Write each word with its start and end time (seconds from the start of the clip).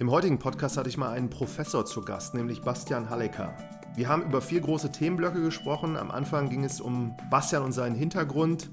Im 0.00 0.10
heutigen 0.10 0.38
Podcast 0.38 0.78
hatte 0.78 0.88
ich 0.88 0.96
mal 0.96 1.10
einen 1.10 1.28
Professor 1.28 1.84
zu 1.84 2.00
Gast, 2.00 2.32
nämlich 2.32 2.62
Bastian 2.62 3.10
Hallecker. 3.10 3.54
Wir 3.96 4.08
haben 4.08 4.22
über 4.22 4.40
vier 4.40 4.62
große 4.62 4.90
Themenblöcke 4.90 5.42
gesprochen. 5.42 5.98
Am 5.98 6.10
Anfang 6.10 6.48
ging 6.48 6.64
es 6.64 6.80
um 6.80 7.14
Bastian 7.28 7.64
und 7.64 7.72
seinen 7.72 7.94
Hintergrund. 7.94 8.70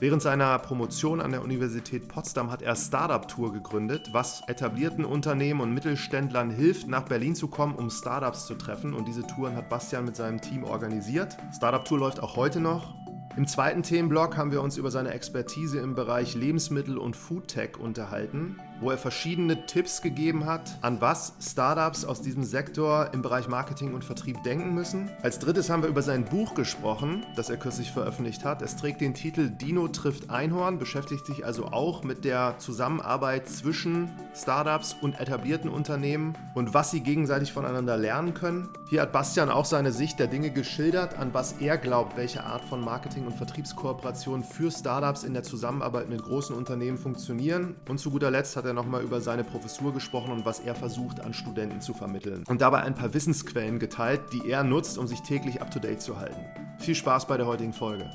Während 0.00 0.20
seiner 0.20 0.58
Promotion 0.58 1.22
an 1.22 1.30
der 1.30 1.42
Universität 1.42 2.08
Potsdam 2.08 2.50
hat 2.50 2.60
er 2.60 2.76
Startup 2.76 3.26
Tour 3.26 3.54
gegründet, 3.54 4.10
was 4.12 4.42
etablierten 4.48 5.06
Unternehmen 5.06 5.62
und 5.62 5.72
Mittelständlern 5.72 6.50
hilft, 6.50 6.88
nach 6.88 7.04
Berlin 7.04 7.34
zu 7.34 7.48
kommen, 7.48 7.74
um 7.74 7.88
Startups 7.88 8.46
zu 8.46 8.54
treffen. 8.54 8.92
Und 8.92 9.08
diese 9.08 9.26
Touren 9.26 9.56
hat 9.56 9.70
Bastian 9.70 10.04
mit 10.04 10.16
seinem 10.16 10.42
Team 10.42 10.62
organisiert. 10.62 11.38
Startup 11.56 11.86
Tour 11.86 12.00
läuft 12.00 12.20
auch 12.20 12.36
heute 12.36 12.60
noch. 12.60 12.94
Im 13.38 13.46
zweiten 13.46 13.82
Themenblock 13.82 14.36
haben 14.36 14.52
wir 14.52 14.60
uns 14.60 14.76
über 14.76 14.90
seine 14.90 15.14
Expertise 15.14 15.78
im 15.78 15.94
Bereich 15.94 16.34
Lebensmittel 16.34 16.98
und 16.98 17.16
Foodtech 17.16 17.78
unterhalten 17.78 18.56
wo 18.80 18.90
er 18.90 18.98
verschiedene 18.98 19.66
Tipps 19.66 20.02
gegeben 20.02 20.46
hat, 20.46 20.78
an 20.82 21.00
was 21.00 21.34
Startups 21.40 22.04
aus 22.04 22.22
diesem 22.22 22.44
Sektor 22.44 23.10
im 23.12 23.22
Bereich 23.22 23.48
Marketing 23.48 23.94
und 23.94 24.04
Vertrieb 24.04 24.42
denken 24.42 24.74
müssen. 24.74 25.10
Als 25.22 25.38
drittes 25.38 25.70
haben 25.70 25.82
wir 25.82 25.88
über 25.88 26.02
sein 26.02 26.24
Buch 26.24 26.54
gesprochen, 26.54 27.24
das 27.36 27.50
er 27.50 27.56
kürzlich 27.56 27.90
veröffentlicht 27.90 28.44
hat. 28.44 28.62
Es 28.62 28.76
trägt 28.76 29.00
den 29.00 29.14
Titel 29.14 29.48
Dino 29.48 29.88
trifft 29.88 30.30
Einhorn, 30.30 30.78
beschäftigt 30.78 31.26
sich 31.26 31.44
also 31.44 31.66
auch 31.66 32.04
mit 32.04 32.24
der 32.24 32.58
Zusammenarbeit 32.58 33.48
zwischen 33.48 34.10
Startups 34.34 34.94
und 35.00 35.18
etablierten 35.18 35.70
Unternehmen 35.70 36.34
und 36.54 36.74
was 36.74 36.90
sie 36.90 37.00
gegenseitig 37.00 37.52
voneinander 37.52 37.96
lernen 37.96 38.34
können. 38.34 38.68
Hier 38.88 39.02
hat 39.02 39.12
Bastian 39.12 39.50
auch 39.50 39.64
seine 39.64 39.92
Sicht 39.92 40.18
der 40.18 40.26
Dinge 40.26 40.50
geschildert, 40.50 41.18
an 41.18 41.32
was 41.32 41.52
er 41.60 41.78
glaubt, 41.78 42.16
welche 42.16 42.44
Art 42.44 42.64
von 42.64 42.80
Marketing- 42.80 43.26
und 43.26 43.34
Vertriebskooperation 43.34 44.44
für 44.44 44.70
Startups 44.70 45.24
in 45.24 45.32
der 45.32 45.42
Zusammenarbeit 45.42 46.08
mit 46.08 46.22
großen 46.22 46.54
Unternehmen 46.54 46.98
funktionieren. 46.98 47.76
Und 47.88 47.98
zu 47.98 48.10
guter 48.10 48.30
Letzt 48.30 48.56
hat 48.56 48.65
er 48.66 48.74
nochmal 48.74 49.02
über 49.02 49.20
seine 49.20 49.44
Professur 49.44 49.94
gesprochen 49.94 50.32
und 50.32 50.44
was 50.44 50.60
er 50.60 50.74
versucht 50.74 51.20
an 51.20 51.32
Studenten 51.32 51.80
zu 51.80 51.94
vermitteln. 51.94 52.44
Und 52.48 52.60
dabei 52.60 52.82
ein 52.82 52.94
paar 52.94 53.14
Wissensquellen 53.14 53.78
geteilt, 53.78 54.20
die 54.32 54.50
er 54.50 54.64
nutzt, 54.64 54.98
um 54.98 55.06
sich 55.06 55.22
täglich 55.22 55.62
up-to-date 55.62 56.02
zu 56.02 56.18
halten. 56.18 56.44
Viel 56.78 56.94
Spaß 56.94 57.26
bei 57.26 57.36
der 57.36 57.46
heutigen 57.46 57.72
Folge. 57.72 58.10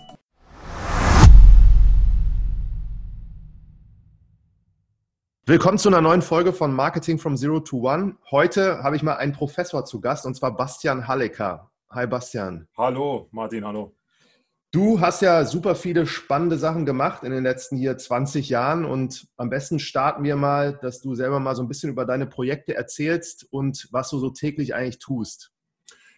Willkommen 5.47 5.79
zu 5.79 5.89
einer 5.89 6.02
neuen 6.02 6.22
Folge 6.22 6.53
von 6.53 6.73
Marketing 6.73 7.17
from 7.17 7.35
Zero 7.35 7.59
to 7.59 7.77
One. 7.77 8.16
Heute 8.29 8.83
habe 8.83 8.95
ich 8.95 9.03
mal 9.03 9.16
einen 9.16 9.33
Professor 9.33 9.83
zu 9.83 9.99
Gast 9.99 10.25
und 10.25 10.35
zwar 10.35 10.55
Bastian 10.55 11.07
Hallecker. 11.07 11.72
Hi 11.89 12.05
Bastian. 12.05 12.67
Hallo 12.77 13.27
Martin, 13.31 13.66
hallo. 13.66 13.95
Du 14.73 15.02
hast 15.02 15.22
ja 15.22 15.44
super 15.44 15.75
viele 15.75 16.08
spannende 16.08 16.58
Sachen 16.58 16.86
gemacht 16.86 17.23
in 17.23 17.31
den 17.31 17.44
letzten 17.44 17.75
hier 17.75 17.97
20 17.97 18.47
Jahren 18.47 18.86
und 18.86 19.28
am 19.36 19.50
besten 19.50 19.80
starten 19.80 20.23
wir 20.23 20.38
mal, 20.38 20.80
dass 20.81 21.02
du 21.02 21.13
selber 21.13 21.41
mal 21.41 21.58
so 21.58 21.61
ein 21.61 21.67
bisschen 21.67 21.89
über 21.89 22.05
deine 22.05 22.25
Projekte 22.25 22.73
erzählst 22.73 23.45
und 23.52 23.89
was 23.91 24.09
du 24.09 24.17
so 24.17 24.30
täglich 24.30 24.73
eigentlich 24.73 25.00
tust. 25.00 25.52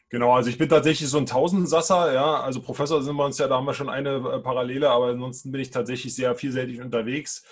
Genau, 0.09 0.33
also 0.33 0.51
ich 0.51 0.59
bin 0.59 0.69
tatsächlich 0.69 1.09
so 1.09 1.17
ein 1.17 1.25
Tausendsasser, 1.25 2.13
ja, 2.13 2.41
also 2.41 2.61
Professor 2.61 3.01
sind 3.01 3.15
wir 3.15 3.25
uns 3.25 3.39
ja, 3.39 3.47
da 3.47 3.55
haben 3.55 3.65
wir 3.65 3.73
schon 3.73 3.89
eine 3.89 4.17
äh, 4.17 4.39
Parallele, 4.39 4.91
aber 4.91 5.07
ansonsten 5.07 5.51
bin 5.51 5.59
ich 5.59 5.71
tatsächlich 5.71 6.13
sehr 6.13 6.35
vielseitig 6.35 6.79
unterwegs. 6.79 7.43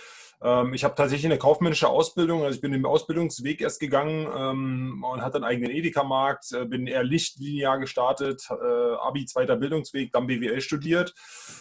Ähm, 0.43 0.73
ich 0.73 0.83
habe 0.83 0.95
tatsächlich 0.95 1.25
eine 1.25 1.37
kaufmännische 1.37 1.87
Ausbildung, 1.87 2.43
also 2.43 2.55
ich 2.55 2.61
bin 2.61 2.71
den 2.71 2.85
Ausbildungsweg 2.85 3.61
erst 3.61 3.79
gegangen 3.79 4.27
ähm, 4.35 5.05
und 5.07 5.21
hatte 5.21 5.35
einen 5.35 5.43
eigenen 5.43 5.71
Edeka-Markt, 5.71 6.51
äh, 6.53 6.65
bin 6.65 6.87
eher 6.87 7.03
lichtlinear 7.03 7.77
gestartet, 7.79 8.47
äh, 8.49 8.93
Abi, 8.95 9.25
zweiter 9.25 9.55
Bildungsweg, 9.55 10.11
dann 10.11 10.25
BWL 10.25 10.61
studiert 10.61 11.13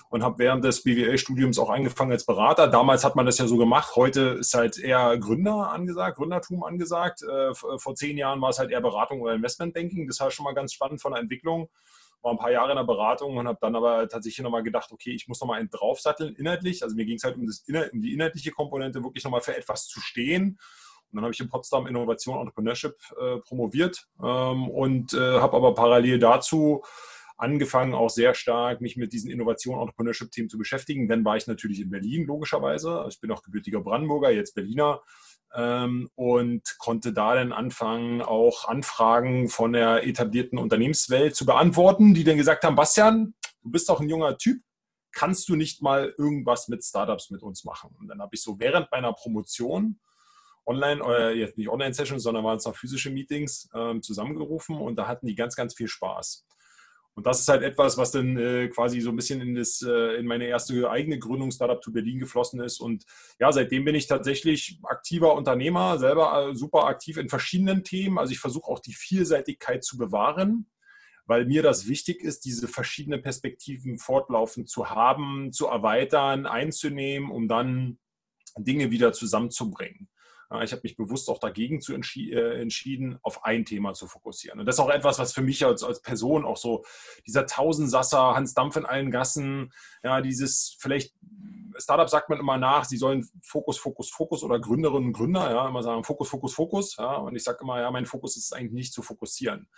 und 0.08 0.22
habe 0.22 0.38
während 0.38 0.64
des 0.64 0.82
BWL-Studiums 0.82 1.58
auch 1.58 1.68
angefangen 1.68 2.12
als 2.12 2.24
Berater. 2.24 2.68
Damals 2.68 3.04
hat 3.04 3.16
man 3.16 3.26
das 3.26 3.38
ja 3.38 3.46
so 3.46 3.58
gemacht, 3.58 3.96
heute 3.96 4.38
ist 4.40 4.54
halt 4.54 4.78
eher 4.78 5.18
Gründer 5.18 5.70
angesagt, 5.70 6.16
Gründertum 6.16 6.64
angesagt. 6.64 7.22
Äh, 7.22 7.54
vor 7.54 7.94
zehn 7.94 8.16
Jahren 8.16 8.40
war 8.40 8.50
es 8.50 8.58
halt 8.58 8.70
eher 8.70 8.80
Beratung 8.80 9.20
oder 9.20 9.34
Investmentbanking, 9.34 10.06
das 10.06 10.20
war 10.20 10.30
schon 10.30 10.44
mal 10.44 10.54
ganz 10.54 10.72
spannend 10.72 11.02
von 11.02 11.12
der 11.12 11.20
Entwicklung 11.20 11.68
war 12.22 12.32
ein 12.32 12.38
paar 12.38 12.50
Jahre 12.50 12.70
in 12.70 12.76
der 12.76 12.84
Beratung 12.84 13.36
und 13.36 13.48
habe 13.48 13.58
dann 13.60 13.76
aber 13.76 14.08
tatsächlich 14.08 14.42
nochmal 14.42 14.62
gedacht, 14.62 14.90
okay, 14.92 15.12
ich 15.12 15.28
muss 15.28 15.40
nochmal 15.40 15.60
einen 15.60 15.70
draufsatteln 15.70 16.34
inhaltlich. 16.36 16.82
Also 16.82 16.96
mir 16.96 17.04
ging 17.04 17.16
es 17.16 17.24
halt 17.24 17.36
um, 17.36 17.46
das, 17.46 17.64
um 17.92 18.00
die 18.00 18.12
inhaltliche 18.12 18.50
Komponente, 18.50 19.02
wirklich 19.02 19.24
nochmal 19.24 19.40
für 19.40 19.56
etwas 19.56 19.86
zu 19.86 20.00
stehen. 20.00 20.58
Und 21.10 21.16
dann 21.16 21.24
habe 21.24 21.34
ich 21.34 21.40
in 21.40 21.48
Potsdam 21.48 21.86
Innovation 21.86 22.38
Entrepreneurship 22.38 22.96
äh, 23.20 23.38
promoviert 23.38 24.06
ähm, 24.22 24.68
und 24.68 25.12
äh, 25.12 25.40
habe 25.40 25.56
aber 25.56 25.74
parallel 25.74 26.18
dazu 26.18 26.82
angefangen, 27.36 27.94
auch 27.94 28.10
sehr 28.10 28.34
stark 28.34 28.80
mich 28.80 28.96
mit 28.96 29.12
diesen 29.12 29.30
Innovation 29.30 29.80
Entrepreneurship-Themen 29.80 30.50
zu 30.50 30.58
beschäftigen. 30.58 31.08
Dann 31.08 31.24
war 31.24 31.36
ich 31.36 31.46
natürlich 31.46 31.80
in 31.80 31.90
Berlin, 31.90 32.26
logischerweise. 32.26 33.06
Ich 33.08 33.18
bin 33.18 33.30
auch 33.32 33.42
gebürtiger 33.42 33.80
Brandenburger, 33.80 34.30
jetzt 34.30 34.54
Berliner 34.54 35.02
und 35.52 36.62
konnte 36.78 37.12
da 37.12 37.34
dann 37.34 37.52
anfangen, 37.52 38.22
auch 38.22 38.68
Anfragen 38.68 39.48
von 39.48 39.72
der 39.72 40.06
etablierten 40.06 40.58
Unternehmenswelt 40.58 41.34
zu 41.34 41.44
beantworten, 41.44 42.14
die 42.14 42.22
dann 42.22 42.36
gesagt 42.36 42.62
haben, 42.62 42.76
Bastian, 42.76 43.34
du 43.62 43.70
bist 43.70 43.88
doch 43.88 44.00
ein 44.00 44.08
junger 44.08 44.38
Typ, 44.38 44.62
kannst 45.12 45.48
du 45.48 45.56
nicht 45.56 45.82
mal 45.82 46.14
irgendwas 46.16 46.68
mit 46.68 46.84
Startups 46.84 47.30
mit 47.30 47.42
uns 47.42 47.64
machen? 47.64 47.94
Und 47.98 48.08
dann 48.08 48.20
habe 48.20 48.34
ich 48.34 48.42
so 48.42 48.60
während 48.60 48.90
meiner 48.92 49.12
Promotion 49.12 49.98
online, 50.66 51.02
äh, 51.04 51.38
jetzt 51.38 51.58
nicht 51.58 51.68
Online-Sessions, 51.68 52.22
sondern 52.22 52.44
waren 52.44 52.58
es 52.58 52.64
noch 52.64 52.76
physische 52.76 53.10
Meetings 53.10 53.68
äh, 53.74 54.00
zusammengerufen 54.00 54.76
und 54.76 54.96
da 54.96 55.08
hatten 55.08 55.26
die 55.26 55.34
ganz, 55.34 55.56
ganz 55.56 55.74
viel 55.74 55.88
Spaß. 55.88 56.46
Und 57.20 57.26
das 57.26 57.40
ist 57.40 57.48
halt 57.50 57.62
etwas, 57.62 57.98
was 57.98 58.12
dann 58.12 58.38
äh, 58.38 58.68
quasi 58.68 58.98
so 59.02 59.10
ein 59.10 59.16
bisschen 59.16 59.42
in, 59.42 59.54
das, 59.54 59.82
äh, 59.82 60.16
in 60.16 60.24
meine 60.24 60.46
erste 60.46 60.90
eigene 60.90 61.18
Gründung 61.18 61.50
Startup 61.50 61.78
to 61.78 61.92
Berlin 61.92 62.18
geflossen 62.18 62.60
ist. 62.60 62.80
Und 62.80 63.04
ja, 63.38 63.52
seitdem 63.52 63.84
bin 63.84 63.94
ich 63.94 64.06
tatsächlich 64.06 64.80
aktiver 64.84 65.34
Unternehmer, 65.34 65.98
selber 65.98 66.48
äh, 66.48 66.54
super 66.54 66.86
aktiv 66.86 67.18
in 67.18 67.28
verschiedenen 67.28 67.84
Themen. 67.84 68.18
Also 68.18 68.32
ich 68.32 68.38
versuche 68.38 68.70
auch 68.70 68.78
die 68.78 68.94
Vielseitigkeit 68.94 69.84
zu 69.84 69.98
bewahren, 69.98 70.70
weil 71.26 71.44
mir 71.44 71.62
das 71.62 71.86
wichtig 71.86 72.22
ist, 72.22 72.46
diese 72.46 72.68
verschiedenen 72.68 73.20
Perspektiven 73.20 73.98
fortlaufend 73.98 74.70
zu 74.70 74.88
haben, 74.88 75.52
zu 75.52 75.66
erweitern, 75.66 76.46
einzunehmen, 76.46 77.30
um 77.30 77.48
dann 77.48 77.98
Dinge 78.56 78.90
wieder 78.90 79.12
zusammenzubringen. 79.12 80.08
Ich 80.62 80.72
habe 80.72 80.80
mich 80.82 80.96
bewusst 80.96 81.28
auch 81.28 81.38
dagegen 81.38 81.80
zu 81.80 81.94
entschi 81.94 82.32
äh, 82.32 82.60
entschieden, 82.60 83.18
auf 83.22 83.44
ein 83.44 83.64
Thema 83.64 83.94
zu 83.94 84.08
fokussieren. 84.08 84.58
Und 84.58 84.66
das 84.66 84.76
ist 84.76 84.80
auch 84.80 84.90
etwas, 84.90 85.20
was 85.20 85.32
für 85.32 85.42
mich 85.42 85.64
als, 85.64 85.84
als 85.84 86.02
Person 86.02 86.44
auch 86.44 86.56
so, 86.56 86.84
dieser 87.24 87.46
Tausendsasser, 87.46 88.34
Hans 88.34 88.52
Dampf 88.54 88.76
in 88.76 88.84
allen 88.84 89.12
Gassen, 89.12 89.72
ja, 90.02 90.20
dieses 90.20 90.76
vielleicht, 90.80 91.14
Startup 91.76 92.08
sagt 92.08 92.30
man 92.30 92.40
immer 92.40 92.58
nach, 92.58 92.84
sie 92.84 92.96
sollen 92.96 93.28
Fokus, 93.42 93.78
Fokus, 93.78 94.10
Fokus 94.10 94.42
oder 94.42 94.58
Gründerinnen 94.58 95.08
und 95.08 95.12
Gründer, 95.12 95.50
ja, 95.50 95.68
immer 95.68 95.84
sagen 95.84 96.02
Fokus, 96.02 96.28
Fokus, 96.28 96.52
Fokus. 96.52 96.96
Ja, 96.96 97.14
und 97.16 97.36
ich 97.36 97.44
sage 97.44 97.58
immer, 97.62 97.80
ja, 97.80 97.90
mein 97.92 98.06
Fokus 98.06 98.36
ist 98.36 98.52
eigentlich 98.52 98.72
nicht 98.72 98.92
zu 98.92 99.02
fokussieren. 99.02 99.68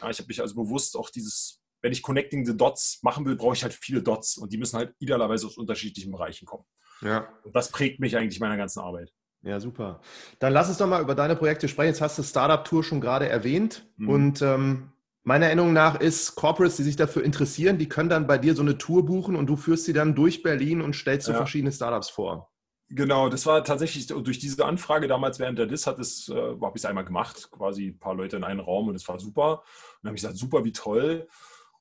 Ja, 0.00 0.08
ich 0.08 0.18
habe 0.18 0.28
mich 0.28 0.40
also 0.40 0.54
bewusst 0.54 0.96
auch 0.96 1.10
dieses 1.10 1.62
wenn 1.82 1.92
ich 1.92 2.02
Connecting 2.02 2.46
the 2.46 2.56
Dots 2.56 3.00
machen 3.02 3.26
will, 3.26 3.34
brauche 3.36 3.54
ich 3.54 3.64
halt 3.64 3.74
viele 3.74 4.02
Dots 4.02 4.38
und 4.38 4.52
die 4.52 4.56
müssen 4.56 4.78
halt 4.78 4.94
idealerweise 5.00 5.48
aus 5.48 5.58
unterschiedlichen 5.58 6.12
Bereichen 6.12 6.46
kommen. 6.46 6.64
Ja. 7.00 7.28
Und 7.42 7.54
das 7.54 7.70
prägt 7.70 7.98
mich 7.98 8.16
eigentlich 8.16 8.38
meiner 8.38 8.56
ganzen 8.56 8.78
Arbeit. 8.78 9.12
Ja, 9.42 9.58
super. 9.58 10.00
Dann 10.38 10.52
lass 10.52 10.68
uns 10.68 10.78
doch 10.78 10.86
mal 10.86 11.02
über 11.02 11.14
deine 11.14 11.36
Projekte 11.36 11.68
sprechen. 11.68 11.88
Jetzt 11.88 12.00
hast 12.00 12.18
du 12.18 12.22
Startup 12.22 12.64
Tour 12.64 12.84
schon 12.84 13.00
gerade 13.00 13.28
erwähnt. 13.28 13.86
Mhm. 13.96 14.08
Und 14.08 14.42
ähm, 14.42 14.92
meiner 15.24 15.46
Erinnerung 15.46 15.72
nach 15.72 16.00
ist 16.00 16.36
Corporates, 16.36 16.76
die 16.76 16.84
sich 16.84 16.96
dafür 16.96 17.24
interessieren, 17.24 17.78
die 17.78 17.88
können 17.88 18.08
dann 18.08 18.26
bei 18.26 18.38
dir 18.38 18.54
so 18.54 18.62
eine 18.62 18.78
Tour 18.78 19.04
buchen 19.04 19.34
und 19.34 19.46
du 19.46 19.56
führst 19.56 19.84
sie 19.84 19.92
dann 19.92 20.14
durch 20.14 20.42
Berlin 20.42 20.80
und 20.80 20.94
stellst 20.94 21.26
ja. 21.26 21.34
so 21.34 21.38
verschiedene 21.38 21.72
Startups 21.72 22.10
vor. 22.10 22.52
Genau, 22.94 23.30
das 23.30 23.46
war 23.46 23.64
tatsächlich 23.64 24.06
durch 24.06 24.38
diese 24.38 24.64
Anfrage 24.66 25.08
damals 25.08 25.38
während 25.38 25.58
der 25.58 25.66
DIS 25.66 25.86
hat 25.86 25.98
es, 25.98 26.28
äh, 26.28 26.34
habe 26.34 26.72
ich 26.74 26.82
es 26.82 26.84
einmal 26.84 27.06
gemacht, 27.06 27.50
quasi 27.50 27.88
ein 27.88 27.98
paar 27.98 28.14
Leute 28.14 28.36
in 28.36 28.44
einen 28.44 28.60
Raum 28.60 28.88
und 28.88 28.94
es 28.94 29.08
war 29.08 29.18
super. 29.18 29.52
Und 29.52 30.02
dann 30.02 30.10
habe 30.10 30.16
ich 30.16 30.22
gesagt, 30.22 30.36
super, 30.36 30.62
wie 30.64 30.72
toll. 30.72 31.26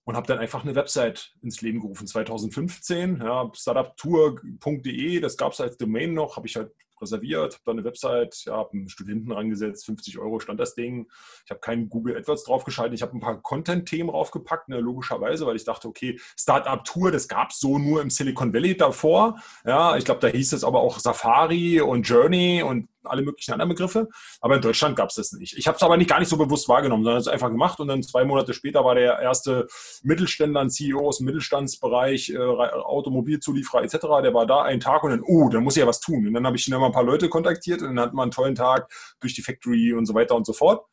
Und 0.04 0.16
habe 0.16 0.26
dann 0.26 0.40
einfach 0.40 0.64
eine 0.64 0.74
Website 0.74 1.34
ins 1.42 1.62
Leben 1.62 1.82
gerufen, 1.82 2.08
2015, 2.08 3.18
ja, 3.18 3.52
startuptour.de, 3.54 5.20
das 5.20 5.38
gab 5.38 5.52
es 5.52 5.62
als 5.62 5.78
Domain 5.78 6.14
noch, 6.14 6.38
habe 6.38 6.48
ich 6.48 6.56
halt 6.56 6.72
reserviert, 7.02 7.54
habe 7.54 7.64
da 7.66 7.72
eine 7.72 7.84
Website, 7.84 8.44
ja, 8.46 8.58
habe 8.58 8.74
einen 8.74 8.90
Studenten 8.90 9.32
rangesetzt, 9.32 9.86
50 9.86 10.20
Euro 10.20 10.40
stand 10.40 10.60
das 10.60 10.76
Ding. 10.76 11.10
Ich 11.46 11.52
habe 11.52 11.59
keinen 11.59 11.90
Google 11.90 12.18
AdWords 12.18 12.44
draufgeschaltet, 12.44 12.96
ich 12.96 13.02
habe 13.02 13.18
ein 13.18 13.20
paar 13.20 13.42
Content-Themen 13.42 14.09
draufgepackt, 14.09 14.70
ne, 14.70 14.80
logischerweise, 14.80 15.46
weil 15.46 15.56
ich 15.56 15.66
dachte, 15.66 15.88
okay, 15.88 16.20
Startup-Tour, 16.38 17.12
das 17.12 17.28
gab 17.28 17.50
es 17.50 17.59
so 17.59 17.78
nur 17.78 18.02
im 18.02 18.09
Silicon 18.09 18.53
Valley 18.53 18.78
davor. 18.78 19.42
Ja, 19.66 19.98
ich 19.98 20.06
glaube, 20.06 20.22
da 20.22 20.28
hieß 20.28 20.53
es 20.53 20.64
aber 20.64 20.82
auch 20.82 21.00
Safari 21.00 21.82
und 21.82 22.03
Journey 22.03 22.64
und 22.64 22.88
alle 23.03 23.22
möglichen 23.22 23.53
anderen 23.53 23.70
Begriffe. 23.70 24.08
Aber 24.40 24.56
in 24.56 24.62
Deutschland 24.62 24.96
gab 24.96 25.09
es 25.09 25.16
das 25.16 25.32
nicht. 25.34 25.58
Ich 25.58 25.68
habe 25.68 25.76
es 25.76 25.84
aber 25.84 25.98
nicht 25.98 26.09
gar 26.09 26.20
nicht 26.20 26.30
so 26.30 26.38
bewusst 26.38 26.68
wahrgenommen, 26.70 27.03
sondern 27.03 27.22
es 27.22 27.28
einfach 27.28 27.50
gemacht 27.50 27.80
und 27.80 27.88
dann 27.88 28.03
zwei 28.03 28.26
Monate 28.26 28.53
später 28.53 28.84
war 28.84 28.96
der 28.96 29.20
erste 29.20 29.68
Mittelständler, 30.03 30.62
ein 30.62 30.70
CEO 30.70 31.08
aus 31.08 31.18
dem 31.18 31.26
Mittelstandsbereich, 31.26 32.30
äh, 32.30 32.38
Automobilzulieferer 32.38 33.84
etc., 33.84 33.98
der 34.24 34.34
war 34.34 34.46
da 34.46 34.64
einen 34.64 34.80
Tag 34.80 35.03
und 35.03 35.12
dann, 35.12 35.22
oh, 35.22 35.46
uh, 35.46 35.50
dann 35.50 35.64
muss 35.64 35.76
ich 35.76 35.82
ja 35.82 35.88
was 35.88 36.00
tun. 36.00 36.28
Und 36.28 36.34
dann 36.34 36.46
habe 36.46 36.58
ich 36.58 36.66
dann 36.66 36.80
mal 36.80 36.88
ein 36.88 36.92
paar 36.92 37.03
Leute 37.03 37.30
kontaktiert 37.30 37.82
und 37.82 37.96
dann 37.96 38.06
hatten 38.06 38.16
wir 38.16 38.22
einen 38.22 38.32
tollen 38.32 38.56
Tag 38.56 38.92
durch 39.20 39.34
die 39.34 39.42
Factory 39.42 39.94
und 39.94 40.06
so 40.06 40.14
weiter 40.14 40.36
und 40.36 40.46
so 40.46 40.54
fort. 40.54 40.86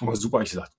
Aber 0.00 0.16
super, 0.16 0.42
ich 0.42 0.50
gesagt, 0.50 0.72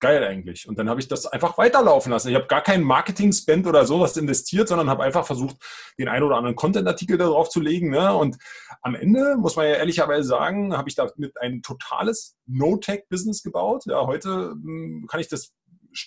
geil 0.00 0.24
eigentlich. 0.24 0.68
Und 0.68 0.78
dann 0.78 0.88
habe 0.88 1.00
ich 1.00 1.08
das 1.08 1.26
einfach 1.26 1.58
weiterlaufen 1.58 2.12
lassen. 2.12 2.28
Ich 2.28 2.34
habe 2.34 2.46
gar 2.46 2.62
keinen 2.62 2.84
Marketing-Spend 2.84 3.66
oder 3.66 3.84
sowas 3.84 4.16
investiert, 4.16 4.68
sondern 4.68 4.88
habe 4.88 5.02
einfach 5.02 5.26
versucht, 5.26 5.56
den 5.98 6.08
einen 6.08 6.24
oder 6.24 6.36
anderen 6.36 6.56
Content-Artikel 6.56 7.18
darauf 7.18 7.48
zu 7.48 7.60
legen. 7.60 7.90
Ne? 7.90 8.14
Und 8.14 8.36
am 8.82 8.94
Ende, 8.94 9.36
muss 9.36 9.56
man 9.56 9.66
ja 9.66 9.74
ehrlicherweise 9.74 10.28
sagen, 10.28 10.76
habe 10.76 10.88
ich 10.88 10.94
damit 10.94 11.16
ein 11.40 11.62
totales 11.62 12.36
No-Tech-Business 12.46 13.42
gebaut. 13.42 13.84
Ja, 13.86 14.06
heute 14.06 14.50
hm, 14.50 15.06
kann 15.08 15.20
ich 15.20 15.28
das 15.28 15.52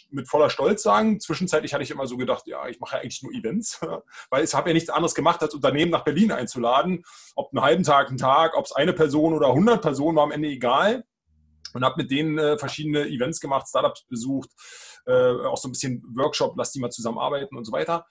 mit 0.09 0.29
voller 0.29 0.49
Stolz 0.49 0.83
sagen. 0.83 1.19
Zwischenzeitlich 1.19 1.73
hatte 1.73 1.83
ich 1.83 1.91
immer 1.91 2.07
so 2.07 2.17
gedacht, 2.17 2.47
ja, 2.47 2.67
ich 2.67 2.79
mache 2.79 2.95
ja 2.95 3.01
eigentlich 3.01 3.23
nur 3.23 3.33
Events, 3.33 3.81
weil 4.29 4.43
ich 4.43 4.53
habe 4.53 4.69
ja 4.69 4.73
nichts 4.73 4.89
anderes 4.89 5.15
gemacht, 5.15 5.41
als 5.41 5.53
Unternehmen 5.53 5.91
nach 5.91 6.03
Berlin 6.03 6.31
einzuladen. 6.31 7.03
Ob 7.35 7.51
einen 7.51 7.63
halben 7.63 7.83
Tag, 7.83 8.07
einen 8.07 8.17
Tag, 8.17 8.55
ob 8.55 8.65
es 8.65 8.71
eine 8.71 8.93
Person 8.93 9.33
oder 9.33 9.47
100 9.47 9.81
Personen 9.81 10.15
war 10.15 10.23
am 10.23 10.31
Ende 10.31 10.49
egal. 10.49 11.03
Und 11.73 11.85
habe 11.85 12.01
mit 12.01 12.11
denen 12.11 12.37
äh, 12.37 12.57
verschiedene 12.57 13.07
Events 13.07 13.39
gemacht, 13.39 13.67
Startups 13.67 14.05
besucht, 14.07 14.49
äh, 15.05 15.31
auch 15.45 15.57
so 15.57 15.67
ein 15.67 15.71
bisschen 15.71 16.03
Workshop, 16.15 16.55
lass 16.57 16.71
die 16.71 16.79
mal 16.79 16.91
zusammenarbeiten 16.91 17.55
und 17.57 17.65
so 17.65 17.71
weiter. 17.71 18.05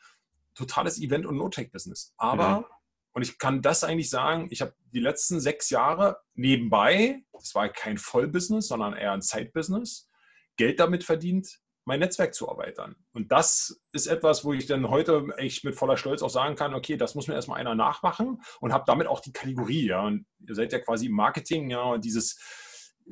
Totales 0.54 1.00
Event- 1.00 1.26
und 1.26 1.36
No-Tech-Business. 1.36 2.14
Aber, 2.16 2.60
mhm. 2.60 2.64
und 3.12 3.22
ich 3.22 3.38
kann 3.38 3.62
das 3.62 3.84
eigentlich 3.84 4.10
sagen, 4.10 4.48
ich 4.50 4.60
habe 4.60 4.74
die 4.92 5.00
letzten 5.00 5.40
sechs 5.40 5.70
Jahre 5.70 6.18
nebenbei, 6.34 7.22
das 7.32 7.54
war 7.54 7.68
kein 7.68 7.98
Vollbusiness, 7.98 8.68
sondern 8.68 8.94
eher 8.94 9.12
ein 9.12 9.22
Side-Business, 9.22 10.08
Geld 10.56 10.80
damit 10.80 11.04
verdient, 11.04 11.60
mein 11.84 12.00
Netzwerk 12.00 12.34
zu 12.34 12.46
erweitern. 12.46 12.94
Und 13.12 13.32
das 13.32 13.80
ist 13.92 14.06
etwas, 14.06 14.44
wo 14.44 14.52
ich 14.52 14.66
dann 14.66 14.90
heute 14.90 15.26
echt 15.38 15.64
mit 15.64 15.76
voller 15.76 15.96
Stolz 15.96 16.22
auch 16.22 16.30
sagen 16.30 16.54
kann, 16.54 16.74
okay, 16.74 16.96
das 16.96 17.14
muss 17.14 17.26
mir 17.26 17.34
erstmal 17.34 17.58
einer 17.58 17.74
nachmachen 17.74 18.42
und 18.60 18.72
habe 18.72 18.84
damit 18.86 19.06
auch 19.06 19.20
die 19.20 19.32
Kategorie, 19.32 19.86
ja. 19.86 20.02
Und 20.02 20.26
ihr 20.46 20.54
seid 20.54 20.72
ja 20.72 20.78
quasi 20.78 21.06
im 21.06 21.12
Marketing, 21.12 21.70
ja, 21.70 21.82
und 21.82 22.04
dieses 22.04 22.38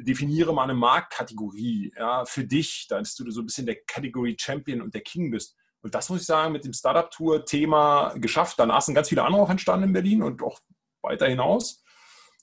definiere 0.04 0.52
mal 0.52 0.64
eine 0.64 0.74
Marktkategorie, 0.74 1.92
ja, 1.96 2.24
für 2.24 2.44
dich, 2.44 2.86
dass 2.88 3.14
du 3.14 3.30
so 3.30 3.40
ein 3.40 3.46
bisschen 3.46 3.66
der 3.66 3.76
Category 3.86 4.36
Champion 4.38 4.82
und 4.82 4.94
der 4.94 5.02
King 5.02 5.30
bist. 5.30 5.56
Und 5.82 5.94
das 5.94 6.08
muss 6.08 6.20
ich 6.20 6.26
sagen, 6.26 6.52
mit 6.52 6.64
dem 6.64 6.72
Startup-Tour-Thema 6.72 8.14
geschafft. 8.16 8.58
Danach 8.58 8.82
sind 8.82 8.94
ganz 8.94 9.08
viele 9.08 9.24
andere 9.24 9.42
auch 9.42 9.50
entstanden 9.50 9.88
in 9.88 9.92
Berlin 9.92 10.22
und 10.22 10.42
auch 10.42 10.60
weiter 11.02 11.26
hinaus. 11.26 11.82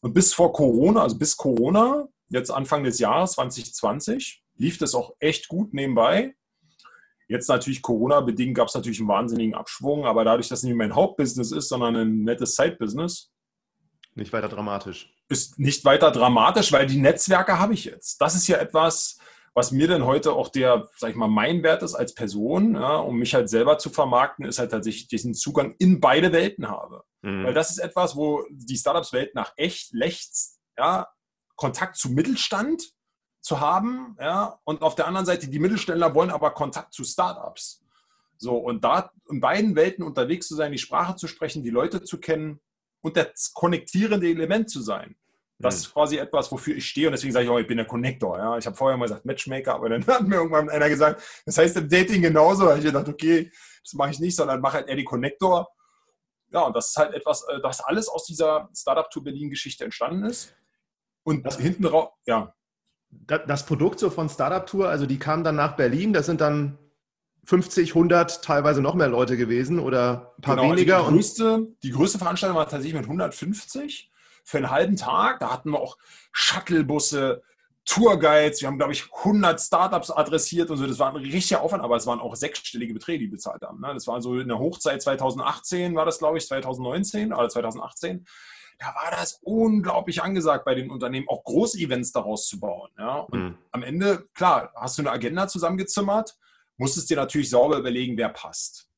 Und 0.01 0.13
bis 0.13 0.33
vor 0.33 0.53
Corona, 0.53 1.01
also 1.01 1.17
bis 1.17 1.35
Corona, 1.35 2.07
jetzt 2.29 2.51
Anfang 2.51 2.83
des 2.83 2.99
Jahres 2.99 3.33
2020, 3.33 4.43
lief 4.55 4.77
das 4.77 4.95
auch 4.95 5.15
echt 5.19 5.47
gut 5.47 5.73
nebenbei. 5.73 6.35
Jetzt 7.27 7.49
natürlich 7.49 7.81
Corona-bedingt 7.81 8.55
gab 8.55 8.67
es 8.67 8.75
natürlich 8.75 8.99
einen 8.99 9.07
wahnsinnigen 9.07 9.55
Abschwung, 9.55 10.05
aber 10.05 10.23
dadurch, 10.23 10.47
dass 10.47 10.59
es 10.59 10.63
nicht 10.63 10.75
mein 10.75 10.93
Hauptbusiness 10.93 11.51
ist, 11.51 11.69
sondern 11.69 11.95
ein 11.95 12.23
nettes 12.23 12.55
Side-Business. 12.55 13.31
Nicht 14.13 14.31
weiter 14.31 14.47
dramatisch. 14.47 15.14
Ist 15.27 15.57
nicht 15.57 15.85
weiter 15.85 16.11
dramatisch, 16.11 16.71
weil 16.71 16.85
die 16.85 16.99
Netzwerke 16.99 17.59
habe 17.59 17.73
ich 17.73 17.85
jetzt. 17.85 18.21
Das 18.21 18.35
ist 18.35 18.47
ja 18.47 18.57
etwas, 18.57 19.17
was 19.55 19.71
mir 19.71 19.87
denn 19.87 20.05
heute 20.05 20.33
auch 20.33 20.49
der, 20.49 20.89
sag 20.97 21.11
ich 21.11 21.15
mal, 21.15 21.29
mein 21.29 21.63
Wert 21.63 21.81
ist 21.81 21.95
als 21.95 22.13
Person, 22.13 22.75
ja, 22.75 22.97
um 22.97 23.17
mich 23.17 23.33
halt 23.33 23.49
selber 23.49 23.77
zu 23.77 23.89
vermarkten, 23.89 24.45
ist 24.45 24.59
halt 24.59 24.71
tatsächlich 24.71 25.07
diesen 25.07 25.33
Zugang 25.33 25.75
in 25.79 26.01
beide 26.01 26.33
Welten 26.33 26.67
habe. 26.67 27.03
Mhm. 27.21 27.45
Weil 27.45 27.53
das 27.53 27.71
ist 27.71 27.79
etwas, 27.79 28.15
wo 28.17 28.43
die 28.51 28.77
Startups-Welt 28.77 29.33
nach 29.33 29.53
echt 29.55 29.93
lechzt, 29.93 30.59
ja, 30.77 31.07
Kontakt 31.55 31.95
zu 31.95 32.09
Mittelstand 32.09 32.91
zu 33.39 33.61
haben, 33.61 34.17
ja, 34.19 34.59
und 34.65 34.81
auf 34.81 34.95
der 34.95 35.07
anderen 35.07 35.25
Seite 35.25 35.47
die 35.47 35.59
Mittelständler 35.59 36.13
wollen 36.13 36.31
aber 36.31 36.51
Kontakt 36.51 36.93
zu 36.93 37.05
Startups. 37.05 37.81
So, 38.37 38.57
und 38.57 38.83
da 38.83 39.11
in 39.29 39.39
beiden 39.39 39.75
Welten 39.77 40.03
unterwegs 40.03 40.47
zu 40.47 40.55
sein, 40.55 40.73
die 40.73 40.77
Sprache 40.77 41.15
zu 41.15 41.27
sprechen, 41.27 41.63
die 41.63 41.69
Leute 41.69 42.03
zu 42.03 42.19
kennen 42.19 42.59
und 43.05 43.15
das 43.15 43.53
konnektierende 43.53 44.27
Element 44.27 44.67
zu 44.67 44.81
sein. 44.81 45.15
Das 45.59 45.75
ist 45.75 45.89
mhm. 45.89 45.93
quasi 45.93 46.17
etwas, 46.17 46.51
wofür 46.51 46.75
ich 46.75 46.89
stehe 46.89 47.07
und 47.07 47.11
deswegen 47.11 47.31
sage 47.31 47.45
ich 47.45 47.51
auch, 47.51 47.59
ich 47.59 47.67
bin 47.67 47.77
der 47.77 47.85
Connector. 47.85 48.37
Ja. 48.37 48.57
Ich 48.57 48.65
habe 48.65 48.75
vorher 48.75 48.97
mal 48.97 49.05
gesagt 49.05 49.25
Matchmaker, 49.25 49.75
aber 49.75 49.89
dann 49.89 50.05
hat 50.07 50.23
mir 50.23 50.37
irgendwann 50.37 50.69
einer 50.69 50.89
gesagt, 50.89 51.21
das 51.45 51.57
heißt 51.57 51.77
im 51.77 51.87
Dating 51.87 52.23
genauso. 52.23 52.63
Da 52.63 52.69
habe 52.69 52.79
ich 52.79 52.85
gedacht, 52.85 53.07
okay, 53.07 53.51
das 53.83 53.93
mache 53.93 54.09
ich 54.09 54.19
nicht, 54.19 54.35
sondern 54.35 54.59
mache 54.59 54.77
halt 54.77 54.87
eher 54.87 54.95
die 54.95 55.05
Connector. 55.05 55.69
Ja, 56.51 56.61
und 56.61 56.75
das 56.75 56.89
ist 56.89 56.97
halt 56.97 57.13
etwas, 57.13 57.43
äh, 57.47 57.61
das 57.61 57.79
alles 57.79 58.09
aus 58.09 58.25
dieser 58.25 58.69
Startup 58.75 59.09
to 59.11 59.21
Berlin 59.21 59.51
Geschichte 59.51 59.83
entstanden 59.83 60.25
ist. 60.25 60.55
Und 61.23 61.45
das 61.45 61.57
hinten 61.57 61.85
raus, 61.85 62.09
ja 62.25 62.55
das 63.27 63.65
Produkt 63.65 63.99
so 63.99 64.09
von 64.09 64.29
Startup 64.29 64.65
Tour, 64.65 64.89
also 64.89 65.05
die 65.05 65.19
kamen 65.19 65.43
dann 65.43 65.55
nach 65.55 65.75
Berlin, 65.75 66.13
das 66.13 66.25
sind 66.25 66.41
dann 66.41 66.77
50, 67.45 67.89
100, 67.89 68.43
teilweise 68.43 68.81
noch 68.81 68.95
mehr 68.95 69.07
Leute 69.07 69.37
gewesen 69.37 69.79
oder 69.79 70.33
ein 70.37 70.41
paar 70.41 70.55
genau, 70.55 70.69
also 70.69 70.75
weniger. 70.75 70.97
Also 70.97 71.09
die, 71.09 71.15
größte, 71.15 71.67
die 71.83 71.91
größte 71.91 72.17
Veranstaltung 72.17 72.57
war 72.57 72.65
tatsächlich 72.65 72.93
mit 72.93 73.05
150 73.05 74.11
für 74.43 74.57
einen 74.57 74.71
halben 74.71 74.95
Tag. 74.95 75.39
Da 75.39 75.51
hatten 75.51 75.71
wir 75.71 75.79
auch 75.79 75.97
Shuttlebusse, 76.31 77.43
Tourguides. 77.85 78.61
Wir 78.61 78.67
haben, 78.67 78.77
glaube 78.77 78.93
ich, 78.93 79.11
100 79.17 79.61
Startups 79.61 80.09
adressiert 80.09 80.71
und 80.71 80.77
so. 80.77 80.87
Das 80.87 80.99
war 80.99 81.09
ein 81.09 81.17
richtiger 81.17 81.61
Aufwand, 81.61 81.83
aber 81.83 81.95
es 81.95 82.07
waren 82.07 82.19
auch 82.19 82.35
sechsstellige 82.35 82.93
Beträge, 82.93 83.19
die 83.19 83.27
bezahlt 83.27 83.61
haben. 83.61 83.79
Ne? 83.79 83.93
Das 83.93 84.07
war 84.07 84.21
so 84.21 84.39
in 84.39 84.47
der 84.47 84.57
Hochzeit 84.57 85.01
2018, 85.01 85.95
war 85.95 86.05
das, 86.05 86.17
glaube 86.17 86.37
ich, 86.37 86.47
2019 86.47 87.31
oder 87.31 87.49
2018 87.49 88.25
da 88.77 88.87
war 88.87 89.11
das 89.11 89.39
unglaublich 89.43 90.21
angesagt 90.21 90.65
bei 90.65 90.75
den 90.75 90.89
Unternehmen, 90.91 91.27
auch 91.29 91.43
große 91.43 91.77
Events 91.79 92.11
daraus 92.11 92.47
zu 92.47 92.59
bauen. 92.59 92.89
Ja? 92.97 93.19
Und 93.19 93.39
mhm. 93.39 93.57
am 93.71 93.83
Ende, 93.83 94.27
klar, 94.33 94.71
hast 94.75 94.97
du 94.97 95.01
eine 95.01 95.11
Agenda 95.11 95.47
zusammengezimmert, 95.47 96.35
musstest 96.77 97.09
dir 97.09 97.17
natürlich 97.17 97.49
sauber 97.49 97.77
überlegen, 97.77 98.17
wer 98.17 98.29
passt. 98.29 98.89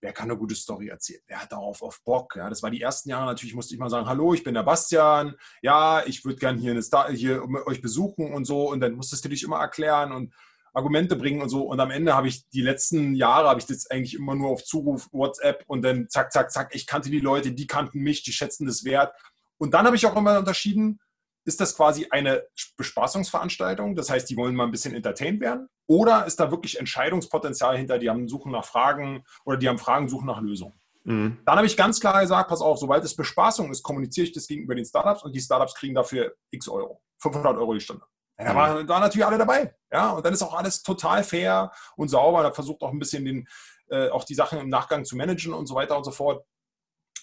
Wer 0.00 0.12
kann 0.12 0.30
eine 0.30 0.38
gute 0.38 0.54
Story 0.54 0.88
erzählen? 0.88 1.22
Wer 1.26 1.42
hat 1.42 1.52
darauf 1.52 1.82
auf 1.82 2.02
Bock? 2.04 2.36
Ja, 2.36 2.50
das 2.50 2.62
war 2.62 2.70
die 2.70 2.82
ersten 2.82 3.08
Jahre 3.08 3.26
natürlich, 3.26 3.54
musste 3.54 3.74
ich 3.74 3.80
mal 3.80 3.90
sagen, 3.90 4.06
hallo, 4.06 4.34
ich 4.34 4.44
bin 4.44 4.54
der 4.54 4.62
Bastian, 4.62 5.34
ja, 5.62 6.04
ich 6.06 6.24
würde 6.24 6.38
gerne 6.38 6.60
hier, 6.60 6.80
hier 7.14 7.42
euch 7.66 7.80
besuchen 7.80 8.32
und 8.32 8.44
so. 8.44 8.70
Und 8.70 8.80
dann 8.80 8.94
musstest 8.94 9.24
du 9.24 9.28
dich 9.30 9.42
immer 9.42 9.58
erklären 9.58 10.12
und 10.12 10.34
Argumente 10.74 11.16
bringen 11.16 11.40
und 11.40 11.48
so. 11.48 11.62
Und 11.62 11.80
am 11.80 11.90
Ende 11.90 12.14
habe 12.14 12.28
ich 12.28 12.46
die 12.50 12.60
letzten 12.60 13.14
Jahre, 13.14 13.48
habe 13.48 13.58
ich 13.58 13.66
das 13.66 13.90
eigentlich 13.90 14.14
immer 14.14 14.34
nur 14.34 14.50
auf 14.50 14.62
Zuruf, 14.62 15.08
WhatsApp 15.10 15.64
und 15.66 15.82
dann 15.82 16.08
zack, 16.10 16.30
zack, 16.30 16.52
zack. 16.52 16.74
Ich 16.74 16.86
kannte 16.86 17.08
die 17.08 17.20
Leute, 17.20 17.52
die 17.52 17.66
kannten 17.66 18.00
mich, 18.00 18.22
die 18.22 18.32
schätzen 18.32 18.66
das 18.66 18.84
wert. 18.84 19.14
Und 19.56 19.72
dann 19.72 19.86
habe 19.86 19.96
ich 19.96 20.04
auch 20.04 20.14
immer 20.14 20.38
unterschieden, 20.38 21.00
ist 21.46 21.60
das 21.60 21.76
quasi 21.76 22.08
eine 22.10 22.44
Bespaßungsveranstaltung? 22.76 23.94
Das 23.94 24.10
heißt, 24.10 24.28
die 24.28 24.36
wollen 24.36 24.54
mal 24.54 24.64
ein 24.64 24.72
bisschen 24.72 24.94
entertained 24.94 25.40
werden? 25.40 25.68
Oder 25.86 26.26
ist 26.26 26.40
da 26.40 26.50
wirklich 26.50 26.78
Entscheidungspotenzial 26.78 27.76
hinter? 27.76 27.98
Die 27.98 28.10
haben 28.10 28.28
Suchen 28.28 28.52
nach 28.52 28.64
Fragen 28.64 29.24
oder 29.44 29.56
die 29.56 29.68
haben 29.68 29.78
Fragen, 29.78 30.08
suchen 30.08 30.26
nach 30.26 30.40
Lösungen. 30.40 30.74
Mhm. 31.04 31.38
Dann 31.46 31.56
habe 31.56 31.66
ich 31.66 31.76
ganz 31.76 32.00
klar 32.00 32.20
gesagt, 32.20 32.50
pass 32.50 32.60
auf, 32.60 32.78
sobald 32.78 33.04
es 33.04 33.14
Bespaßung 33.14 33.70
ist, 33.70 33.84
kommuniziere 33.84 34.26
ich 34.26 34.32
das 34.32 34.48
gegenüber 34.48 34.74
den 34.74 34.84
Startups 34.84 35.22
und 35.22 35.34
die 35.34 35.40
Startups 35.40 35.74
kriegen 35.74 35.94
dafür 35.94 36.34
x 36.50 36.68
Euro. 36.68 37.00
500 37.18 37.56
Euro 37.56 37.74
die 37.74 37.80
Stunde. 37.80 38.04
Da 38.36 38.54
waren, 38.54 38.86
waren 38.86 39.00
natürlich 39.00 39.24
alle 39.24 39.38
dabei. 39.38 39.74
Ja, 39.90 40.10
und 40.10 40.26
dann 40.26 40.34
ist 40.34 40.42
auch 40.42 40.52
alles 40.52 40.82
total 40.82 41.24
fair 41.24 41.72
und 41.96 42.08
sauber. 42.08 42.42
Da 42.42 42.50
versucht 42.50 42.82
auch 42.82 42.92
ein 42.92 42.98
bisschen 42.98 43.24
den, 43.24 43.48
äh, 43.88 44.10
auch 44.10 44.24
die 44.24 44.34
Sachen 44.34 44.58
im 44.58 44.68
Nachgang 44.68 45.04
zu 45.04 45.16
managen 45.16 45.54
und 45.54 45.66
so 45.66 45.74
weiter 45.74 45.96
und 45.96 46.04
so 46.04 46.10
fort. 46.10 46.44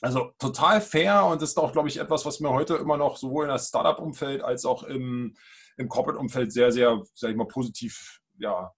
Also 0.03 0.31
total 0.37 0.81
fair 0.81 1.25
und 1.25 1.41
das 1.41 1.51
ist 1.51 1.57
auch, 1.57 1.71
glaube 1.71 1.87
ich, 1.87 1.97
etwas, 1.97 2.25
was 2.25 2.41
mir 2.41 2.49
heute 2.49 2.75
immer 2.75 2.97
noch 2.97 3.15
sowohl 3.15 3.45
in 3.45 3.49
das 3.49 3.69
Startup-Umfeld 3.69 4.43
als 4.43 4.65
auch 4.65 4.83
im, 4.83 5.33
im 5.77 5.87
Corporate-Umfeld 5.87 6.51
sehr, 6.51 6.71
sehr, 6.73 7.01
sag 7.15 7.31
ich 7.31 7.37
mal, 7.37 7.47
positiv 7.47 8.19
ja, 8.37 8.73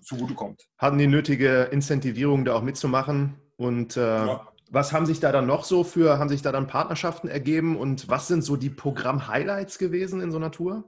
zugutekommt. 0.00 0.68
Hatten 0.78 0.98
die 0.98 1.08
nötige 1.08 1.64
Incentivierung, 1.64 2.44
da 2.44 2.54
auch 2.54 2.62
mitzumachen 2.62 3.40
und 3.56 3.96
äh, 3.96 4.26
ja. 4.26 4.46
Was 4.72 4.92
haben 4.92 5.04
sich 5.04 5.18
da 5.18 5.32
dann 5.32 5.48
noch 5.48 5.64
so 5.64 5.82
für, 5.82 6.20
haben 6.20 6.28
sich 6.28 6.42
da 6.42 6.52
dann 6.52 6.68
Partnerschaften 6.68 7.26
ergeben 7.26 7.76
und 7.76 8.08
was 8.08 8.28
sind 8.28 8.42
so 8.42 8.54
die 8.56 8.70
Programm-Highlights 8.70 9.78
gewesen 9.78 10.20
in 10.20 10.30
so 10.30 10.36
einer 10.36 10.52
Tour? 10.52 10.84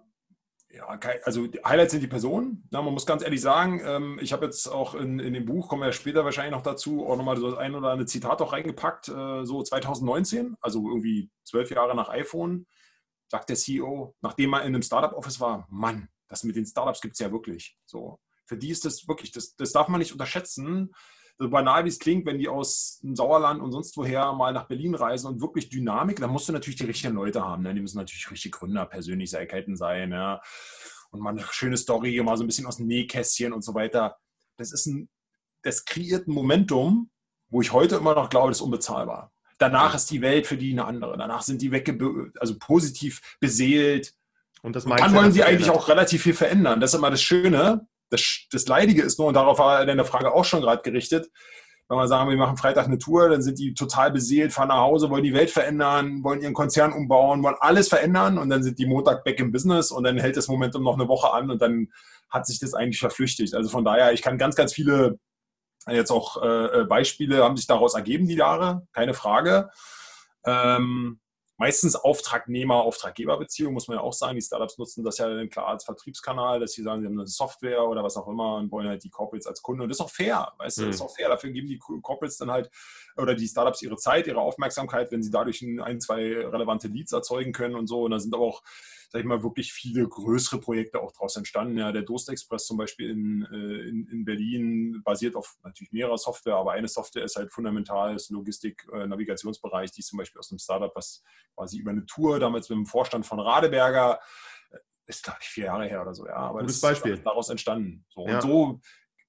Ja, 0.75 0.87
also 1.25 1.47
Highlights 1.67 1.93
sind 1.93 2.00
die 2.00 2.09
Personen. 2.09 2.67
Ja, 2.73 2.81
man 2.81 2.95
muss 2.95 3.05
ganz 3.05 3.23
ehrlich 3.23 3.43
sagen, 3.43 3.83
ähm, 3.85 4.19
ich 4.23 4.33
habe 4.33 4.47
jetzt 4.47 4.69
auch 4.69 4.95
in, 4.95 5.19
in 5.19 5.35
dem 5.35 5.45
Buch, 5.45 5.69
kommen 5.69 5.83
wir 5.83 5.93
später 5.93 6.25
wahrscheinlich 6.25 6.52
noch 6.52 6.62
dazu, 6.62 7.07
auch 7.07 7.17
nochmal 7.17 7.37
so 7.37 7.50
das 7.50 7.59
ein 7.59 7.75
oder 7.75 7.91
andere 7.91 8.07
Zitat 8.07 8.41
auch 8.41 8.55
reingepackt. 8.55 9.09
Äh, 9.09 9.45
so 9.45 9.62
2019, 9.62 10.57
also 10.62 10.88
irgendwie 10.88 11.31
zwölf 11.45 11.71
Jahre 11.71 11.95
nach 11.95 12.09
iPhone, 12.09 12.67
sagt 13.29 13.50
der 13.50 13.57
CEO, 13.57 14.14
nachdem 14.23 14.55
er 14.55 14.61
in 14.62 14.69
einem 14.69 14.83
Startup-Office 14.83 15.41
war, 15.41 15.67
Mann, 15.69 16.09
das 16.29 16.43
mit 16.43 16.57
den 16.57 16.64
Startups 16.64 17.02
gibt 17.02 17.14
es 17.14 17.21
ja 17.21 17.31
wirklich. 17.31 17.76
So, 17.85 18.19
für 18.47 18.57
die 18.57 18.71
ist 18.71 18.87
das 18.87 19.07
wirklich, 19.07 19.31
das, 19.31 19.55
das 19.55 19.73
darf 19.73 19.88
man 19.88 19.99
nicht 19.99 20.12
unterschätzen 20.12 20.95
so 21.39 21.49
banal 21.49 21.85
wie 21.85 21.89
es 21.89 21.99
klingt, 21.99 22.27
wenn 22.27 22.39
die 22.39 22.49
aus 22.49 23.01
dem 23.03 23.17
Sauerland 23.17 23.61
und 23.61 23.73
sonst 23.73 23.97
woher 23.97 24.33
mal 24.33 24.53
nach 24.53 24.69
Berlin 24.69 24.95
reisen 24.95 25.27
und 25.27 25.41
wirklich 25.41 25.69
Dynamik, 25.69 26.21
dann 26.21 26.31
musst 26.31 26.49
du 26.49 26.53
natürlich 26.53 26.79
die 26.79 26.85
richtigen 26.85 27.15
Leute 27.15 27.45
haben. 27.45 27.62
Ne? 27.62 27.75
Die 27.75 27.81
müssen 27.81 27.99
natürlich 27.99 28.31
richtige 28.31 28.57
Gründer, 28.57 28.87
Persönlichkeiten 28.87 29.77
sein. 29.77 30.12
Ja? 30.12 30.41
Und 31.11 31.21
mal 31.21 31.31
eine 31.31 31.45
schöne 31.51 31.77
Story, 31.77 32.21
mal 32.23 32.37
so 32.37 32.45
ein 32.45 32.47
bisschen 32.47 32.67
aus 32.67 32.77
dem 32.77 32.87
Nähkästchen 32.87 33.53
und 33.53 33.62
so 33.62 33.75
weiter. 33.75 34.17
Das 34.57 34.73
ist 34.73 34.87
ein, 34.87 35.09
das 35.62 35.85
kreiert 35.85 36.29
ein 36.29 36.33
Momentum, 36.33 37.11
wo 37.49 37.61
ich 37.61 37.73
heute 37.73 37.97
immer 37.97 38.15
noch 38.15 38.31
glaube, 38.31 38.49
das 38.49 38.59
ist 38.59 38.62
unbezahlbar. 38.62 39.33
Danach 39.59 39.95
ist 39.95 40.11
die 40.11 40.23
Welt 40.23 40.47
für 40.47 40.57
die 40.57 40.73
eine 40.73 40.85
andere. 40.85 41.17
Danach 41.17 41.43
sind 41.43 41.62
die 41.62 41.71
wegge 41.71 42.33
also 42.41 42.59
positiv 42.59 43.37
beseelt. 43.41 44.15
Und, 44.62 44.77
das 44.77 44.85
und 44.85 44.99
dann 44.99 45.15
wollen 45.15 45.33
sie 45.33 45.43
eigentlich 45.43 45.71
auch 45.71 45.89
relativ 45.89 46.23
viel 46.23 46.35
verändern. 46.35 46.81
Das 46.81 46.93
ist 46.93 46.99
immer 46.99 47.11
das 47.11 47.23
Schöne 47.23 47.87
das, 48.12 48.47
das 48.50 48.66
Leidige 48.66 49.02
ist 49.02 49.19
nur, 49.19 49.28
und 49.28 49.35
darauf 49.35 49.59
war 49.59 49.85
deine 49.87 50.04
Frage 50.04 50.33
auch 50.33 50.45
schon 50.45 50.61
gerade 50.61 50.83
gerichtet, 50.83 51.31
wenn 51.88 51.99
wir 51.99 52.09
sagen, 52.09 52.31
wir 52.31 52.37
machen 52.37 52.57
Freitag 52.57 52.87
eine 52.87 52.99
Tour, 52.99 53.28
dann 53.28 53.42
sind 53.42 53.59
die 53.59 53.75
total 53.75 54.12
beseelt, 54.12 54.52
fahren 54.52 54.69
nach 54.69 54.78
Hause, 54.78 55.11
wollen 55.11 55.25
die 55.25 55.35
Welt 55.35 55.50
verändern, 55.50 56.23
wollen 56.23 56.40
ihren 56.40 56.54
Konzern 56.54 56.92
umbauen, 56.92 57.42
wollen 57.42 57.57
alles 57.61 57.88
verändern 57.88 58.38
und 58.38 58.49
dann 58.50 58.62
sind 58.62 58.78
die 58.78 58.87
Montag 58.87 59.25
back 59.25 59.40
im 59.40 59.52
Business 59.52 59.90
und 59.90 60.04
dann 60.04 60.19
hält 60.19 60.37
das 60.37 60.49
Momentum 60.49 60.85
noch 60.85 60.95
eine 60.95 61.09
Woche 61.09 61.33
an 61.33 61.50
und 61.50 61.61
dann 61.61 61.88
hat 62.31 62.47
sich 62.47 62.59
das 62.61 62.73
eigentlich 62.73 63.00
verflüchtigt. 63.00 63.54
Also 63.54 63.69
von 63.69 63.85
daher, 63.85 64.12
ich 64.12 64.23
kann 64.23 64.38
ganz, 64.38 64.57
ganz 64.57 64.73
viele 64.73 65.19
jetzt 65.88 66.11
auch 66.11 66.42
äh, 66.42 66.81
äh 66.81 66.85
Beispiele 66.85 67.42
haben 67.42 67.57
sich 67.57 67.66
daraus 67.66 67.95
ergeben, 67.95 68.26
die 68.26 68.37
Jahre, 68.37 68.87
keine 68.92 69.14
Frage. 69.14 69.69
Ähm, 70.47 71.21
meistens 71.62 71.95
Auftragnehmer-Auftraggeber-Beziehung, 71.95 73.73
muss 73.73 73.87
man 73.87 73.99
ja 73.99 74.02
auch 74.02 74.12
sagen. 74.12 74.35
Die 74.35 74.42
Startups 74.42 74.78
nutzen 74.78 75.04
das 75.04 75.19
ja 75.19 75.28
dann 75.28 75.49
klar 75.49 75.69
als 75.69 75.85
Vertriebskanal, 75.85 76.59
dass 76.59 76.73
sie 76.73 76.83
sagen, 76.83 77.02
sie 77.02 77.07
haben 77.07 77.16
eine 77.16 77.28
Software 77.28 77.85
oder 77.85 78.02
was 78.02 78.16
auch 78.16 78.26
immer 78.26 78.57
und 78.57 78.73
wollen 78.73 78.88
halt 78.88 79.04
die 79.04 79.11
Corporates 79.11 79.47
als 79.47 79.62
Kunde. 79.62 79.85
Und 79.85 79.88
das 79.88 79.99
ist 79.99 80.00
auch 80.00 80.11
fair, 80.11 80.52
weißt 80.59 80.78
du, 80.78 80.87
das 80.87 80.97
ist 80.97 81.00
mhm. 81.00 81.07
auch 81.07 81.14
fair. 81.14 81.28
Dafür 81.28 81.50
geben 81.50 81.69
die 81.69 81.78
Corporates 81.78 82.38
dann 82.38 82.50
halt 82.50 82.69
oder 83.16 83.37
die 83.37 83.47
Startups 83.47 83.81
ihre 83.81 83.97
Zeit, 83.97 84.26
ihre 84.26 84.40
Aufmerksamkeit, 84.40 85.12
wenn 85.12 85.23
sie 85.23 85.31
dadurch 85.31 85.62
ein, 85.62 86.00
zwei 86.00 86.21
relevante 86.49 86.88
Leads 86.88 87.12
erzeugen 87.12 87.52
können 87.52 87.76
und 87.76 87.87
so. 87.87 88.02
Und 88.02 88.11
da 88.11 88.19
sind 88.19 88.35
aber 88.35 88.45
auch 88.45 88.62
sag 89.12 89.21
ich 89.21 89.26
mal, 89.26 89.42
wirklich 89.42 89.75
viele 89.75 90.09
größere 90.09 90.59
Projekte 90.59 91.02
auch 91.02 91.12
daraus 91.12 91.37
entstanden. 91.37 91.76
Ja, 91.76 91.92
der 91.92 92.00
Durst 92.00 92.31
Express 92.31 92.64
zum 92.64 92.78
Beispiel 92.78 93.11
in, 93.11 93.47
äh, 93.52 93.88
in, 93.88 94.09
in, 94.09 94.25
Berlin 94.25 95.02
basiert 95.04 95.37
auf 95.37 95.54
natürlich 95.62 95.92
mehrerer 95.92 96.16
Software, 96.16 96.57
aber 96.57 96.73
eine 96.73 96.88
Software 96.88 97.23
ist 97.23 97.37
halt 97.37 97.52
fundamental, 97.52 98.16
ist 98.16 98.31
Logistik, 98.31 98.87
äh, 98.90 99.07
Navigationsbereich, 99.07 99.92
die 99.92 100.00
ist 100.00 100.07
zum 100.07 100.16
Beispiel 100.16 100.38
aus 100.38 100.50
einem 100.50 100.61
Startup, 100.61 100.90
was 100.95 101.23
quasi 101.54 101.76
über 101.76 101.90
eine 101.90 102.07
Tour 102.07 102.40
damals 102.40 102.71
mit 102.71 102.78
dem 102.78 102.87
Vorstand 102.87 103.26
von 103.26 103.38
Radeberger, 103.38 104.19
äh, 104.71 104.78
ist 105.04 105.25
glaube 105.25 105.40
ich 105.42 105.49
vier 105.49 105.66
Jahre 105.66 105.85
her 105.85 106.00
oder 106.00 106.14
so, 106.14 106.26
ja, 106.26 106.37
aber 106.37 106.61
Gutes 106.61 106.81
das 106.81 106.90
Beispiel. 106.90 107.12
ist 107.12 107.26
daraus 107.26 107.50
entstanden. 107.50 108.07
So, 108.09 108.26
ja. 108.26 108.37
Und 108.37 108.40
so 108.40 108.81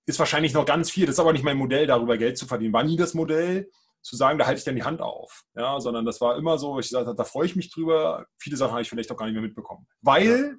ist 0.05 0.17
wahrscheinlich 0.17 0.53
noch 0.53 0.65
ganz 0.65 0.91
viel, 0.91 1.07
das 1.07 1.15
ist 1.15 1.19
aber 1.19 1.33
nicht 1.33 1.43
mein 1.43 1.57
Modell, 1.57 1.87
darüber 1.87 2.17
Geld 2.17 2.37
zu 2.37 2.45
verdienen. 2.45 2.71
War 2.71 2.83
nie 2.83 2.95
das 2.95 3.13
Modell, 3.13 3.69
zu 4.03 4.15
sagen, 4.15 4.37
da 4.37 4.45
halte 4.45 4.59
ich 4.59 4.65
dann 4.65 4.75
die 4.75 4.83
Hand 4.83 5.01
auf. 5.01 5.43
Ja, 5.55 5.79
sondern 5.79 6.05
das 6.05 6.21
war 6.21 6.37
immer 6.37 6.57
so, 6.57 6.79
ich 6.79 6.89
sagte, 6.89 7.15
da 7.15 7.23
freue 7.23 7.45
ich 7.45 7.55
mich 7.55 7.71
drüber. 7.71 8.25
Viele 8.37 8.57
Sachen 8.57 8.71
habe 8.71 8.81
ich 8.81 8.89
vielleicht 8.89 9.11
auch 9.11 9.17
gar 9.17 9.25
nicht 9.25 9.33
mehr 9.33 9.41
mitbekommen. 9.41 9.87
Weil 10.01 10.57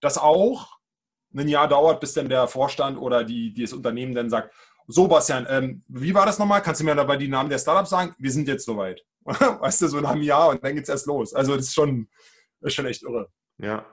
das 0.00 0.18
auch 0.18 0.76
ein 1.34 1.48
Jahr 1.48 1.68
dauert, 1.68 2.00
bis 2.00 2.14
dann 2.14 2.28
der 2.28 2.48
Vorstand 2.48 2.98
oder 2.98 3.24
die, 3.24 3.52
die 3.52 3.62
das 3.62 3.72
Unternehmen 3.72 4.14
dann 4.14 4.30
sagt, 4.30 4.54
so 4.88 5.08
Bastian, 5.08 5.46
ähm, 5.48 5.84
wie 5.88 6.14
war 6.14 6.26
das 6.26 6.38
nochmal? 6.38 6.62
Kannst 6.62 6.80
du 6.80 6.84
mir 6.84 6.94
dabei 6.94 7.16
die 7.16 7.28
Namen 7.28 7.50
der 7.50 7.58
Startups 7.58 7.90
sagen? 7.90 8.14
Wir 8.18 8.30
sind 8.30 8.48
jetzt 8.48 8.64
soweit. 8.64 9.04
weißt 9.24 9.82
du, 9.82 9.88
so 9.88 10.00
nach 10.00 10.10
einem 10.10 10.22
Jahr 10.22 10.50
und 10.50 10.62
dann 10.62 10.74
geht 10.74 10.84
es 10.84 10.88
erst 10.88 11.06
los. 11.06 11.34
Also 11.34 11.56
das 11.56 11.66
ist 11.66 11.74
schon, 11.74 12.08
das 12.60 12.68
ist 12.68 12.74
schon 12.74 12.86
echt 12.86 13.02
irre. 13.02 13.28
Ja. 13.58 13.86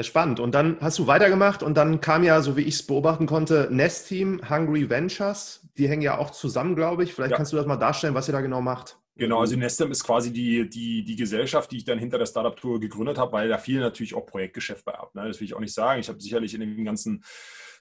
Ja, 0.00 0.04
spannend. 0.04 0.40
Und 0.40 0.54
dann 0.54 0.78
hast 0.80 0.98
du 0.98 1.06
weitergemacht 1.06 1.62
und 1.62 1.76
dann 1.76 2.00
kam 2.00 2.24
ja, 2.24 2.40
so 2.40 2.56
wie 2.56 2.62
ich 2.62 2.76
es 2.76 2.86
beobachten 2.86 3.26
konnte, 3.26 3.68
Nest 3.70 4.08
Team, 4.08 4.40
Hungry 4.48 4.88
Ventures. 4.88 5.68
Die 5.76 5.90
hängen 5.90 6.00
ja 6.00 6.16
auch 6.16 6.30
zusammen, 6.30 6.74
glaube 6.74 7.04
ich. 7.04 7.12
Vielleicht 7.12 7.32
ja. 7.32 7.36
kannst 7.36 7.52
du 7.52 7.56
das 7.58 7.66
mal 7.66 7.76
darstellen, 7.76 8.14
was 8.14 8.26
ihr 8.26 8.32
da 8.32 8.40
genau 8.40 8.62
macht. 8.62 8.96
Genau, 9.16 9.40
also 9.40 9.56
Nestem 9.56 9.90
ist 9.90 10.02
quasi 10.02 10.32
die, 10.32 10.70
die, 10.70 11.04
die 11.04 11.16
Gesellschaft, 11.16 11.70
die 11.70 11.76
ich 11.76 11.84
dann 11.84 11.98
hinter 11.98 12.16
der 12.16 12.24
Startup-Tour 12.24 12.80
gegründet 12.80 13.18
habe, 13.18 13.32
weil 13.32 13.50
da 13.50 13.58
viel 13.58 13.78
natürlich 13.78 14.14
auch 14.14 14.24
Projektgeschäft 14.24 14.86
bei 14.86 14.94
ab. 14.94 15.14
Ne? 15.14 15.28
Das 15.28 15.38
will 15.38 15.44
ich 15.44 15.52
auch 15.52 15.60
nicht 15.60 15.74
sagen. 15.74 16.00
Ich 16.00 16.08
habe 16.08 16.18
sicherlich 16.18 16.54
in 16.54 16.60
dem 16.60 16.82
ganzen 16.82 17.22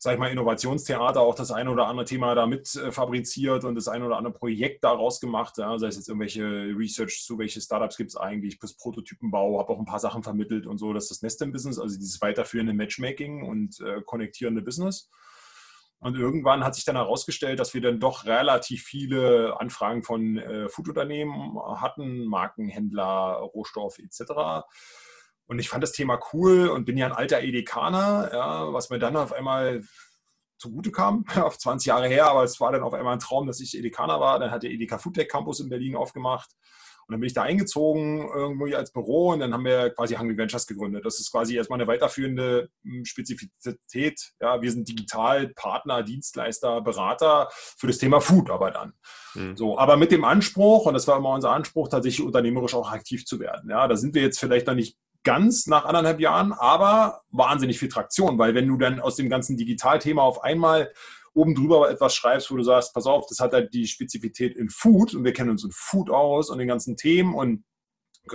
sag 0.01 0.13
ich 0.13 0.19
mal, 0.19 0.31
Innovationstheater 0.31 1.19
auch 1.19 1.35
das 1.35 1.51
eine 1.51 1.69
oder 1.69 1.87
andere 1.87 2.05
Thema 2.05 2.33
da 2.33 2.47
mit 2.47 2.73
äh, 2.75 2.89
fabriziert 2.91 3.65
und 3.65 3.75
das 3.75 3.89
eine 3.89 4.05
oder 4.05 4.17
andere 4.17 4.33
Projekt 4.33 4.85
daraus 4.85 5.19
gemacht. 5.19 5.57
Ja, 5.57 5.77
sei 5.77 5.87
es 5.87 5.97
jetzt 5.97 6.07
irgendwelche 6.07 6.43
Research 6.43 7.21
zu, 7.25 7.37
welche 7.37 7.59
Startups 7.59 7.97
gibt 7.97 8.11
es 8.11 8.15
eigentlich, 8.15 8.59
bis 8.59 8.77
Prototypenbau, 8.77 9.59
habe 9.59 9.73
auch 9.73 9.79
ein 9.79 9.85
paar 9.85 9.99
Sachen 9.99 10.23
vermittelt 10.23 10.67
und 10.67 10.77
so. 10.77 10.93
Das 10.93 11.05
ist 11.05 11.11
das 11.11 11.21
Nestem-Business, 11.21 11.79
also 11.79 11.97
dieses 11.97 12.21
weiterführende 12.21 12.73
Matchmaking 12.73 13.43
und 13.43 13.81
äh, 13.81 14.01
konnektierende 14.05 14.61
Business. 14.61 15.09
Und 15.99 16.15
irgendwann 16.15 16.63
hat 16.63 16.75
sich 16.75 16.85
dann 16.85 16.95
herausgestellt, 16.95 17.59
dass 17.59 17.73
wir 17.73 17.81
dann 17.81 17.99
doch 17.99 18.25
relativ 18.25 18.83
viele 18.83 19.59
Anfragen 19.59 20.03
von 20.03 20.37
äh, 20.37 20.69
Foodunternehmen 20.69 21.59
hatten, 21.59 22.23
Markenhändler, 22.23 23.41
Rohstoff 23.53 23.99
etc. 23.99 24.63
Und 25.49 25.57
ich 25.57 25.67
fand 25.67 25.83
das 25.83 25.91
Thema 25.91 26.19
cool 26.31 26.69
und 26.69 26.85
bin 26.85 26.95
ja 26.95 27.07
ein 27.07 27.11
alter 27.11 27.41
Edekaner, 27.41 28.29
ja, 28.31 28.71
was 28.71 28.91
mir 28.91 28.99
dann 28.99 29.17
auf 29.17 29.33
einmal 29.33 29.81
zugute 30.59 30.91
kam, 30.91 31.25
auf 31.41 31.57
20 31.57 31.87
Jahre 31.87 32.07
her, 32.07 32.27
aber 32.27 32.43
es 32.43 32.59
war 32.59 32.71
dann 32.71 32.83
auf 32.83 32.93
einmal 32.93 33.13
ein 33.13 33.19
Traum, 33.19 33.47
dass 33.47 33.59
ich 33.59 33.75
Edekaner 33.75 34.19
war. 34.19 34.37
Dann 34.37 34.51
hat 34.51 34.61
der 34.61 34.69
Edeka 34.69 34.99
Foodtech 34.99 35.27
Campus 35.27 35.59
in 35.59 35.69
Berlin 35.69 35.95
aufgemacht. 35.95 36.51
Und 37.07 37.13
dann 37.13 37.21
bin 37.21 37.27
ich 37.27 37.33
da 37.33 37.41
eingezogen, 37.41 38.19
irgendwo 38.19 38.65
als 38.65 38.93
Büro, 38.93 39.31
und 39.31 39.39
dann 39.39 39.51
haben 39.51 39.65
wir 39.65 39.89
quasi 39.89 40.13
Hungry 40.13 40.37
Ventures 40.37 40.67
gegründet. 40.67 41.03
Das 41.05 41.19
ist 41.19 41.31
quasi 41.31 41.55
erstmal 41.55 41.79
eine 41.79 41.87
weiterführende 41.87 42.69
hm, 42.83 43.03
Spezifität. 43.03 44.33
Ja, 44.39 44.61
wir 44.61 44.71
sind 44.71 44.87
digital 44.87 45.47
Partner, 45.55 46.03
Dienstleister, 46.03 46.81
Berater 46.81 47.49
für 47.51 47.87
das 47.87 47.97
Thema 47.97 48.21
Food 48.21 48.51
aber 48.51 48.69
dann. 48.69 48.93
Mhm. 49.33 49.57
So, 49.57 49.79
aber 49.79 49.97
mit 49.97 50.11
dem 50.11 50.23
Anspruch, 50.23 50.85
und 50.85 50.93
das 50.93 51.07
war 51.07 51.17
immer 51.17 51.33
unser 51.33 51.49
Anspruch, 51.49 51.87
tatsächlich 51.87 52.23
unternehmerisch 52.23 52.75
auch 52.75 52.91
aktiv 52.91 53.25
zu 53.25 53.39
werden. 53.39 53.71
Ja, 53.71 53.87
da 53.87 53.97
sind 53.97 54.13
wir 54.13 54.21
jetzt 54.21 54.39
vielleicht 54.39 54.67
noch 54.67 54.75
nicht 54.75 54.95
ganz 55.23 55.67
nach 55.67 55.85
anderthalb 55.85 56.19
Jahren, 56.19 56.53
aber 56.53 57.21
wahnsinnig 57.29 57.79
viel 57.79 57.89
Traktion, 57.89 58.37
weil 58.37 58.55
wenn 58.55 58.67
du 58.67 58.77
dann 58.77 58.99
aus 58.99 59.15
dem 59.15 59.29
ganzen 59.29 59.57
Digitalthema 59.57 60.21
auf 60.21 60.43
einmal 60.43 60.91
oben 61.33 61.55
drüber 61.55 61.89
etwas 61.89 62.15
schreibst, 62.15 62.51
wo 62.51 62.57
du 62.57 62.63
sagst, 62.63 62.93
pass 62.93 63.05
auf, 63.05 63.25
das 63.27 63.39
hat 63.39 63.53
halt 63.53 63.73
die 63.73 63.87
Spezifität 63.87 64.55
in 64.55 64.69
Food 64.69 65.13
und 65.13 65.23
wir 65.23 65.33
kennen 65.33 65.51
uns 65.51 65.63
in 65.63 65.71
Food 65.71 66.09
aus 66.09 66.49
und 66.49 66.57
den 66.57 66.67
ganzen 66.67 66.97
Themen 66.97 67.33
und 67.33 67.63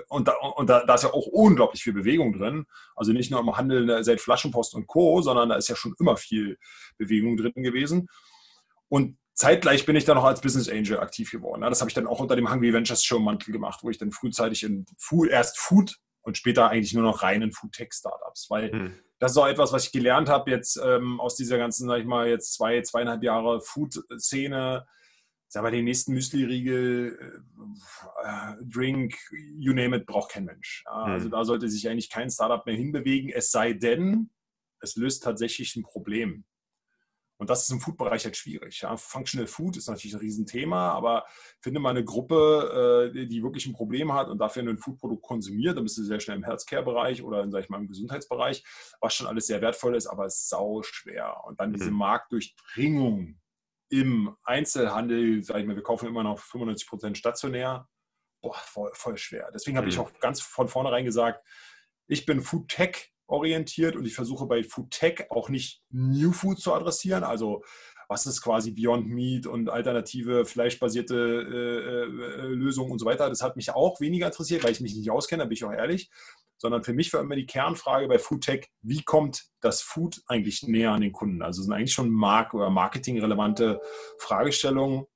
und, 0.09 0.26
da, 0.26 0.35
und 0.57 0.69
da, 0.69 0.85
da, 0.85 0.95
ist 0.95 1.05
ja 1.05 1.12
auch 1.12 1.26
unglaublich 1.26 1.85
viel 1.85 1.93
Bewegung 1.93 2.33
drin. 2.33 2.67
Also 2.97 3.12
nicht 3.12 3.31
nur 3.31 3.38
im 3.38 3.57
Handel 3.57 3.85
ne, 3.85 4.03
seit 4.03 4.21
Flaschenpost 4.21 4.75
und 4.75 4.88
Co., 4.88 5.23
sondern 5.23 5.50
da 5.50 5.55
ist 5.55 5.69
ja 5.69 5.76
schon 5.76 5.95
immer 6.00 6.17
viel 6.17 6.59
Bewegung 6.99 7.37
drin 7.37 7.53
gewesen. 7.55 8.09
Und 8.88 9.19
zeitgleich 9.35 9.87
bin 9.87 9.95
ich 9.95 10.05
dann 10.05 10.17
noch 10.17 10.25
als 10.25 10.41
Business 10.41 10.69
Angel 10.69 10.99
aktiv 10.99 11.31
geworden. 11.31 11.61
Das 11.61 11.81
habe 11.81 11.91
ich 11.91 11.95
dann 11.95 12.09
auch 12.09 12.19
unter 12.19 12.35
dem 12.35 12.50
Hungry 12.50 12.73
Ventures 12.73 13.05
Show 13.05 13.21
Mantel 13.21 13.53
gemacht, 13.53 13.81
wo 13.85 13.91
ich 13.91 13.99
dann 13.99 14.11
frühzeitig 14.11 14.64
in 14.64 14.85
Food, 14.99 15.29
erst 15.29 15.59
Food 15.59 15.97
und 16.25 16.37
später 16.37 16.71
eigentlich 16.71 16.95
nur 16.95 17.02
noch 17.02 17.23
reinen 17.23 17.52
Food-Tech-Startups, 17.52 18.50
weil 18.50 18.73
hm. 18.73 18.99
das 19.19 19.33
ist 19.33 19.37
auch 19.37 19.47
etwas, 19.47 19.73
was 19.73 19.87
ich 19.87 19.93
gelernt 19.93 20.28
habe 20.28 20.50
jetzt 20.50 20.81
ähm, 20.83 21.21
aus 21.21 21.37
dieser 21.37 21.59
ganzen, 21.59 21.87
sag 21.87 22.00
ich 22.00 22.07
mal, 22.07 22.28
jetzt 22.28 22.54
zwei, 22.54 22.81
zweieinhalb 22.83 23.23
Jahre 23.23 23.61
Food-Szene. 23.61 24.87
Sag 25.47 25.62
mal, 25.62 25.71
den 25.71 25.85
nächsten 25.85 26.14
Müsli-Riegel, 26.14 27.43
äh, 28.25 28.52
Drink, 28.64 29.14
you 29.57 29.73
name 29.73 29.97
it, 29.99 30.07
braucht 30.07 30.33
kein 30.33 30.47
Mensch. 30.47 30.83
Ja, 30.87 31.07
hm. 31.07 31.12
Also 31.12 31.28
da 31.28 31.45
sollte 31.45 31.69
sich 31.69 31.88
eigentlich 31.88 32.11
kein 32.11 32.31
Startup 32.31 32.64
mehr 32.66 32.75
hinbewegen, 32.75 33.31
es 33.31 33.52
sei 33.52 33.73
denn, 33.73 34.31
es 34.81 34.97
löst 34.97 35.23
tatsächlich 35.23 35.76
ein 35.76 35.83
Problem. 35.83 36.45
Und 37.37 37.50
das 37.50 37.64
ist 37.64 37.71
im 37.71 37.81
Food-Bereich 37.81 38.25
halt 38.25 38.37
schwierig. 38.37 38.81
Ja. 38.81 38.97
Functional 38.97 39.47
Food 39.47 39.76
ist 39.76 39.88
natürlich 39.88 40.14
ein 40.14 40.21
Riesenthema, 40.21 40.93
aber 40.93 41.25
finde 41.61 41.81
mal 41.81 41.91
eine 41.91 42.05
Gruppe, 42.05 43.11
äh, 43.12 43.26
die 43.26 43.43
wirklich 43.43 43.67
ein 43.67 43.73
Problem 43.73 44.12
hat 44.12 44.29
und 44.29 44.38
dafür 44.38 44.62
ein 44.62 44.79
Foodprodukt 44.79 45.23
konsumiert, 45.23 45.76
dann 45.76 45.85
bist 45.85 45.99
du 45.99 46.05
sehr 46.05 46.21
schnell 46.21 46.37
im 46.37 46.45
Healthcare-Bereich 46.45 47.23
oder 47.23 47.43
in, 47.43 47.50
sag 47.50 47.64
ich 47.64 47.69
mal, 47.69 47.79
im 47.79 47.88
Gesundheitsbereich, 47.88 48.64
was 49.00 49.14
schon 49.14 49.26
alles 49.26 49.47
sehr 49.47 49.61
wertvoll 49.61 49.97
ist, 49.97 50.07
aber 50.07 50.31
sau 50.31 50.83
schwer. 50.83 51.43
Und 51.45 51.61
dann 51.61 51.73
diese 51.73 51.91
mhm. 51.91 51.99
Marktdurchdringung 51.99 53.41
im 53.91 54.37
Einzelhandel, 54.45 55.43
sag 55.43 55.59
ich 55.59 55.67
mal, 55.67 55.76
wir 55.76 55.83
kaufen 55.83 56.09
immer 56.09 56.23
noch 56.23 56.38
95 56.38 56.88
Prozent 56.88 57.19
stationär, 57.19 57.88
boah, 58.41 58.55
voll, 58.55 58.91
voll 58.95 59.17
schwer. 59.17 59.50
Deswegen 59.53 59.76
habe 59.76 59.87
mhm. 59.87 59.93
ich 59.93 59.99
auch 59.99 60.12
ganz 60.21 60.41
von 60.41 60.69
vornherein 60.69 61.05
gesagt, 61.05 61.45
ich 62.07 62.26
bin 62.26 62.43
Food 62.43 62.69
Tech 62.69 63.13
orientiert 63.26 63.97
und 63.97 64.07
ich 64.07 64.14
versuche 64.14 64.47
bei 64.47 64.62
Food 64.62 64.90
Tech 64.90 65.26
auch 65.31 65.49
nicht 65.49 65.83
New 65.90 66.33
Food 66.33 66.59
zu 66.61 66.73
adressieren, 66.73 67.25
also 67.25 67.62
was 68.09 68.26
ist 68.26 68.43
quasi 68.43 68.71
Beyond 68.71 69.09
Meat 69.09 69.47
und 69.47 69.69
alternative 69.69 70.45
fleischbasierte 70.45 71.14
äh, 71.16 72.43
äh, 72.43 72.47
Lösungen 72.49 72.93
und 72.93 72.99
so 72.99 73.07
weiter. 73.07 73.28
Das 73.28 73.43
hat 73.43 73.57
mich 73.57 73.71
auch 73.71 74.00
weniger 74.00 74.26
interessiert, 74.26 74.64
weil 74.64 74.73
ich 74.73 74.81
mich 74.81 74.95
nicht 74.95 75.11
auskenne, 75.11 75.43
da 75.43 75.47
bin 75.47 75.54
ich 75.54 75.64
auch 75.64 75.73
ehrlich. 75.73 76.11
Sondern 76.57 76.85
für 76.85 76.93
mich 76.93 77.12
war 77.12 77.21
immer 77.21 77.37
die 77.37 77.47
Kernfrage 77.47 78.07
bei 78.07 78.19
Food 78.19 78.45
Tech, 78.45 78.69
wie 78.83 79.02
kommt 79.02 79.45
das 79.61 79.83
Food 79.83 80.23
eigentlich 80.26 80.62
näher 80.62 80.93
an 80.93 81.00
den 81.00 81.12
Kunden? 81.12 81.43
Also 81.43 81.62
sind 81.62 81.73
eigentlich 81.73 81.93
schon 81.93 82.11
Mark- 82.11 82.54
oder 82.54 82.71
Marketing-relevante 82.71 83.81
Fragestellungen. 84.19 85.07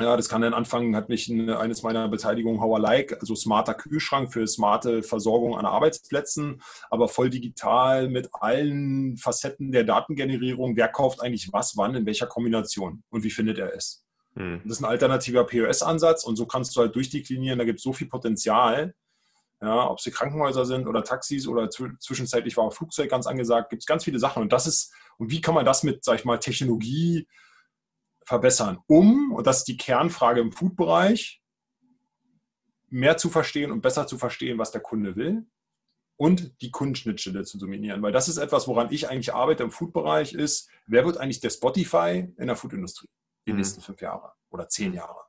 Ja, 0.00 0.16
das 0.16 0.28
kann 0.28 0.40
dann 0.40 0.54
anfangen, 0.54 0.96
hat 0.96 1.10
mich 1.10 1.30
eine, 1.30 1.58
eines 1.58 1.82
meiner 1.82 2.08
Beteiligungen 2.08 2.60
How 2.60 2.78
I 2.78 2.82
Like, 2.82 3.20
also 3.20 3.34
smarter 3.34 3.74
Kühlschrank 3.74 4.32
für 4.32 4.46
smarte 4.46 5.02
Versorgung 5.02 5.56
an 5.56 5.66
Arbeitsplätzen, 5.66 6.62
aber 6.90 7.08
voll 7.08 7.28
digital 7.28 8.08
mit 8.08 8.30
allen 8.32 9.18
Facetten 9.18 9.70
der 9.70 9.84
Datengenerierung. 9.84 10.76
Wer 10.76 10.88
kauft 10.88 11.20
eigentlich 11.20 11.52
was, 11.52 11.76
wann, 11.76 11.94
in 11.94 12.06
welcher 12.06 12.26
Kombination 12.26 13.02
und 13.10 13.22
wie 13.22 13.30
findet 13.30 13.58
er 13.58 13.74
es? 13.74 14.02
Hm. 14.34 14.62
Das 14.64 14.78
ist 14.78 14.82
ein 14.82 14.88
alternativer 14.88 15.44
POS-Ansatz 15.44 16.24
und 16.24 16.36
so 16.36 16.46
kannst 16.46 16.74
du 16.74 16.80
halt 16.80 16.96
durchdeklinieren, 16.96 17.58
da 17.58 17.66
gibt 17.66 17.78
es 17.78 17.82
so 17.82 17.92
viel 17.92 18.08
Potenzial. 18.08 18.94
Ja, 19.60 19.88
ob 19.88 20.00
sie 20.00 20.10
Krankenhäuser 20.10 20.64
sind 20.64 20.88
oder 20.88 21.04
Taxis 21.04 21.46
oder 21.46 21.70
zwischenzeitlich 21.70 22.56
war 22.56 22.64
auch 22.64 22.74
Flugzeug 22.74 23.08
ganz 23.08 23.28
angesagt, 23.28 23.70
gibt 23.70 23.82
es 23.82 23.86
ganz 23.86 24.02
viele 24.02 24.18
Sachen. 24.18 24.42
Und 24.42 24.52
das 24.52 24.66
ist, 24.66 24.92
und 25.18 25.30
wie 25.30 25.40
kann 25.40 25.54
man 25.54 25.64
das 25.64 25.84
mit, 25.84 26.02
sag 26.02 26.18
ich 26.18 26.24
mal, 26.24 26.38
Technologie 26.38 27.28
verbessern, 28.24 28.78
um, 28.86 29.32
und 29.32 29.46
das 29.46 29.58
ist 29.58 29.68
die 29.68 29.76
Kernfrage 29.76 30.40
im 30.40 30.52
Food-Bereich, 30.52 31.42
mehr 32.88 33.16
zu 33.16 33.30
verstehen 33.30 33.70
und 33.70 33.80
besser 33.80 34.06
zu 34.06 34.18
verstehen, 34.18 34.58
was 34.58 34.70
der 34.70 34.82
Kunde 34.82 35.16
will 35.16 35.46
und 36.16 36.60
die 36.60 36.70
Kundenschnittstelle 36.70 37.44
zu 37.44 37.58
dominieren. 37.58 38.02
Weil 38.02 38.12
das 38.12 38.28
ist 38.28 38.36
etwas, 38.36 38.68
woran 38.68 38.92
ich 38.92 39.08
eigentlich 39.08 39.34
arbeite 39.34 39.62
im 39.62 39.70
Food-Bereich, 39.70 40.34
ist, 40.34 40.68
wer 40.86 41.06
wird 41.06 41.16
eigentlich 41.16 41.40
der 41.40 41.50
Spotify 41.50 42.28
in 42.36 42.46
der 42.46 42.56
Food-Industrie? 42.56 43.08
die 43.46 43.52
mhm. 43.52 43.58
nächsten 43.58 43.80
fünf 43.80 44.00
Jahre 44.00 44.32
oder 44.50 44.68
zehn 44.68 44.94
Jahre. 44.94 45.20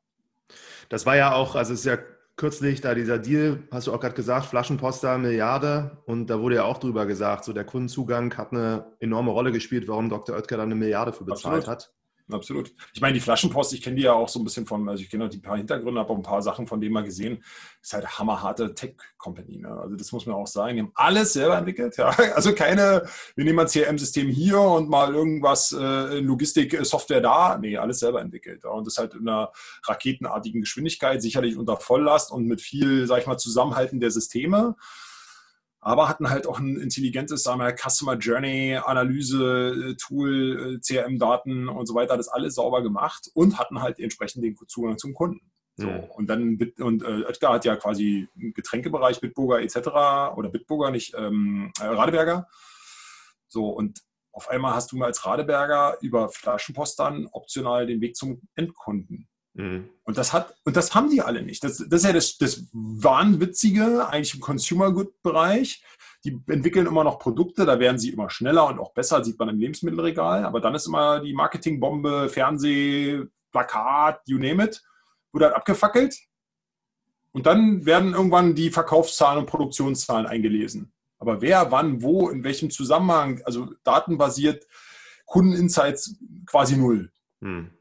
Das 0.89 1.05
war 1.05 1.15
ja 1.15 1.33
auch, 1.33 1.55
also 1.55 1.73
es 1.73 1.79
ist 1.79 1.85
ja 1.85 1.97
kürzlich 2.35 2.81
da 2.81 2.95
dieser 2.95 3.19
Deal, 3.19 3.67
hast 3.71 3.87
du 3.87 3.93
auch 3.93 3.99
gerade 3.99 4.15
gesagt, 4.15 4.47
Flaschenposter, 4.47 5.17
Milliarde. 5.17 6.03
Und 6.05 6.27
da 6.27 6.39
wurde 6.39 6.55
ja 6.55 6.63
auch 6.63 6.79
drüber 6.79 7.05
gesagt, 7.05 7.45
so 7.45 7.53
der 7.53 7.63
Kundenzugang 7.63 8.35
hat 8.37 8.51
eine 8.51 8.93
enorme 8.99 9.31
Rolle 9.31 9.51
gespielt, 9.51 9.87
warum 9.87 10.09
Dr. 10.09 10.35
Oetker 10.35 10.57
da 10.57 10.63
eine 10.63 10.75
Milliarde 10.75 11.13
für 11.13 11.25
bezahlt 11.25 11.67
Absolut. 11.67 11.67
hat. 11.67 11.93
Absolut. 12.31 12.73
Ich 12.93 13.01
meine, 13.01 13.13
die 13.13 13.19
Flaschenpost, 13.19 13.73
ich 13.73 13.81
kenne 13.81 13.97
die 13.97 14.03
ja 14.03 14.13
auch 14.13 14.29
so 14.29 14.39
ein 14.39 14.45
bisschen 14.45 14.65
von, 14.65 14.87
also 14.87 15.03
ich 15.03 15.09
kenne 15.09 15.25
auch 15.25 15.29
die 15.29 15.39
paar 15.39 15.57
Hintergründe, 15.57 15.99
habe 15.99 16.13
auch 16.13 16.17
ein 16.17 16.23
paar 16.23 16.41
Sachen 16.41 16.67
von 16.67 16.79
denen 16.79 16.93
mal 16.93 17.03
gesehen. 17.03 17.43
Ist 17.81 17.93
halt 17.93 18.17
hammerharte 18.17 18.73
Tech-Company. 18.73 19.57
Ne? 19.57 19.69
Also 19.69 19.97
das 19.97 20.11
muss 20.13 20.25
man 20.25 20.35
auch 20.35 20.47
sagen. 20.47 20.75
Die 20.75 20.81
haben 20.81 20.91
alles 20.95 21.33
selber 21.33 21.57
entwickelt. 21.57 21.97
Ja? 21.97 22.15
Also 22.33 22.55
keine, 22.55 23.03
wir 23.35 23.45
nehmen 23.45 23.59
ein 23.59 23.67
CRM-System 23.67 24.29
hier 24.29 24.59
und 24.59 24.89
mal 24.89 25.13
irgendwas 25.13 25.73
äh, 25.73 26.19
Logistik-Software 26.19 27.21
da. 27.21 27.57
Nee, 27.57 27.77
alles 27.77 27.99
selber 27.99 28.21
entwickelt. 28.21 28.63
Ja? 28.63 28.69
Und 28.69 28.87
das 28.87 28.97
halt 28.97 29.13
in 29.13 29.27
einer 29.27 29.51
raketenartigen 29.85 30.61
Geschwindigkeit, 30.61 31.21
sicherlich 31.21 31.57
unter 31.57 31.77
Volllast 31.77 32.31
und 32.31 32.45
mit 32.45 32.61
viel, 32.61 33.05
sag 33.05 33.19
ich 33.19 33.27
mal, 33.27 33.37
Zusammenhalten 33.37 33.99
der 33.99 34.11
Systeme 34.11 34.75
aber 35.83 36.09
hatten 36.09 36.29
halt 36.29 36.47
auch 36.47 36.59
ein 36.59 36.77
intelligentes 36.77 37.43
sagen 37.43 37.59
wir, 37.59 37.75
Customer 37.75 38.15
Journey 38.15 38.75
Analyse 38.75 39.91
äh, 39.91 39.95
Tool, 39.95 40.75
äh, 40.75 40.79
CRM-Daten 40.79 41.67
und 41.67 41.85
so 41.85 41.95
weiter, 41.95 42.17
das 42.17 42.29
alles 42.29 42.55
sauber 42.55 42.81
gemacht 42.81 43.29
und 43.33 43.59
hatten 43.59 43.81
halt 43.81 43.99
entsprechend 43.99 44.43
den 44.43 44.57
Zugang 44.67 44.97
zum 44.97 45.13
Kunden. 45.13 45.51
So, 45.75 45.87
mhm. 45.87 46.03
und 46.15 46.27
dann 46.27 46.59
und 46.79 47.03
äh, 47.03 47.23
Oetker 47.25 47.49
hat 47.49 47.65
ja 47.65 47.75
quasi 47.75 48.27
einen 48.35 48.53
Getränkebereich, 48.53 49.19
Bitburger 49.19 49.61
etc. 49.61 50.35
oder 50.37 50.49
Bitburger, 50.49 50.91
nicht 50.91 51.15
ähm, 51.17 51.71
äh, 51.79 51.85
Radeberger. 51.85 52.47
So, 53.47 53.69
und 53.69 54.01
auf 54.31 54.49
einmal 54.49 54.73
hast 54.73 54.91
du 54.91 54.97
mal 54.97 55.07
als 55.07 55.25
Radeberger 55.25 55.97
über 56.01 56.29
Flaschenpost 56.29 56.99
dann 56.99 57.27
optional 57.31 57.87
den 57.87 58.01
Weg 58.01 58.15
zum 58.15 58.41
Endkunden. 58.55 59.27
Mhm. 59.53 59.89
Und 60.03 60.17
das 60.17 60.33
hat, 60.33 60.55
und 60.65 60.75
das 60.75 60.95
haben 60.95 61.09
die 61.09 61.21
alle 61.21 61.41
nicht. 61.43 61.63
Das, 61.63 61.77
das 61.77 62.01
ist 62.01 62.05
ja 62.05 62.13
das, 62.13 62.37
das 62.37 62.65
Wahnwitzige 62.73 64.07
eigentlich 64.07 64.35
im 64.35 64.41
Consumer 64.41 64.91
Good 64.91 65.21
Bereich. 65.21 65.83
Die 66.25 66.39
entwickeln 66.47 66.87
immer 66.87 67.03
noch 67.03 67.19
Produkte, 67.19 67.65
da 67.65 67.79
werden 67.79 67.99
sie 67.99 68.09
immer 68.09 68.29
schneller 68.29 68.67
und 68.67 68.79
auch 68.79 68.93
besser, 68.93 69.23
sieht 69.23 69.37
man 69.37 69.49
im 69.49 69.59
Lebensmittelregal. 69.59 70.45
Aber 70.45 70.61
dann 70.61 70.73
ist 70.73 70.87
immer 70.87 71.19
die 71.19 71.33
Marketingbombe, 71.33 72.29
Fernseh, 72.29 73.23
Plakat, 73.51 74.21
you 74.25 74.37
name 74.37 74.63
it, 74.63 74.81
wurde 75.31 75.45
halt 75.45 75.55
abgefackelt. 75.55 76.17
Und 77.31 77.45
dann 77.45 77.85
werden 77.85 78.13
irgendwann 78.13 78.55
die 78.55 78.69
Verkaufszahlen 78.69 79.39
und 79.39 79.47
Produktionszahlen 79.47 80.27
eingelesen. 80.27 80.93
Aber 81.17 81.41
wer, 81.41 81.71
wann, 81.71 82.01
wo, 82.01 82.29
in 82.29 82.43
welchem 82.43 82.69
Zusammenhang, 82.69 83.41
also 83.45 83.73
datenbasiert, 83.83 84.67
Kundeninsights 85.25 86.15
quasi 86.45 86.77
null. 86.77 87.11
Hm. 87.41 87.71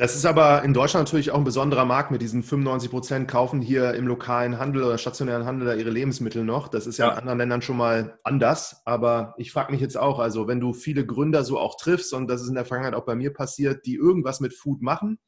Das 0.00 0.16
ist 0.16 0.24
aber 0.24 0.62
in 0.62 0.72
Deutschland 0.72 1.06
natürlich 1.06 1.30
auch 1.30 1.36
ein 1.36 1.44
besonderer 1.44 1.84
Markt 1.84 2.10
mit 2.10 2.22
diesen 2.22 2.42
95 2.42 2.90
Prozent 2.90 3.28
kaufen 3.28 3.60
hier 3.60 3.92
im 3.92 4.06
lokalen 4.06 4.58
Handel 4.58 4.82
oder 4.82 4.96
stationären 4.96 5.44
Handel 5.44 5.66
da 5.66 5.74
ihre 5.74 5.90
Lebensmittel 5.90 6.42
noch. 6.42 6.68
Das 6.68 6.86
ist 6.86 6.96
ja, 6.96 7.08
ja. 7.08 7.12
in 7.12 7.18
anderen 7.18 7.36
Ländern 7.36 7.60
schon 7.60 7.76
mal 7.76 8.18
anders. 8.24 8.80
Aber 8.86 9.34
ich 9.36 9.52
frage 9.52 9.70
mich 9.70 9.82
jetzt 9.82 9.98
auch, 9.98 10.18
also 10.18 10.48
wenn 10.48 10.58
du 10.58 10.72
viele 10.72 11.04
Gründer 11.04 11.44
so 11.44 11.58
auch 11.58 11.76
triffst, 11.76 12.14
und 12.14 12.28
das 12.28 12.40
ist 12.40 12.48
in 12.48 12.54
der 12.54 12.64
Vergangenheit 12.64 12.98
auch 12.98 13.04
bei 13.04 13.14
mir 13.14 13.30
passiert, 13.30 13.84
die 13.84 13.94
irgendwas 13.94 14.40
mit 14.40 14.54
Food 14.54 14.80
machen, 14.80 15.18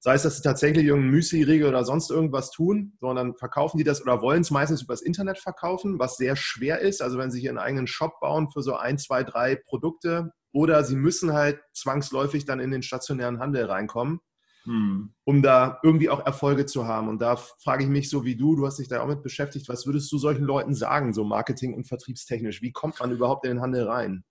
sei 0.00 0.14
es, 0.14 0.22
dass 0.22 0.36
sie 0.36 0.42
tatsächlich 0.42 0.86
irgendein 0.86 1.10
Müsli-Riegel 1.10 1.68
oder 1.68 1.84
sonst 1.84 2.10
irgendwas 2.10 2.50
tun, 2.50 2.94
sondern 3.00 3.34
verkaufen 3.36 3.76
die 3.76 3.84
das 3.84 4.00
oder 4.00 4.22
wollen 4.22 4.40
es 4.40 4.50
meistens 4.50 4.80
übers 4.80 5.02
Internet 5.02 5.38
verkaufen, 5.38 5.98
was 5.98 6.16
sehr 6.16 6.36
schwer 6.36 6.80
ist. 6.80 7.02
Also 7.02 7.18
wenn 7.18 7.30
sie 7.30 7.40
hier 7.40 7.50
einen 7.50 7.58
eigenen 7.58 7.86
Shop 7.86 8.18
bauen 8.20 8.48
für 8.50 8.62
so 8.62 8.76
ein, 8.76 8.96
zwei, 8.96 9.24
drei 9.24 9.56
Produkte, 9.56 10.32
oder 10.56 10.82
sie 10.84 10.96
müssen 10.96 11.34
halt 11.34 11.60
zwangsläufig 11.74 12.46
dann 12.46 12.60
in 12.60 12.70
den 12.70 12.82
stationären 12.82 13.40
Handel 13.40 13.66
reinkommen, 13.66 14.20
hm. 14.64 15.12
um 15.24 15.42
da 15.42 15.78
irgendwie 15.82 16.08
auch 16.08 16.24
Erfolge 16.24 16.64
zu 16.64 16.86
haben. 16.86 17.08
Und 17.08 17.20
da 17.20 17.36
frage 17.36 17.84
ich 17.84 17.90
mich 17.90 18.08
so 18.08 18.24
wie 18.24 18.36
du, 18.36 18.56
du 18.56 18.66
hast 18.66 18.78
dich 18.78 18.88
da 18.88 19.02
auch 19.02 19.06
mit 19.06 19.22
beschäftigt, 19.22 19.68
was 19.68 19.84
würdest 19.84 20.10
du 20.10 20.16
solchen 20.16 20.44
Leuten 20.44 20.72
sagen, 20.72 21.12
so 21.12 21.24
marketing- 21.24 21.74
und 21.74 21.86
vertriebstechnisch? 21.86 22.62
Wie 22.62 22.72
kommt 22.72 22.98
man 23.00 23.10
überhaupt 23.10 23.44
in 23.44 23.50
den 23.50 23.60
Handel 23.60 23.86
rein? 23.86 24.24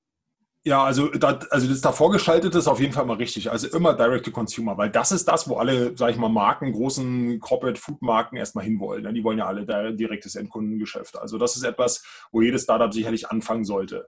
Ja, 0.63 0.83
also, 0.83 1.09
das, 1.09 1.51
also 1.51 1.67
das 1.67 1.81
davor 1.81 2.09
geschaltet 2.09 2.55
ist 2.55 2.67
auf 2.67 2.79
jeden 2.79 2.93
Fall 2.93 3.05
mal 3.05 3.17
richtig. 3.17 3.51
Also 3.51 3.67
immer 3.67 3.93
Direct 3.93 4.25
to 4.25 4.31
Consumer, 4.31 4.75
weil 4.79 4.89
das 4.89 5.11
ist 5.11 5.27
das, 5.27 5.47
wo 5.47 5.57
alle, 5.57 5.95
sag 5.95 6.09
ich 6.09 6.17
mal, 6.17 6.29
Marken, 6.29 6.71
großen 6.71 7.39
Corporate 7.39 7.79
Food 7.79 8.01
Marken 8.01 8.35
erstmal 8.35 8.65
hinwollen. 8.65 9.03
Ne? 9.03 9.13
Die 9.13 9.23
wollen 9.23 9.37
ja 9.37 9.45
alle 9.45 9.93
direktes 9.95 10.33
Endkundengeschäft. 10.33 11.19
Also 11.19 11.37
das 11.37 11.55
ist 11.55 11.61
etwas, 11.61 12.03
wo 12.31 12.41
jedes 12.41 12.63
Startup 12.63 12.91
sicherlich 12.91 13.29
anfangen 13.29 13.63
sollte. 13.63 14.07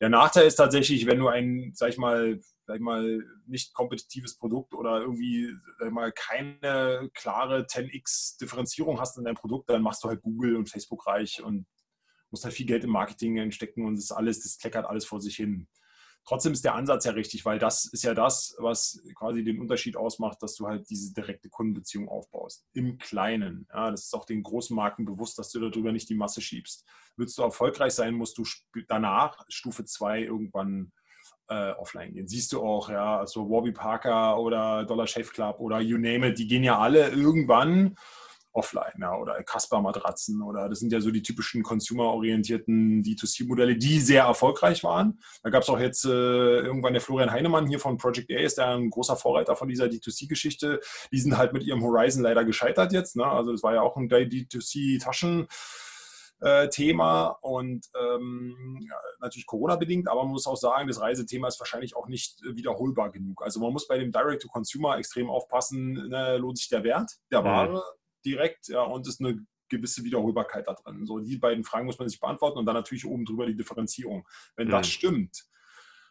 Der 0.00 0.10
Nachteil 0.10 0.46
ist 0.46 0.56
tatsächlich, 0.56 1.06
wenn 1.06 1.18
du 1.18 1.28
ein, 1.28 1.72
sag 1.74 1.88
ich 1.88 1.96
mal, 1.96 2.38
sag 2.66 2.76
ich 2.76 2.82
mal, 2.82 3.22
nicht 3.46 3.72
kompetitives 3.72 4.36
Produkt 4.36 4.74
oder 4.74 5.00
irgendwie 5.00 5.54
sag 5.78 5.88
ich 5.88 5.94
mal, 5.94 6.12
keine 6.12 7.08
klare 7.14 7.66
10x-Differenzierung 7.66 9.00
hast 9.00 9.16
in 9.16 9.24
deinem 9.24 9.36
Produkt, 9.36 9.70
dann 9.70 9.82
machst 9.82 10.04
du 10.04 10.08
halt 10.08 10.20
Google 10.22 10.56
und 10.56 10.68
Facebook 10.68 11.06
reich 11.06 11.42
und 11.42 11.66
musst 12.30 12.44
halt 12.44 12.54
viel 12.54 12.66
Geld 12.66 12.84
im 12.84 12.90
Marketing 12.90 13.50
stecken 13.52 13.86
und 13.86 13.96
das 13.96 14.10
alles, 14.10 14.42
das 14.42 14.58
kleckert 14.58 14.84
alles 14.84 15.06
vor 15.06 15.20
sich 15.20 15.36
hin. 15.36 15.68
Trotzdem 16.26 16.52
ist 16.52 16.64
der 16.64 16.74
Ansatz 16.74 17.04
ja 17.04 17.12
richtig, 17.12 17.44
weil 17.44 17.60
das 17.60 17.84
ist 17.84 18.02
ja 18.02 18.12
das, 18.12 18.56
was 18.58 19.00
quasi 19.14 19.44
den 19.44 19.60
Unterschied 19.60 19.96
ausmacht, 19.96 20.42
dass 20.42 20.56
du 20.56 20.66
halt 20.66 20.90
diese 20.90 21.14
direkte 21.14 21.48
Kundenbeziehung 21.48 22.08
aufbaust. 22.08 22.66
Im 22.72 22.98
Kleinen. 22.98 23.68
Ja, 23.72 23.92
das 23.92 24.06
ist 24.06 24.14
auch 24.14 24.24
den 24.24 24.42
großen 24.42 24.74
Marken 24.74 25.04
bewusst, 25.04 25.38
dass 25.38 25.50
du 25.50 25.60
darüber 25.60 25.92
nicht 25.92 26.08
die 26.08 26.16
Masse 26.16 26.40
schiebst. 26.40 26.84
Willst 27.16 27.38
du 27.38 27.42
erfolgreich 27.42 27.92
sein, 27.92 28.14
musst 28.14 28.38
du 28.38 28.44
danach 28.88 29.38
Stufe 29.48 29.84
2 29.84 30.22
irgendwann 30.22 30.92
äh, 31.48 31.70
offline 31.72 32.12
gehen. 32.12 32.26
Siehst 32.26 32.52
du 32.52 32.60
auch, 32.60 32.90
ja, 32.90 33.20
also 33.20 33.48
Warby 33.48 33.72
Parker 33.72 34.38
oder 34.38 34.84
Dollar 34.84 35.06
Shave 35.06 35.30
Club 35.30 35.60
oder 35.60 35.80
you 35.80 35.96
name 35.96 36.28
it, 36.28 36.38
die 36.38 36.48
gehen 36.48 36.64
ja 36.64 36.78
alle 36.78 37.10
irgendwann 37.10 37.96
offline 38.56 39.00
ja, 39.00 39.16
oder 39.16 39.42
Casper-Matratzen 39.42 40.42
oder 40.42 40.68
das 40.68 40.80
sind 40.80 40.92
ja 40.92 41.00
so 41.00 41.10
die 41.10 41.22
typischen 41.22 41.62
consumer-orientierten 41.62 43.02
D2C-Modelle, 43.02 43.76
die 43.76 44.00
sehr 44.00 44.24
erfolgreich 44.24 44.82
waren. 44.82 45.20
Da 45.42 45.50
gab 45.50 45.62
es 45.62 45.68
auch 45.68 45.78
jetzt 45.78 46.04
äh, 46.04 46.08
irgendwann 46.08 46.94
der 46.94 47.02
Florian 47.02 47.30
Heinemann 47.30 47.66
hier 47.66 47.78
von 47.78 47.98
Project 47.98 48.30
A, 48.30 48.36
ist 48.36 48.58
der 48.58 48.68
ein 48.68 48.90
großer 48.90 49.16
Vorreiter 49.16 49.54
von 49.56 49.68
dieser 49.68 49.86
D2C-Geschichte. 49.86 50.80
Die 51.12 51.20
sind 51.20 51.36
halt 51.36 51.52
mit 51.52 51.64
ihrem 51.64 51.82
Horizon 51.82 52.22
leider 52.22 52.44
gescheitert 52.44 52.92
jetzt. 52.92 53.16
Ne? 53.16 53.26
Also 53.26 53.52
das 53.52 53.62
war 53.62 53.74
ja 53.74 53.82
auch 53.82 53.96
ein 53.96 54.08
D2C-Taschen. 54.08 55.46
Äh, 56.38 56.68
Thema 56.68 57.28
und 57.40 57.86
ähm, 57.98 58.78
ja, 58.86 58.96
natürlich 59.20 59.46
Corona-bedingt, 59.46 60.06
aber 60.06 60.24
man 60.24 60.32
muss 60.32 60.46
auch 60.46 60.58
sagen, 60.58 60.86
das 60.86 61.00
Reisethema 61.00 61.48
ist 61.48 61.58
wahrscheinlich 61.58 61.96
auch 61.96 62.08
nicht 62.08 62.42
wiederholbar 62.42 63.10
genug. 63.10 63.42
Also 63.42 63.58
man 63.58 63.72
muss 63.72 63.88
bei 63.88 63.96
dem 63.96 64.12
Direct-to-Consumer 64.12 64.98
extrem 64.98 65.30
aufpassen, 65.30 65.94
ne, 66.10 66.36
lohnt 66.36 66.58
sich 66.58 66.68
der 66.68 66.84
Wert 66.84 67.10
der 67.30 67.40
mhm. 67.40 67.44
Ware, 67.46 67.82
direkt 68.26 68.68
ja, 68.68 68.82
und 68.82 69.06
ist 69.06 69.20
eine 69.20 69.38
gewisse 69.68 70.04
Wiederholbarkeit 70.04 70.66
da 70.66 70.74
drin. 70.74 71.06
So, 71.06 71.18
die 71.18 71.38
beiden 71.38 71.64
Fragen 71.64 71.86
muss 71.86 71.98
man 71.98 72.08
sich 72.08 72.20
beantworten 72.20 72.58
und 72.58 72.66
dann 72.66 72.74
natürlich 72.74 73.06
oben 73.06 73.24
drüber 73.24 73.46
die 73.46 73.56
Differenzierung. 73.56 74.26
Wenn 74.56 74.68
mhm. 74.68 74.72
das 74.72 74.88
stimmt, 74.88 75.46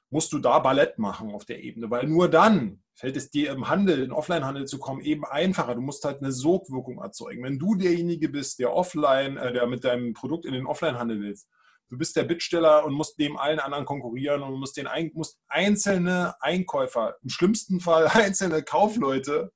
musst 0.09 0.31
du 0.33 0.39
da 0.39 0.59
Ballett 0.59 0.97
machen 0.97 1.31
auf 1.31 1.45
der 1.45 1.63
Ebene, 1.63 1.89
weil 1.89 2.07
nur 2.07 2.29
dann 2.29 2.83
fällt 2.93 3.17
es 3.17 3.29
dir 3.29 3.51
im 3.51 3.67
Handel, 3.67 4.01
in 4.03 4.11
Offline-Handel 4.11 4.65
zu 4.65 4.79
kommen, 4.79 5.01
eben 5.01 5.25
einfacher. 5.25 5.75
Du 5.75 5.81
musst 5.81 6.05
halt 6.05 6.21
eine 6.21 6.31
Sogwirkung 6.31 6.99
erzeugen. 6.99 7.43
Wenn 7.43 7.59
du 7.59 7.75
derjenige 7.75 8.29
bist, 8.29 8.59
der 8.59 8.73
offline, 8.73 9.37
äh, 9.37 9.51
der 9.51 9.67
mit 9.67 9.83
deinem 9.83 10.13
Produkt 10.13 10.45
in 10.45 10.53
den 10.53 10.65
Offline-Handel 10.65 11.19
willst, 11.19 11.49
du 11.89 11.97
bist 11.97 12.15
der 12.15 12.23
Bittsteller 12.23 12.85
und 12.85 12.93
musst 12.93 13.19
dem 13.19 13.37
allen 13.37 13.59
anderen 13.59 13.85
konkurrieren 13.85 14.41
und 14.41 14.59
musst, 14.59 14.77
den, 14.77 14.87
musst 15.13 15.39
einzelne 15.47 16.35
Einkäufer, 16.41 17.17
im 17.21 17.29
schlimmsten 17.29 17.79
Fall 17.79 18.07
einzelne 18.13 18.63
Kaufleute 18.63 19.51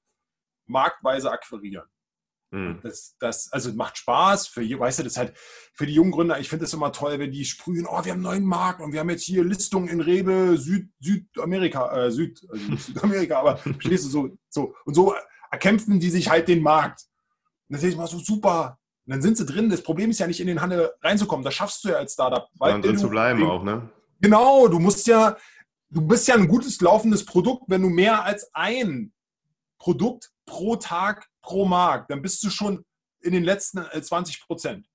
marktweise 0.65 1.32
akquirieren. 1.32 1.88
Mhm. 2.51 2.79
Das, 2.81 3.15
das, 3.19 3.51
also 3.51 3.73
macht 3.73 3.97
Spaß 3.97 4.47
für, 4.47 4.62
weißt 4.62 4.99
du, 4.99 5.03
das 5.03 5.17
halt 5.17 5.38
für 5.73 5.85
die 5.85 5.93
jungen 5.93 6.12
Gründer, 6.12 6.39
ich 6.39 6.49
finde 6.49 6.65
es 6.65 6.73
immer 6.73 6.91
toll, 6.91 7.19
wenn 7.19 7.31
die 7.31 7.45
sprühen, 7.45 7.85
oh, 7.85 8.03
wir 8.03 8.12
haben 8.12 8.19
einen 8.19 8.21
neuen 8.21 8.45
Markt 8.45 8.81
und 8.81 8.91
wir 8.91 8.99
haben 8.99 9.09
jetzt 9.09 9.23
hier 9.23 9.43
Listungen 9.43 9.88
in 9.88 10.01
Rewe 10.01 10.57
Süd, 10.57 10.89
Südamerika, 10.99 12.05
äh, 12.05 12.12
Süd, 12.12 12.41
also 12.49 12.75
Südamerika, 12.75 13.39
aber 13.39 13.57
verstehst 13.57 14.05
du, 14.05 14.09
so, 14.09 14.38
so, 14.49 14.75
und 14.85 14.95
so 14.95 15.13
erkämpfen 15.51 15.99
die 15.99 16.09
sich 16.09 16.29
halt 16.29 16.47
den 16.47 16.62
Markt. 16.62 17.05
Und 17.67 17.75
dann 17.75 17.81
denke 17.81 17.93
ich 17.93 17.97
mal 17.97 18.07
so, 18.07 18.19
super. 18.19 18.79
Und 19.05 19.13
dann 19.13 19.21
sind 19.21 19.38
sie 19.38 19.45
drin. 19.45 19.69
Das 19.69 19.83
Problem 19.83 20.09
ist 20.09 20.19
ja 20.19 20.27
nicht 20.27 20.39
in 20.39 20.47
den 20.47 20.62
Handel 20.62 20.91
reinzukommen. 21.01 21.43
Das 21.43 21.53
schaffst 21.53 21.83
du 21.83 21.89
ja 21.89 21.95
als 21.95 22.13
Startup. 22.13 22.47
Weil 22.57 22.81
drin 22.81 22.97
zu 22.97 23.09
bleiben 23.09 23.43
auch, 23.47 23.63
ne? 23.63 23.89
Genau, 24.21 24.67
du 24.67 24.79
musst 24.79 25.07
ja, 25.07 25.38
du 25.89 26.01
bist 26.01 26.27
ja 26.27 26.35
ein 26.35 26.47
gutes 26.47 26.81
laufendes 26.81 27.25
Produkt, 27.25 27.63
wenn 27.67 27.81
du 27.81 27.89
mehr 27.89 28.23
als 28.23 28.49
ein 28.53 29.13
Produkt 29.79 30.31
pro 30.45 30.75
Tag 30.75 31.27
pro 31.49 31.65
Markt, 31.65 32.12
dann 32.12 32.21
bist 32.21 32.43
du 32.43 32.51
schon 32.51 32.85
in 33.21 33.33
den 33.33 33.43
letzten 33.43 33.83
20 33.83 34.35
äh, 34.35 34.45
Prozent. 34.45 34.88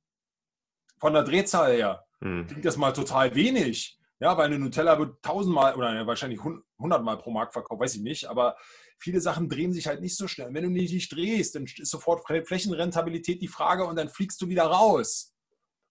Von 1.01 1.13
der 1.13 1.25
Drehzahl 1.25 1.73
her 1.73 2.07
hm. 2.21 2.47
klingt 2.47 2.65
das 2.65 2.77
mal 2.77 2.93
total 2.93 3.35
wenig. 3.35 3.99
Ja, 4.21 4.39
weil 4.39 4.47
eine 4.47 4.61
Nutella 4.61 4.97
wird 4.97 5.21
tausendmal 5.21 5.75
oder 5.75 6.07
wahrscheinlich 6.07 6.41
hundertmal 6.79 7.19
pro 7.19 7.33
Markt 7.33 7.53
verkauft, 7.53 7.81
weiß 7.81 7.97
ich 7.97 8.03
nicht. 8.03 8.27
Aber 8.27 8.57
viele 8.99 9.21
Sachen 9.21 9.49
drehen 9.49 9.73
sich 9.73 9.89
halt 9.89 10.01
nicht 10.01 10.17
so 10.17 10.29
schnell. 10.29 10.55
Wenn 10.55 10.63
du 10.63 10.71
dich 10.71 10.93
nicht 10.93 11.13
drehst, 11.13 11.57
dann 11.57 11.65
ist 11.65 11.91
sofort 11.91 12.25
Flächenrentabilität 12.25 13.43
die 13.43 13.49
Frage 13.49 13.85
und 13.85 13.97
dann 13.97 14.09
fliegst 14.09 14.41
du 14.41 14.49
wieder 14.49 14.65
raus. 14.65 15.35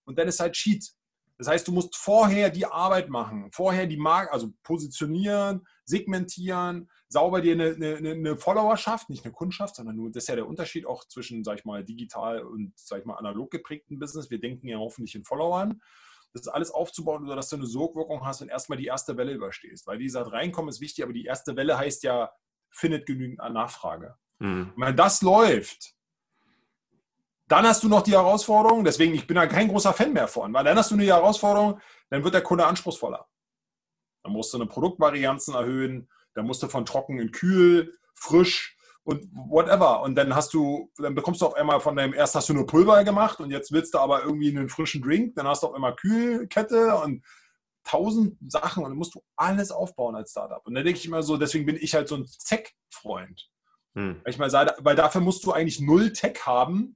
Und 0.06 0.18
dann 0.18 0.30
ist 0.30 0.40
halt 0.40 0.54
Cheat. 0.54 0.94
Das 1.44 1.52
heißt, 1.52 1.68
du 1.68 1.74
musst 1.74 1.98
vorher 1.98 2.50
die 2.50 2.66
Arbeit 2.66 3.10
machen, 3.10 3.52
vorher 3.52 3.86
die 3.86 3.98
Marke, 3.98 4.32
also 4.32 4.54
positionieren, 4.64 5.68
segmentieren, 5.84 6.90
sauber 7.10 7.42
dir 7.42 7.52
eine, 7.52 7.76
eine, 7.76 8.12
eine, 8.12 8.38
Followerschaft, 8.38 9.10
nicht 9.10 9.26
eine 9.26 9.34
Kundschaft, 9.34 9.76
sondern 9.76 9.98
nur, 9.98 10.10
das 10.10 10.24
ist 10.24 10.30
ja 10.30 10.36
der 10.36 10.48
Unterschied 10.48 10.86
auch 10.86 11.06
zwischen, 11.06 11.44
sag 11.44 11.60
ich 11.60 11.66
mal, 11.66 11.84
digital 11.84 12.44
und, 12.44 12.72
sag 12.78 13.00
ich 13.00 13.06
mal, 13.06 13.16
analog 13.16 13.52
geprägten 13.52 14.00
Business. 14.00 14.32
Wir 14.32 14.40
denken 14.40 14.70
ja 14.70 14.78
hoffentlich 14.78 15.16
in 15.16 15.26
Followern. 15.26 15.82
Das 16.32 16.48
alles 16.48 16.72
aufzubauen, 16.72 17.28
sodass 17.28 17.50
du 17.50 17.58
eine 17.58 17.68
Sogwirkung 17.68 18.26
hast 18.26 18.42
und 18.42 18.48
erstmal 18.48 18.78
die 18.78 18.86
erste 18.86 19.18
Welle 19.18 19.34
überstehst. 19.34 19.86
Weil, 19.86 20.00
wie 20.00 20.06
gesagt, 20.06 20.32
reinkommen 20.32 20.70
ist 20.70 20.80
wichtig, 20.80 21.04
aber 21.04 21.12
die 21.12 21.26
erste 21.26 21.58
Welle 21.58 21.78
heißt 21.78 22.04
ja, 22.04 22.32
findet 22.70 23.06
genügend 23.06 23.40
Nachfrage. 23.40 24.16
Mhm. 24.40 24.72
Wenn 24.78 24.96
das 24.96 25.22
läuft, 25.22 25.94
dann 27.54 27.68
hast 27.68 27.84
du 27.84 27.88
noch 27.88 28.02
die 28.02 28.14
Herausforderung, 28.14 28.84
deswegen, 28.84 29.14
ich 29.14 29.28
bin 29.28 29.36
da 29.36 29.46
kein 29.46 29.68
großer 29.68 29.94
Fan 29.94 30.12
mehr 30.12 30.28
von, 30.28 30.52
weil 30.54 30.64
dann 30.64 30.76
hast 30.76 30.90
du 30.90 30.96
eine 30.96 31.06
Herausforderung, 31.06 31.80
dann 32.10 32.24
wird 32.24 32.34
der 32.34 32.42
Kunde 32.42 32.66
anspruchsvoller. 32.66 33.28
Dann 34.24 34.34
musst 34.34 34.54
du 34.54 34.58
eine 34.58 34.66
Produktvarianzen 34.66 35.54
erhöhen, 35.54 36.10
dann 36.34 36.48
musst 36.48 36.64
du 36.64 36.68
von 36.68 36.84
trocken 36.84 37.20
in 37.20 37.32
kühl, 37.32 37.94
frisch 38.16 38.76
und 39.04 39.30
whatever. 39.34 40.02
Und 40.02 40.16
dann 40.16 40.36
hast 40.36 40.56
du, 40.56 40.92
dann 40.98 41.14
bekommst 41.14 41.42
du 41.42 41.46
auf 41.46 41.54
einmal 41.54 41.80
von 41.80 41.96
deinem, 41.96 42.16
erst 42.16 42.34
hast 42.34 42.50
du 42.50 42.56
nur 42.56 42.66
Pulver 42.66 43.04
gemacht 43.04 43.40
und 43.40 43.52
jetzt 43.52 43.72
willst 43.72 43.94
du 43.94 44.00
aber 44.00 44.24
irgendwie 44.24 44.50
einen 44.50 44.68
frischen 44.68 45.04
Drink, 45.04 45.36
dann 45.36 45.48
hast 45.48 45.62
du 45.62 45.68
auf 45.68 45.76
einmal 45.76 45.96
Kühlkette 45.96 46.96
und 46.96 47.24
tausend 47.84 48.36
Sachen 48.52 48.84
und 48.84 48.90
dann 48.90 48.98
musst 48.98 49.14
du 49.14 49.22
alles 49.36 49.70
aufbauen 49.70 50.16
als 50.16 50.32
Startup. 50.32 50.66
Und 50.66 50.74
dann 50.74 50.86
denke 50.86 51.00
ich 51.00 51.06
immer 51.06 51.22
so, 51.22 51.38
deswegen 51.38 51.68
bin 51.68 51.78
ich 51.80 51.94
halt 51.94 52.08
so 52.08 52.16
ein 52.16 52.26
Tech-Freund. 52.48 53.48
Hm. 53.96 54.22
Ich 54.26 54.40
mal 54.40 54.52
weil 54.80 54.96
dafür 54.96 55.22
musst 55.22 55.46
du 55.46 55.52
eigentlich 55.52 55.80
null 55.82 56.14
Tech 56.14 56.46
haben, 56.46 56.96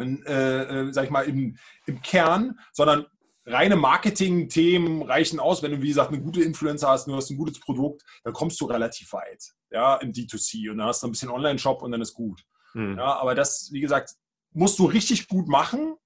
äh, 0.00 0.62
äh, 0.62 0.92
sag 0.92 1.04
ich 1.04 1.10
mal, 1.10 1.22
im, 1.22 1.56
im 1.86 2.02
Kern, 2.02 2.58
sondern 2.72 3.06
reine 3.46 3.76
Marketing-Themen 3.76 5.02
reichen 5.02 5.40
aus. 5.40 5.62
Wenn 5.62 5.72
du, 5.72 5.82
wie 5.82 5.88
gesagt, 5.88 6.12
eine 6.12 6.22
gute 6.22 6.42
Influencer 6.42 6.88
hast, 6.88 7.06
du 7.06 7.14
hast 7.14 7.30
ein 7.30 7.36
gutes 7.36 7.60
Produkt, 7.60 8.02
dann 8.24 8.32
kommst 8.32 8.60
du 8.60 8.66
relativ 8.66 9.12
weit, 9.12 9.52
ja, 9.70 9.96
im 9.96 10.12
D2C 10.12 10.70
und 10.70 10.78
dann 10.78 10.88
hast 10.88 11.02
du 11.02 11.08
ein 11.08 11.12
bisschen 11.12 11.30
Online-Shop 11.30 11.82
und 11.82 11.92
dann 11.92 12.00
ist 12.00 12.14
gut. 12.14 12.42
Mhm. 12.74 12.96
Ja, 12.98 13.18
aber 13.18 13.34
das, 13.34 13.70
wie 13.72 13.80
gesagt, 13.80 14.14
musst 14.52 14.78
du 14.78 14.86
richtig 14.86 15.28
gut 15.28 15.48
machen, 15.48 15.96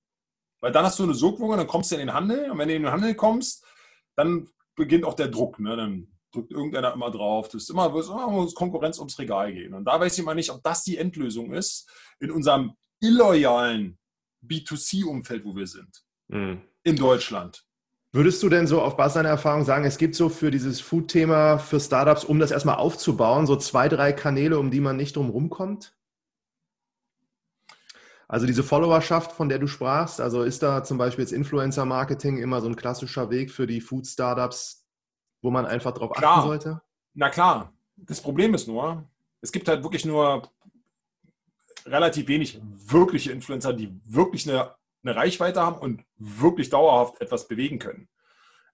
weil 0.61 0.73
dann 0.73 0.85
hast 0.85 0.99
du 0.99 1.03
eine 1.03 1.15
Sogwirkung, 1.15 1.57
dann 1.57 1.67
kommst 1.67 1.91
du 1.91 1.97
in 1.97 2.01
den 2.01 2.15
Handel 2.15 2.51
und 2.51 2.59
wenn 2.59 2.69
du 2.69 2.75
in 2.75 2.83
den 2.83 2.93
Handel 2.93 3.15
kommst, 3.15 3.65
dann 4.17 4.49
beginnt 4.77 5.05
auch 5.05 5.15
der 5.15 5.29
Druck, 5.29 5.59
ne? 5.59 5.77
dann 5.77 6.09
drückt 6.33 6.53
irgendeiner 6.53 6.93
immer 6.93 7.11
drauf, 7.11 7.49
du 7.49 7.59
wirst 7.59 7.71
immer, 7.71 7.93
wirst 7.95 8.11
immer 8.11 8.47
Konkurrenz 8.55 8.99
ums 8.99 9.19
Regal 9.19 9.53
gehen 9.53 9.75
und 9.75 9.85
da 9.85 10.01
weiß 10.01 10.15
ich 10.15 10.19
immer 10.21 10.35
nicht, 10.35 10.51
ob 10.51 10.63
das 10.63 10.83
die 10.83 10.99
Endlösung 10.99 11.53
ist 11.53 11.89
in 12.19 12.31
unserem 12.31 12.77
illoyalen 13.05 13.99
B2C-Umfeld, 14.47 15.45
wo 15.45 15.55
wir 15.55 15.67
sind. 15.67 16.05
Mhm. 16.29 16.63
In 16.83 16.97
Deutschland. 16.97 17.65
Würdest 18.13 18.43
du 18.43 18.49
denn 18.49 18.67
so 18.67 18.81
auf 18.81 18.97
Basis 18.97 19.15
deiner 19.15 19.31
Erfahrung 19.31 19.65
sagen, 19.65 19.85
es 19.85 19.99
gibt 19.99 20.15
so 20.15 20.29
für 20.29 20.51
dieses 20.51 20.81
Food-Thema 20.81 21.59
für 21.59 21.81
Startups, 21.81 22.25
um 22.25 22.39
das 22.39 22.53
erstmal 22.53 22.77
aufzubauen, 22.77 23.47
so 23.47 23.57
zwei, 23.57 23.89
drei 23.89 24.13
Kanäle, 24.13 24.59
um 24.59 24.71
die 24.71 24.81
man 24.81 24.97
nicht 24.97 25.17
drum 25.17 25.31
rumkommt? 25.31 25.97
Also 28.29 28.47
diese 28.47 28.63
Followerschaft, 28.63 29.33
von 29.33 29.49
der 29.49 29.59
du 29.59 29.67
sprachst, 29.67 30.21
also 30.21 30.45
ist 30.45 30.63
da 30.63 30.85
zum 30.85 30.97
Beispiel 30.97 31.25
jetzt 31.25 31.33
Influencer-Marketing 31.33 32.39
immer 32.39 32.61
so 32.61 32.69
ein 32.69 32.77
klassischer 32.77 33.31
Weg 33.31 33.51
für 33.51 33.67
die 33.67 33.81
Food-Startups, 33.81 34.87
wo 35.43 35.51
man 35.51 35.67
einfach 35.67 35.93
drauf 35.93 36.13
klar. 36.13 36.39
achten 36.39 36.49
sollte? 36.49 36.83
Na 37.15 37.31
klar. 37.31 37.73
Das 37.97 38.21
Problem 38.21 38.55
ist 38.55 38.67
nur, 38.67 39.09
es 39.41 39.53
gibt 39.53 39.69
halt 39.69 39.83
wirklich 39.83 40.05
nur 40.05 40.51
relativ 41.87 42.29
wenig 42.29 42.61
wirkliche 42.63 43.33
Influencer, 43.33 43.73
die 43.73 43.93
wirklich 44.05 44.49
eine, 44.49 44.75
eine 45.03 45.17
Reichweite 45.17 45.61
haben 45.61 45.79
und 45.79 46.05
wirklich 46.17 46.71
dauerhaft 46.71 47.21
etwas 47.21 47.49
bewegen 47.49 47.79
können. 47.79 48.09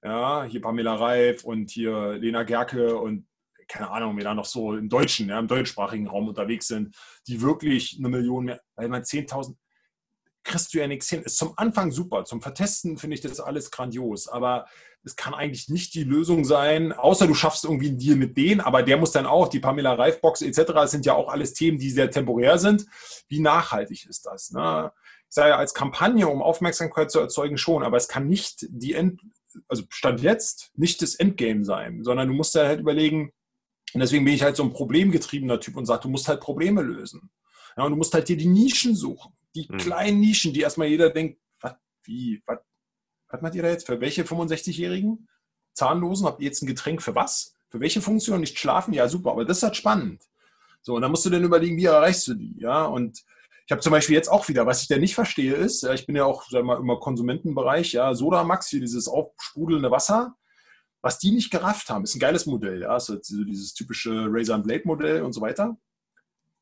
Ja, 0.02 0.44
hier 0.44 0.62
Pamela 0.62 0.94
Reif 0.94 1.44
und 1.44 1.70
hier 1.70 2.14
Lena 2.14 2.42
Gerke 2.44 2.96
und 2.96 3.26
keine 3.68 3.90
Ahnung, 3.90 4.16
wer 4.16 4.24
da 4.24 4.34
noch 4.34 4.46
so 4.46 4.74
im 4.74 4.88
Deutschen, 4.88 5.28
ja, 5.28 5.38
im 5.38 5.46
deutschsprachigen 5.46 6.08
Raum 6.08 6.28
unterwegs 6.28 6.66
sind, 6.66 6.96
die 7.28 7.40
wirklich 7.40 7.96
eine 7.98 8.08
Million 8.08 8.46
mehr, 8.46 8.60
weil 8.74 8.88
man 8.88 9.02
10.000, 9.02 9.54
kriegst 10.42 10.74
du 10.74 10.78
ja 10.78 10.86
nichts 10.88 11.08
hin. 11.08 11.22
Ist 11.22 11.38
zum 11.38 11.52
Anfang 11.56 11.92
super, 11.92 12.24
zum 12.24 12.42
Vertesten 12.42 12.98
finde 12.98 13.14
ich 13.14 13.20
das 13.20 13.40
alles 13.40 13.70
grandios, 13.70 14.26
aber 14.26 14.66
es 15.04 15.16
kann 15.16 15.34
eigentlich 15.34 15.68
nicht 15.68 15.94
die 15.94 16.04
Lösung 16.04 16.44
sein, 16.44 16.92
außer 16.92 17.26
du 17.26 17.34
schaffst 17.34 17.64
irgendwie 17.64 17.88
einen 17.88 17.98
Deal 17.98 18.16
mit 18.16 18.36
denen, 18.36 18.60
aber 18.60 18.82
der 18.82 18.98
muss 18.98 19.12
dann 19.12 19.26
auch, 19.26 19.48
die 19.48 19.60
Pamela 19.60 19.94
Reifbox 19.94 20.42
etc., 20.42 20.72
das 20.74 20.90
sind 20.90 21.06
ja 21.06 21.14
auch 21.14 21.28
alles 21.28 21.54
Themen, 21.54 21.78
die 21.78 21.90
sehr 21.90 22.10
temporär 22.10 22.58
sind. 22.58 22.86
Wie 23.28 23.40
nachhaltig 23.40 24.06
ist 24.06 24.26
das? 24.26 24.50
Ne? 24.50 24.92
Ich 25.28 25.34
sage 25.34 25.50
ja, 25.50 25.56
als 25.56 25.74
Kampagne, 25.74 26.28
um 26.28 26.42
Aufmerksamkeit 26.42 27.10
zu 27.10 27.20
erzeugen, 27.20 27.56
schon, 27.56 27.82
aber 27.82 27.96
es 27.96 28.08
kann 28.08 28.28
nicht 28.28 28.66
die 28.68 28.94
End, 28.94 29.20
also 29.68 29.84
Stand 29.88 30.20
jetzt, 30.20 30.70
nicht 30.74 31.00
das 31.02 31.14
Endgame 31.14 31.64
sein, 31.64 32.04
sondern 32.04 32.28
du 32.28 32.34
musst 32.34 32.54
ja 32.54 32.66
halt 32.66 32.80
überlegen, 32.80 33.32
und 33.92 34.00
deswegen 34.00 34.24
bin 34.24 34.34
ich 34.34 34.42
halt 34.42 34.56
so 34.56 34.62
ein 34.62 34.72
problemgetriebener 34.72 35.58
Typ 35.60 35.76
und 35.76 35.86
sage, 35.86 36.02
du 36.02 36.08
musst 36.08 36.28
halt 36.28 36.40
Probleme 36.40 36.82
lösen. 36.82 37.30
Ja, 37.76 37.84
und 37.84 37.92
du 37.92 37.96
musst 37.96 38.14
halt 38.14 38.28
dir 38.28 38.36
die 38.36 38.46
Nischen 38.46 38.94
suchen, 38.94 39.32
die 39.54 39.66
mhm. 39.68 39.78
kleinen 39.78 40.20
Nischen, 40.20 40.52
die 40.52 40.60
erstmal 40.60 40.88
jeder 40.88 41.10
denkt, 41.10 41.40
was, 41.60 41.74
wie, 42.04 42.42
was, 42.46 42.58
was 43.30 43.40
macht 43.40 43.54
ihr 43.54 43.62
da 43.62 43.68
jetzt? 43.68 43.86
Für 43.86 44.00
welche 44.00 44.24
65-Jährigen? 44.24 45.28
Zahnlosen? 45.74 46.26
Habt 46.26 46.40
ihr 46.40 46.46
jetzt 46.46 46.62
ein 46.62 46.66
Getränk 46.66 47.02
für 47.02 47.14
was? 47.14 47.54
Für 47.68 47.80
welche 47.80 48.00
Funktion? 48.00 48.40
Nicht 48.40 48.58
schlafen? 48.58 48.92
Ja, 48.92 49.08
super, 49.08 49.32
aber 49.32 49.44
das 49.44 49.58
ist 49.58 49.62
halt 49.62 49.76
spannend. 49.76 50.22
So, 50.82 50.94
und 50.94 51.02
dann 51.02 51.10
musst 51.10 51.24
du 51.24 51.30
dann 51.30 51.44
überlegen, 51.44 51.76
wie 51.76 51.84
erreichst 51.84 52.26
du 52.26 52.34
die? 52.34 52.56
Ja, 52.58 52.84
und 52.84 53.22
ich 53.66 53.72
habe 53.72 53.82
zum 53.82 53.92
Beispiel 53.92 54.16
jetzt 54.16 54.28
auch 54.28 54.48
wieder, 54.48 54.66
was 54.66 54.82
ich 54.82 54.88
da 54.88 54.98
nicht 54.98 55.14
verstehe, 55.14 55.54
ist, 55.54 55.84
ich 55.84 56.06
bin 56.06 56.16
ja 56.16 56.24
auch 56.24 56.44
sag 56.50 56.64
mal, 56.64 56.78
immer 56.78 56.98
Konsumentenbereich, 56.98 57.92
ja, 57.92 58.14
Sodamax, 58.14 58.68
hier 58.68 58.80
dieses 58.80 59.06
aufsprudelnde 59.06 59.90
Wasser, 59.90 60.34
was 61.02 61.18
die 61.18 61.30
nicht 61.30 61.50
gerafft 61.50 61.88
haben, 61.88 62.02
ist 62.02 62.16
ein 62.16 62.20
geiles 62.20 62.46
Modell, 62.46 62.80
ja, 62.82 62.96
ist 62.96 63.12
dieses 63.28 63.74
typische 63.74 64.26
Razor 64.28 64.58
Blade 64.58 64.82
Modell 64.86 65.22
und 65.22 65.32
so 65.32 65.40
weiter, 65.40 65.76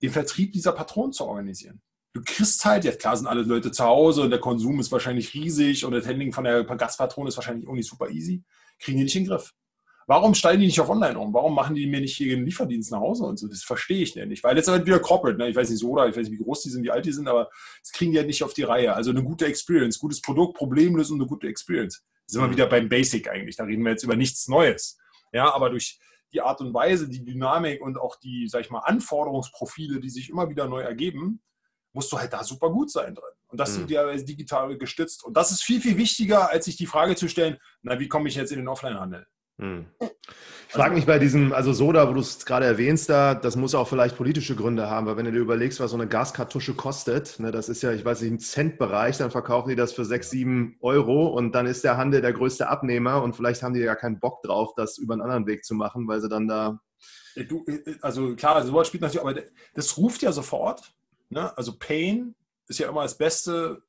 den 0.02 0.10
Vertrieb 0.10 0.52
dieser 0.52 0.72
Patronen 0.72 1.12
zu 1.12 1.24
organisieren 1.24 1.80
du 2.14 2.22
kriegst 2.24 2.64
halt, 2.64 2.84
ja 2.84 2.92
klar 2.92 3.16
sind 3.16 3.26
alle 3.26 3.42
Leute 3.42 3.70
zu 3.70 3.84
Hause 3.84 4.22
und 4.22 4.30
der 4.30 4.40
Konsum 4.40 4.80
ist 4.80 4.90
wahrscheinlich 4.92 5.34
riesig 5.34 5.84
und 5.84 5.92
das 5.92 6.06
Handling 6.06 6.32
von 6.32 6.44
der 6.44 6.64
Gaspatrone 6.64 7.28
ist 7.28 7.36
wahrscheinlich 7.36 7.68
auch 7.68 7.74
nicht 7.74 7.88
super 7.88 8.08
easy, 8.08 8.42
kriegen 8.78 8.98
die 8.98 9.04
nicht 9.04 9.16
in 9.16 9.24
den 9.24 9.30
Griff. 9.30 9.52
Warum 10.08 10.34
steigen 10.34 10.60
die 10.60 10.66
nicht 10.66 10.80
auf 10.80 10.88
Online 10.88 11.18
um? 11.18 11.34
Warum 11.34 11.54
machen 11.54 11.74
die 11.74 11.86
mir 11.86 12.00
nicht 12.00 12.16
hier 12.16 12.34
einen 12.34 12.46
Lieferdienst 12.46 12.90
nach 12.90 13.00
Hause 13.00 13.24
und 13.24 13.38
so? 13.38 13.46
Das 13.46 13.62
verstehe 13.62 14.02
ich 14.02 14.16
nicht. 14.16 14.42
Weil 14.42 14.56
jetzt 14.56 14.66
halt 14.66 14.86
wieder 14.86 15.00
Corporate, 15.00 15.36
ne? 15.36 15.50
ich 15.50 15.54
weiß 15.54 15.68
nicht 15.68 15.80
so 15.80 15.90
oder 15.90 16.08
ich 16.08 16.16
weiß 16.16 16.30
nicht, 16.30 16.40
wie 16.40 16.42
groß 16.42 16.62
die 16.62 16.70
sind, 16.70 16.82
wie 16.82 16.90
alt 16.90 17.04
die 17.04 17.12
sind, 17.12 17.28
aber 17.28 17.50
das 17.82 17.92
kriegen 17.92 18.12
die 18.12 18.16
halt 18.16 18.26
nicht 18.26 18.42
auf 18.42 18.54
die 18.54 18.62
Reihe. 18.62 18.94
Also 18.94 19.10
eine 19.10 19.22
gute 19.22 19.44
Experience, 19.44 19.98
gutes 19.98 20.22
Produkt, 20.22 20.56
Problemlösung, 20.56 21.20
eine 21.20 21.28
gute 21.28 21.46
Experience. 21.46 22.02
Da 22.26 22.32
sind 22.32 22.40
wir 22.40 22.48
mhm. 22.48 22.52
wieder 22.52 22.66
beim 22.68 22.88
Basic 22.88 23.28
eigentlich. 23.28 23.56
Da 23.56 23.64
reden 23.64 23.82
wir 23.82 23.90
jetzt 23.90 24.02
über 24.02 24.16
nichts 24.16 24.48
Neues. 24.48 24.96
Ja, 25.34 25.52
aber 25.54 25.68
durch 25.68 25.98
die 26.32 26.40
Art 26.40 26.62
und 26.62 26.72
Weise, 26.72 27.06
die 27.10 27.22
Dynamik 27.22 27.82
und 27.82 27.98
auch 27.98 28.16
die, 28.16 28.48
sag 28.48 28.62
ich 28.62 28.70
mal, 28.70 28.80
Anforderungsprofile, 28.80 30.00
die 30.00 30.08
sich 30.08 30.30
immer 30.30 30.48
wieder 30.48 30.68
neu 30.68 30.80
ergeben, 30.80 31.42
musst 31.92 32.12
du 32.12 32.18
halt 32.18 32.32
da 32.32 32.44
super 32.44 32.70
gut 32.70 32.90
sein 32.90 33.14
drin. 33.14 33.24
Und 33.48 33.58
das 33.58 33.72
mhm. 33.72 33.74
sind 33.74 33.90
ja 33.90 34.14
digital 34.14 34.76
gestützt. 34.76 35.24
Und 35.24 35.36
das 35.36 35.50
ist 35.50 35.62
viel, 35.62 35.80
viel 35.80 35.96
wichtiger, 35.96 36.50
als 36.50 36.66
sich 36.66 36.76
die 36.76 36.86
Frage 36.86 37.16
zu 37.16 37.28
stellen, 37.28 37.58
na, 37.82 37.98
wie 37.98 38.08
komme 38.08 38.28
ich 38.28 38.34
jetzt 38.34 38.52
in 38.52 38.58
den 38.58 38.68
Offline-Handel? 38.68 39.26
Mhm. 39.58 39.86
Ich 40.68 40.74
frage 40.74 40.94
mich 40.94 41.06
bei 41.06 41.18
diesem, 41.18 41.52
also 41.52 41.72
Soda, 41.72 42.08
wo 42.08 42.12
du 42.12 42.20
es 42.20 42.44
gerade 42.44 42.66
erwähnst, 42.66 43.08
da, 43.08 43.34
das 43.34 43.56
muss 43.56 43.74
auch 43.74 43.88
vielleicht 43.88 44.16
politische 44.16 44.54
Gründe 44.54 44.88
haben, 44.88 45.06
weil 45.06 45.16
wenn 45.16 45.24
du 45.24 45.32
dir 45.32 45.38
überlegst, 45.38 45.80
was 45.80 45.90
so 45.90 45.96
eine 45.96 46.06
Gaskartusche 46.06 46.74
kostet, 46.74 47.40
ne, 47.40 47.50
das 47.50 47.68
ist 47.68 47.82
ja, 47.82 47.90
ich 47.92 48.04
weiß 48.04 48.20
nicht, 48.20 48.30
im 48.30 48.38
Centbereich, 48.38 49.16
dann 49.16 49.30
verkaufen 49.30 49.70
die 49.70 49.76
das 49.76 49.92
für 49.92 50.04
6, 50.04 50.30
7 50.30 50.76
Euro 50.80 51.26
und 51.28 51.52
dann 51.52 51.66
ist 51.66 51.84
der 51.84 51.96
Handel 51.96 52.20
der 52.20 52.34
größte 52.34 52.68
Abnehmer 52.68 53.22
und 53.22 53.34
vielleicht 53.34 53.62
haben 53.62 53.74
die 53.74 53.80
ja 53.80 53.96
keinen 53.96 54.20
Bock 54.20 54.42
drauf, 54.42 54.74
das 54.76 54.98
über 54.98 55.14
einen 55.14 55.22
anderen 55.22 55.46
Weg 55.46 55.64
zu 55.64 55.74
machen, 55.74 56.06
weil 56.06 56.20
sie 56.20 56.28
dann 56.28 56.46
da. 56.46 56.78
Du, 57.48 57.64
also 58.02 58.36
klar, 58.36 58.64
sowas 58.64 58.88
spielt 58.88 59.02
natürlich, 59.02 59.26
aber 59.26 59.40
das 59.74 59.96
ruft 59.96 60.22
ja 60.22 60.32
sofort 60.32 60.92
Ne? 61.28 61.56
Also 61.56 61.78
Pain 61.78 62.34
ist 62.66 62.78
ja 62.78 62.88
immer 62.88 63.02
das 63.02 63.16
Beste, 63.16 63.82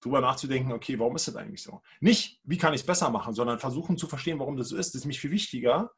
darüber 0.00 0.20
nachzudenken, 0.20 0.72
okay, 0.72 0.98
warum 0.98 1.16
ist 1.16 1.28
das 1.28 1.36
eigentlich 1.36 1.62
so? 1.62 1.82
Nicht, 2.00 2.40
wie 2.44 2.58
kann 2.58 2.74
ich 2.74 2.80
es 2.82 2.86
besser 2.86 3.10
machen, 3.10 3.34
sondern 3.34 3.58
versuchen 3.58 3.96
zu 3.96 4.06
verstehen, 4.06 4.38
warum 4.38 4.56
das 4.56 4.68
so 4.68 4.76
ist. 4.76 4.94
Das 4.94 5.02
ist 5.02 5.06
mich 5.06 5.20
viel 5.20 5.30
wichtiger, 5.30 5.90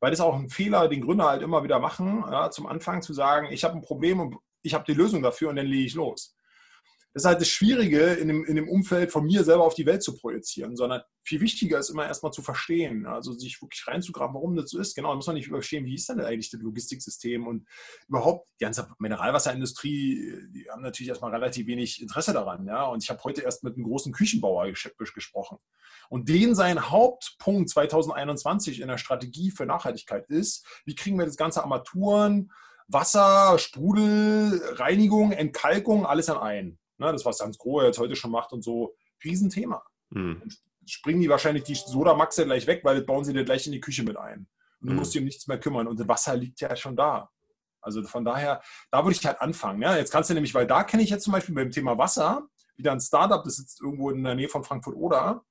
weil 0.00 0.10
das 0.10 0.20
auch 0.20 0.34
ein 0.34 0.48
Fehler, 0.48 0.88
den 0.88 1.02
Gründer 1.02 1.26
halt 1.26 1.42
immer 1.42 1.62
wieder 1.62 1.78
machen, 1.78 2.24
ja, 2.30 2.50
zum 2.50 2.66
Anfang 2.66 3.02
zu 3.02 3.12
sagen, 3.12 3.48
ich 3.50 3.64
habe 3.64 3.74
ein 3.74 3.82
Problem 3.82 4.20
und 4.20 4.36
ich 4.62 4.74
habe 4.74 4.84
die 4.84 4.94
Lösung 4.94 5.22
dafür 5.22 5.50
und 5.50 5.56
dann 5.56 5.66
lege 5.66 5.86
ich 5.86 5.94
los. 5.94 6.36
Das 7.14 7.24
ist 7.24 7.28
halt 7.28 7.40
das 7.40 7.48
Schwierige, 7.48 8.00
in 8.14 8.28
dem, 8.28 8.44
in 8.44 8.56
dem 8.56 8.68
Umfeld 8.68 9.12
von 9.12 9.24
mir 9.24 9.44
selber 9.44 9.64
auf 9.64 9.74
die 9.74 9.84
Welt 9.84 10.02
zu 10.02 10.16
projizieren, 10.16 10.76
sondern 10.76 11.02
viel 11.22 11.40
wichtiger 11.40 11.78
ist 11.78 11.90
immer 11.90 12.06
erstmal 12.06 12.32
zu 12.32 12.40
verstehen, 12.42 13.06
also 13.06 13.32
sich 13.32 13.60
wirklich 13.60 13.86
reinzugraben, 13.86 14.34
warum 14.34 14.56
das 14.56 14.70
so 14.70 14.78
ist. 14.78 14.94
Genau, 14.94 15.10
da 15.10 15.16
muss 15.16 15.26
man 15.26 15.36
nicht 15.36 15.48
verstehen, 15.48 15.84
wie 15.84 15.94
ist 15.94 16.08
denn 16.08 16.20
eigentlich 16.20 16.50
das 16.50 16.60
Logistiksystem 16.60 17.46
und 17.46 17.68
überhaupt 18.08 18.48
die 18.58 18.64
ganze 18.64 18.88
Mineralwasserindustrie, 18.98 20.48
die 20.54 20.70
haben 20.70 20.82
natürlich 20.82 21.10
erstmal 21.10 21.32
relativ 21.32 21.66
wenig 21.66 22.00
Interesse 22.00 22.32
daran. 22.32 22.66
Ja? 22.66 22.86
Und 22.86 23.02
ich 23.02 23.10
habe 23.10 23.22
heute 23.24 23.42
erst 23.42 23.62
mit 23.62 23.74
einem 23.74 23.84
großen 23.84 24.12
Küchenbauer 24.12 24.72
gesprochen. 24.72 25.58
Und 26.08 26.28
den 26.28 26.54
sein 26.54 26.90
Hauptpunkt 26.90 27.68
2021 27.70 28.80
in 28.80 28.88
der 28.88 28.98
Strategie 28.98 29.50
für 29.50 29.66
Nachhaltigkeit 29.66 30.26
ist, 30.28 30.66
wie 30.86 30.94
kriegen 30.94 31.18
wir 31.18 31.26
das 31.26 31.36
ganze 31.36 31.62
Armaturen, 31.62 32.50
Wasser, 32.88 33.58
Sprudel, 33.58 34.60
Reinigung, 34.74 35.32
Entkalkung, 35.32 36.04
alles 36.06 36.28
an 36.28 36.38
einen. 36.38 36.78
Ne, 37.02 37.12
das, 37.12 37.24
was 37.24 37.40
Hans 37.40 37.58
Grohe 37.58 37.86
jetzt 37.86 37.98
heute 37.98 38.14
schon 38.14 38.30
macht 38.30 38.52
und 38.52 38.62
so, 38.62 38.94
Riesenthema. 39.24 39.82
Mhm. 40.10 40.42
springen 40.86 41.20
die 41.20 41.28
wahrscheinlich 41.28 41.64
die 41.64 41.74
Sodamaxe 41.74 42.44
gleich 42.44 42.66
weg, 42.66 42.82
weil 42.84 42.96
das 42.96 43.06
bauen 43.06 43.24
sie 43.24 43.32
dir 43.32 43.44
gleich 43.44 43.66
in 43.66 43.72
die 43.72 43.80
Küche 43.80 44.02
mit 44.02 44.16
ein. 44.16 44.46
Und 44.80 44.88
du 44.88 44.92
mhm. 44.92 44.98
musst 44.98 45.14
dich 45.14 45.20
um 45.20 45.24
nichts 45.24 45.46
mehr 45.46 45.58
kümmern. 45.58 45.86
Und 45.88 45.98
das 45.98 46.06
Wasser 46.06 46.36
liegt 46.36 46.60
ja 46.60 46.76
schon 46.76 46.96
da. 46.96 47.30
Also 47.80 48.02
von 48.04 48.24
daher, 48.24 48.62
da 48.90 49.04
würde 49.04 49.16
ich 49.16 49.26
halt 49.26 49.40
anfangen. 49.40 49.82
Ja? 49.82 49.96
Jetzt 49.96 50.12
kannst 50.12 50.30
du 50.30 50.34
nämlich, 50.34 50.54
weil 50.54 50.66
da 50.66 50.84
kenne 50.84 51.02
ich 51.02 51.10
jetzt 51.10 51.24
zum 51.24 51.32
Beispiel 51.32 51.54
beim 51.54 51.70
Thema 51.70 51.98
Wasser 51.98 52.46
wieder 52.76 52.92
ein 52.92 53.00
Startup, 53.00 53.42
das 53.42 53.56
sitzt 53.56 53.80
irgendwo 53.80 54.10
in 54.10 54.22
der 54.22 54.34
Nähe 54.34 54.48
von 54.48 54.64
Frankfurt 54.64 54.96
oder. 54.96 55.44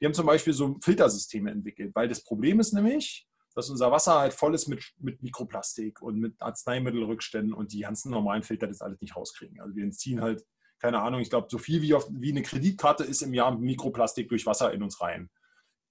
Die 0.00 0.06
haben 0.06 0.14
zum 0.14 0.26
Beispiel 0.26 0.52
so 0.52 0.76
Filtersysteme 0.80 1.50
entwickelt, 1.50 1.94
weil 1.94 2.08
das 2.08 2.22
Problem 2.22 2.60
ist 2.60 2.72
nämlich, 2.72 3.26
dass 3.54 3.70
unser 3.70 3.90
Wasser 3.90 4.18
halt 4.20 4.32
voll 4.32 4.54
ist 4.54 4.68
mit, 4.68 4.92
mit 4.98 5.22
Mikroplastik 5.22 6.00
und 6.00 6.18
mit 6.18 6.40
Arzneimittelrückständen 6.40 7.52
und 7.52 7.72
die 7.72 7.80
ganzen 7.80 8.10
normalen 8.10 8.42
Filter 8.42 8.68
das 8.68 8.80
alles 8.80 9.00
nicht 9.00 9.16
rauskriegen. 9.16 9.60
Also 9.60 9.74
wir 9.74 9.90
ziehen 9.90 10.20
halt, 10.20 10.44
keine 10.78 11.00
Ahnung, 11.00 11.20
ich 11.20 11.30
glaube, 11.30 11.48
so 11.50 11.58
viel 11.58 11.82
wie, 11.82 11.94
auf, 11.94 12.06
wie 12.10 12.30
eine 12.30 12.42
Kreditkarte 12.42 13.04
ist 13.04 13.22
im 13.22 13.34
Jahr 13.34 13.56
Mikroplastik 13.56 14.28
durch 14.28 14.46
Wasser 14.46 14.72
in 14.72 14.82
uns 14.82 15.00
rein. 15.00 15.30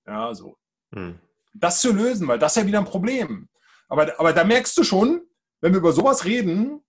Ja, 0.06 0.34
so. 0.34 0.58
Hm. 0.94 1.20
Das 1.54 1.82
zu 1.82 1.92
lösen, 1.92 2.28
weil 2.28 2.40
das 2.40 2.56
ist 2.56 2.62
ja 2.62 2.68
wieder 2.68 2.80
ein 2.80 2.86
Problem. 2.86 3.50
Aber, 3.90 4.20
aber 4.20 4.34
da 4.34 4.44
merkst 4.44 4.78
du 4.78 4.84
schon, 4.84 5.22
wenn 5.62 5.74
wir 5.74 5.80
über 5.80 5.92
sowas 5.92 6.26
reden, 6.26 6.82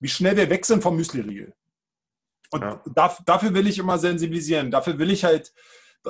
wie 0.00 0.08
schnell 0.08 0.36
wir 0.36 0.50
weg 0.50 0.66
sind 0.66 0.82
vom 0.82 0.96
Müsli-Riegel. 0.96 1.54
Und 2.50 2.62
ja. 2.62 2.82
dafür 3.24 3.54
will 3.54 3.66
ich 3.66 3.78
immer 3.78 3.98
sensibilisieren. 3.98 4.70
Dafür 4.70 4.98
will 4.98 5.10
ich 5.10 5.24
halt 5.24 5.52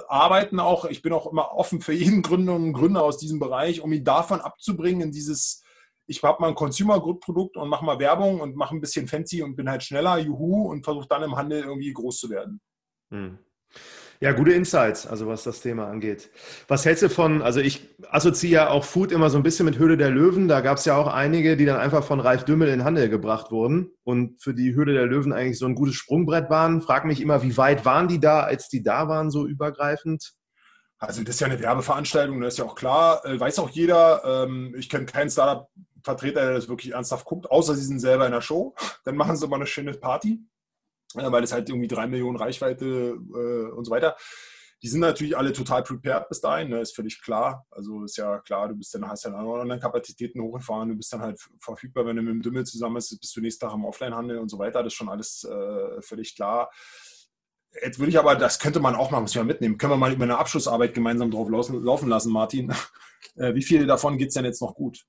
arbeiten 0.08 0.60
auch. 0.60 0.84
Ich 0.84 1.02
bin 1.02 1.12
auch 1.12 1.30
immer 1.30 1.52
offen 1.52 1.80
für 1.80 1.92
jeden 1.92 2.22
Gründer 2.22 2.54
und 2.54 2.72
Gründer 2.72 3.02
aus 3.02 3.18
diesem 3.18 3.38
Bereich, 3.38 3.80
um 3.80 3.92
ihn 3.92 4.04
davon 4.04 4.40
abzubringen 4.40 5.00
in 5.00 5.12
dieses, 5.12 5.62
ich 6.06 6.22
habe 6.22 6.40
mal 6.40 6.48
ein 6.48 6.54
Consumer-Produkt 6.54 7.56
und 7.56 7.68
mache 7.68 7.84
mal 7.84 7.98
Werbung 7.98 8.40
und 8.40 8.56
mache 8.56 8.74
ein 8.74 8.80
bisschen 8.80 9.08
fancy 9.08 9.42
und 9.42 9.56
bin 9.56 9.68
halt 9.68 9.82
schneller, 9.82 10.18
juhu, 10.18 10.70
und 10.70 10.84
versuche 10.84 11.08
dann 11.08 11.22
im 11.22 11.36
Handel 11.36 11.62
irgendwie 11.62 11.92
groß 11.92 12.18
zu 12.18 12.30
werden. 12.30 12.60
Hm. 13.10 13.38
Ja, 14.18 14.32
gute 14.32 14.52
Insights, 14.52 15.06
also 15.06 15.26
was 15.26 15.44
das 15.44 15.60
Thema 15.60 15.88
angeht. 15.88 16.30
Was 16.68 16.86
hältst 16.86 17.02
du 17.02 17.10
von, 17.10 17.42
also 17.42 17.60
ich 17.60 17.86
assoziiere 18.08 18.64
ja 18.64 18.70
auch 18.70 18.84
Food 18.84 19.12
immer 19.12 19.28
so 19.28 19.36
ein 19.36 19.42
bisschen 19.42 19.66
mit 19.66 19.76
Höhle 19.76 19.98
der 19.98 20.10
Löwen. 20.10 20.48
Da 20.48 20.62
gab 20.62 20.78
es 20.78 20.86
ja 20.86 20.96
auch 20.96 21.08
einige, 21.08 21.58
die 21.58 21.66
dann 21.66 21.78
einfach 21.78 22.02
von 22.02 22.20
Ralf 22.20 22.44
Dümmel 22.44 22.68
in 22.68 22.78
den 22.78 22.84
Handel 22.84 23.10
gebracht 23.10 23.50
wurden 23.50 23.90
und 24.04 24.40
für 24.40 24.54
die 24.54 24.74
Höhle 24.74 24.94
der 24.94 25.04
Löwen 25.04 25.34
eigentlich 25.34 25.58
so 25.58 25.66
ein 25.66 25.74
gutes 25.74 25.96
Sprungbrett 25.96 26.48
waren. 26.48 26.80
Frag 26.80 27.04
mich 27.04 27.20
immer, 27.20 27.42
wie 27.42 27.58
weit 27.58 27.84
waren 27.84 28.08
die 28.08 28.18
da, 28.18 28.40
als 28.40 28.70
die 28.70 28.82
da 28.82 29.06
waren, 29.06 29.30
so 29.30 29.46
übergreifend? 29.46 30.32
Also 30.98 31.22
das 31.22 31.34
ist 31.34 31.40
ja 31.40 31.48
eine 31.48 31.60
Werbeveranstaltung, 31.60 32.40
das 32.40 32.54
ist 32.54 32.58
ja 32.58 32.64
auch 32.64 32.74
klar, 32.74 33.22
äh, 33.26 33.38
weiß 33.38 33.58
auch 33.58 33.68
jeder. 33.68 34.22
Ähm, 34.24 34.74
ich 34.78 34.88
kenne 34.88 35.04
keinen 35.04 35.28
Startup-Vertreter, 36.06 36.40
der 36.42 36.54
das 36.54 36.68
wirklich 36.68 36.92
ernsthaft 36.92 37.24
guckt, 37.24 37.50
außer 37.50 37.74
sie 37.74 37.84
sind 37.84 38.00
selber 38.00 38.26
in 38.26 38.32
der 38.32 38.40
Show. 38.40 38.74
Dann 39.04 39.16
machen 39.16 39.36
sie 39.36 39.46
mal 39.48 39.56
eine 39.56 39.66
schöne 39.66 39.92
Party 39.92 40.40
weil 41.14 41.44
es 41.44 41.52
halt 41.52 41.68
irgendwie 41.68 41.88
drei 41.88 42.06
Millionen 42.06 42.36
Reichweite 42.36 42.84
äh, 42.84 43.70
und 43.72 43.84
so 43.84 43.90
weiter. 43.90 44.16
Die 44.82 44.88
sind 44.88 45.00
natürlich 45.00 45.36
alle 45.36 45.52
total 45.52 45.82
prepared 45.82 46.28
bis 46.28 46.40
dahin, 46.40 46.68
ne, 46.68 46.80
ist 46.80 46.94
völlig 46.94 47.22
klar. 47.22 47.66
Also 47.70 48.04
ist 48.04 48.18
ja 48.18 48.38
klar, 48.40 48.68
du 48.68 48.76
bist 48.76 48.94
dann, 48.94 49.08
hast 49.08 49.24
ja 49.24 49.30
dann 49.30 49.46
Online-Kapazitäten 49.46 50.42
hochgefahren, 50.42 50.90
du 50.90 50.96
bist 50.96 51.12
dann 51.12 51.22
halt 51.22 51.40
verfügbar, 51.60 52.04
wenn 52.04 52.16
du 52.16 52.22
mit 52.22 52.34
dem 52.34 52.42
Dümmel 52.42 52.66
zusammen 52.66 52.96
bist, 52.96 53.18
bist 53.18 53.34
du 53.34 53.40
nächsten 53.40 53.66
Tag 53.66 53.74
im 53.74 53.86
Offline-Handel 53.86 54.38
und 54.38 54.50
so 54.50 54.58
weiter. 54.58 54.82
Das 54.82 54.92
ist 54.92 54.96
schon 54.96 55.08
alles 55.08 55.44
äh, 55.44 56.02
völlig 56.02 56.36
klar. 56.36 56.70
Jetzt 57.82 57.98
würde 57.98 58.10
ich 58.10 58.18
aber, 58.18 58.36
das 58.36 58.58
könnte 58.58 58.80
man 58.80 58.94
auch 58.94 59.10
mal, 59.10 59.20
muss 59.20 59.30
ich 59.30 59.36
mal 59.36 59.44
mitnehmen, 59.44 59.78
können 59.78 59.92
wir 59.92 59.96
mal 59.98 60.12
über 60.12 60.24
eine 60.24 60.38
Abschlussarbeit 60.38 60.92
gemeinsam 60.94 61.30
drauf 61.30 61.48
laufen 61.48 62.08
lassen, 62.08 62.32
Martin. 62.32 62.72
Äh, 63.34 63.54
wie 63.54 63.62
viele 63.62 63.86
davon 63.86 64.16
geht 64.16 64.28
es 64.28 64.34
denn 64.34 64.44
jetzt 64.44 64.62
noch 64.62 64.74
gut? 64.74 65.04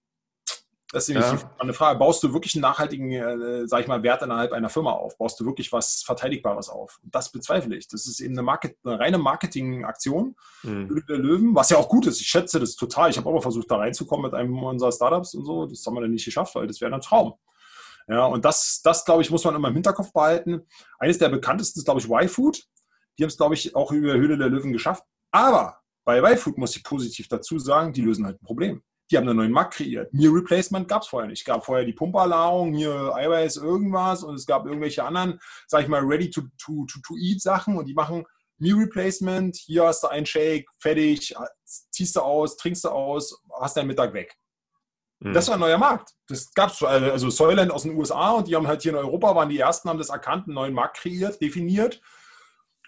Das 0.91 1.03
ist 1.03 1.13
nämlich 1.13 1.41
ja. 1.41 1.51
eine 1.59 1.73
Frage. 1.73 1.99
Baust 1.99 2.23
du 2.23 2.33
wirklich 2.33 2.55
einen 2.55 2.61
nachhaltigen, 2.61 3.11
äh, 3.11 3.67
sag 3.67 3.81
ich 3.81 3.87
mal, 3.87 4.03
Wert 4.03 4.21
innerhalb 4.21 4.53
einer 4.53 4.69
Firma 4.69 4.91
auf? 4.91 5.17
Baust 5.17 5.37
du 5.39 5.45
wirklich 5.45 5.71
was 5.73 6.01
Verteidigbares 6.03 6.69
auf? 6.69 6.99
Das 7.03 7.29
bezweifle 7.29 7.75
ich. 7.75 7.89
Das 7.89 8.07
ist 8.07 8.21
eben 8.21 8.35
eine, 8.35 8.43
Market, 8.43 8.77
eine 8.85 8.97
reine 8.97 9.17
Marketingaktion 9.17 10.35
mhm. 10.63 11.03
der 11.09 11.17
Löwen, 11.17 11.53
was 11.53 11.71
ja 11.71 11.77
auch 11.77 11.89
gut 11.89 12.07
ist. 12.07 12.21
Ich 12.21 12.27
schätze 12.27 12.59
das 12.59 12.75
total. 12.75 13.09
Ich 13.09 13.17
habe 13.17 13.27
auch 13.27 13.33
mal 13.33 13.41
versucht, 13.41 13.69
da 13.69 13.77
reinzukommen 13.77 14.25
mit 14.25 14.33
einem 14.33 14.57
unserer 14.63 14.93
Startups 14.93 15.33
und 15.33 15.43
so. 15.43 15.65
Das 15.65 15.85
haben 15.85 15.95
wir 15.95 16.01
dann 16.01 16.11
nicht 16.11 16.25
geschafft, 16.25 16.55
weil 16.55 16.67
das 16.67 16.79
wäre 16.79 16.93
ein 16.93 17.01
Traum. 17.01 17.33
Ja, 18.07 18.25
und 18.25 18.45
das, 18.45 18.81
das, 18.81 19.03
glaube 19.03 19.21
ich, 19.21 19.29
muss 19.29 19.43
man 19.43 19.55
immer 19.55 19.67
im 19.67 19.73
Hinterkopf 19.73 20.13
behalten. 20.13 20.61
Eines 20.99 21.17
der 21.17 21.27
bekanntesten 21.27 21.79
ist, 21.79 21.85
glaube 21.85 21.99
ich, 21.99 22.09
Y-Food. 22.09 22.63
Die 23.17 23.23
haben 23.23 23.29
es, 23.29 23.35
glaube 23.35 23.55
ich, 23.55 23.75
auch 23.75 23.91
über 23.91 24.13
Höhle 24.13 24.37
der 24.37 24.47
Löwen 24.47 24.71
geschafft. 24.71 25.03
Aber 25.31 25.81
bei 26.05 26.19
Y-Food 26.19 26.57
muss 26.57 26.77
ich 26.77 26.83
positiv 26.85 27.27
dazu 27.27 27.59
sagen, 27.59 27.91
die 27.91 28.01
lösen 28.01 28.25
halt 28.25 28.41
ein 28.41 28.45
Problem. 28.45 28.81
Die 29.09 29.17
haben 29.17 29.27
einen 29.27 29.37
neuen 29.37 29.51
Markt 29.51 29.75
kreiert. 29.75 30.13
Meal 30.13 30.31
Replacement 30.31 30.87
gab 30.87 31.01
es 31.01 31.07
vorher 31.07 31.29
nicht. 31.29 31.39
Es 31.39 31.45
gab 31.45 31.65
vorher 31.65 31.85
die 31.85 31.93
Pumpernahrung, 31.93 32.73
hier 32.73 33.13
Eiweiß, 33.15 33.57
irgendwas 33.57 34.23
und 34.23 34.35
es 34.35 34.45
gab 34.45 34.65
irgendwelche 34.65 35.03
anderen, 35.03 35.39
sag 35.67 35.83
ich 35.83 35.87
mal, 35.87 36.01
Ready-to-Eat-Sachen 36.01 37.77
und 37.77 37.85
die 37.85 37.93
machen 37.93 38.25
Meal 38.57 38.77
Replacement. 38.77 39.55
Hier 39.55 39.85
hast 39.85 40.03
du 40.03 40.07
einen 40.07 40.25
Shake, 40.25 40.67
fertig, 40.79 41.35
ziehst 41.65 42.15
du 42.15 42.21
aus, 42.21 42.57
trinkst 42.57 42.83
du 42.83 42.89
aus, 42.89 43.41
hast 43.59 43.77
deinen 43.77 43.87
Mittag 43.87 44.13
weg. 44.13 44.35
Mhm. 45.19 45.33
Das 45.33 45.47
war 45.47 45.55
ein 45.55 45.61
neuer 45.61 45.77
Markt. 45.77 46.13
Das 46.27 46.51
gab 46.53 46.71
es, 46.71 46.83
also 46.83 47.29
Soylent 47.29 47.71
aus 47.71 47.83
den 47.83 47.95
USA 47.95 48.31
und 48.31 48.47
die 48.47 48.55
haben 48.55 48.67
halt 48.67 48.81
hier 48.81 48.91
in 48.91 48.97
Europa, 48.97 49.35
waren 49.35 49.49
die 49.49 49.59
ersten, 49.59 49.89
haben 49.89 49.97
das 49.97 50.09
erkannt, 50.09 50.47
einen 50.47 50.55
neuen 50.55 50.73
Markt 50.73 50.97
kreiert, 50.97 51.41
definiert 51.41 52.01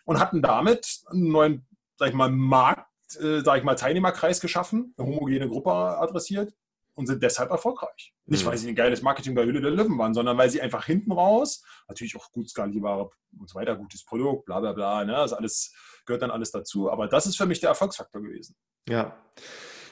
und 0.06 0.20
hatten 0.20 0.42
damit 0.42 1.02
einen 1.10 1.32
neuen, 1.32 1.68
sag 1.98 2.10
ich 2.10 2.16
mal, 2.16 2.32
Markt 2.32 2.89
äh, 3.16 3.42
sage 3.42 3.60
ich 3.60 3.64
mal, 3.64 3.76
Teilnehmerkreis 3.76 4.42
geschaffen, 4.42 4.94
eine 4.98 5.08
homogene 5.08 5.48
Gruppe 5.48 5.72
adressiert 5.72 6.54
und 6.96 7.08
sind 7.08 7.24
deshalb 7.24 7.50
erfolgreich. 7.50 8.14
Nicht, 8.26 8.44
mhm. 8.44 8.50
weil 8.50 8.58
sie 8.58 8.68
ein 8.68 8.76
geiles 8.76 9.02
Marketing 9.02 9.34
bei 9.34 9.46
Hülle 9.46 9.62
der 9.62 9.72
Löwen 9.72 9.98
waren, 9.98 10.14
sondern 10.14 10.38
weil 10.38 10.50
sie 10.50 10.62
einfach 10.62 10.86
hinten 10.86 11.12
raus, 11.12 11.64
natürlich 11.88 12.16
auch 12.18 12.32
gut 12.32 12.50
skalierbare 12.50 13.10
und 13.40 13.50
so 13.50 13.56
weiter, 13.58 13.76
gutes 13.76 14.04
Produkt, 14.04 14.46
bla 14.46 14.60
bla 14.60 14.74
bla, 14.74 15.06
ne, 15.06 15.14
das 15.14 15.34
alles, 15.34 15.74
gehört 16.06 16.22
dann 16.22 16.32
alles 16.32 16.52
dazu. 16.52 16.92
Aber 16.92 17.08
das 17.08 17.26
ist 17.26 17.38
für 17.38 17.46
mich 17.46 17.62
der 17.62 17.70
Erfolgsfaktor 17.70 18.22
gewesen. 18.22 18.56
Ja. 18.88 19.18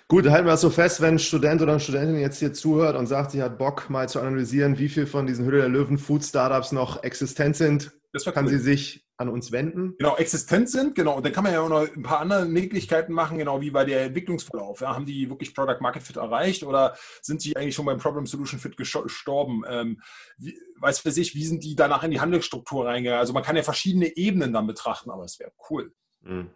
Gut, 0.09 0.27
halten 0.29 0.45
wir 0.45 0.51
das 0.51 0.61
so 0.61 0.69
fest, 0.69 1.01
wenn 1.01 1.15
ein 1.15 1.19
Student 1.19 1.61
oder 1.61 1.73
eine 1.73 1.81
Studentin 1.81 2.19
jetzt 2.19 2.39
hier 2.39 2.53
zuhört 2.53 2.95
und 2.95 3.07
sagt, 3.07 3.31
sie 3.31 3.41
hat 3.41 3.57
Bock, 3.57 3.89
mal 3.89 4.07
zu 4.07 4.19
analysieren, 4.19 4.77
wie 4.77 4.89
viel 4.89 5.05
von 5.05 5.27
diesen 5.27 5.45
Hülle 5.45 5.59
der 5.59 5.69
Löwen 5.69 5.97
Food 5.97 6.23
Startups 6.23 6.71
noch 6.71 7.03
existent 7.03 7.55
sind, 7.55 7.91
kann 8.33 8.45
cool. 8.45 8.51
sie 8.51 8.59
sich 8.59 9.06
an 9.17 9.29
uns 9.29 9.51
wenden. 9.51 9.95
Genau, 9.97 10.15
existent 10.15 10.69
sind, 10.69 10.95
genau. 10.95 11.17
Und 11.17 11.25
dann 11.25 11.33
kann 11.33 11.43
man 11.43 11.53
ja 11.53 11.61
auch 11.61 11.69
noch 11.69 11.87
ein 11.87 12.03
paar 12.03 12.19
andere 12.19 12.45
Möglichkeiten 12.45 13.13
machen, 13.13 13.39
genau 13.39 13.61
wie 13.61 13.71
bei 13.71 13.83
der 13.83 14.05
Entwicklungsverlauf. 14.05 14.81
Ja, 14.81 14.93
haben 14.93 15.05
die 15.05 15.29
wirklich 15.29 15.55
Product 15.55 15.81
Market 15.81 16.03
Fit 16.03 16.17
erreicht 16.17 16.63
oder 16.63 16.95
sind 17.21 17.41
sie 17.41 17.55
eigentlich 17.55 17.75
schon 17.75 17.85
beim 17.85 17.97
Problem 17.97 18.27
Solution 18.27 18.59
Fit 18.59 18.77
gestorben? 18.77 19.63
Ähm, 19.67 20.01
wie, 20.37 20.55
weiß 20.79 20.99
für 20.99 21.11
sich, 21.11 21.33
wie 21.33 21.45
sind 21.45 21.63
die 21.63 21.75
danach 21.75 22.03
in 22.03 22.11
die 22.11 22.21
Handelsstruktur 22.21 22.85
reingegangen? 22.85 23.19
Also 23.19 23.33
man 23.33 23.43
kann 23.43 23.55
ja 23.55 23.63
verschiedene 23.63 24.15
Ebenen 24.15 24.53
dann 24.53 24.67
betrachten, 24.67 25.09
aber 25.09 25.23
es 25.23 25.39
wäre 25.39 25.51
cool. 25.69 25.91
Mhm. 26.21 26.51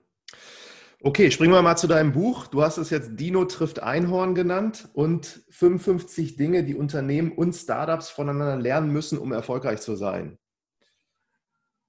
Okay, 1.04 1.32
springen 1.32 1.52
wir 1.52 1.64
mal 1.64 1.78
zu 1.78 1.88
deinem 1.88 2.12
Buch. 2.12 2.46
Du 2.46 2.62
hast 2.62 2.78
es 2.78 2.92
jetzt 2.92 3.20
Dino 3.20 3.46
trifft 3.46 3.82
Einhorn 3.82 4.36
genannt 4.36 4.88
und 4.94 5.44
55 5.50 6.36
Dinge, 6.36 6.64
die 6.64 6.76
Unternehmen 6.76 7.32
und 7.32 7.54
Startups 7.54 8.12
voneinander 8.12 8.58
lernen 8.58 8.92
müssen, 8.92 9.18
um 9.18 9.32
erfolgreich 9.32 9.82
zu 9.82 9.96
sein. 9.96 10.38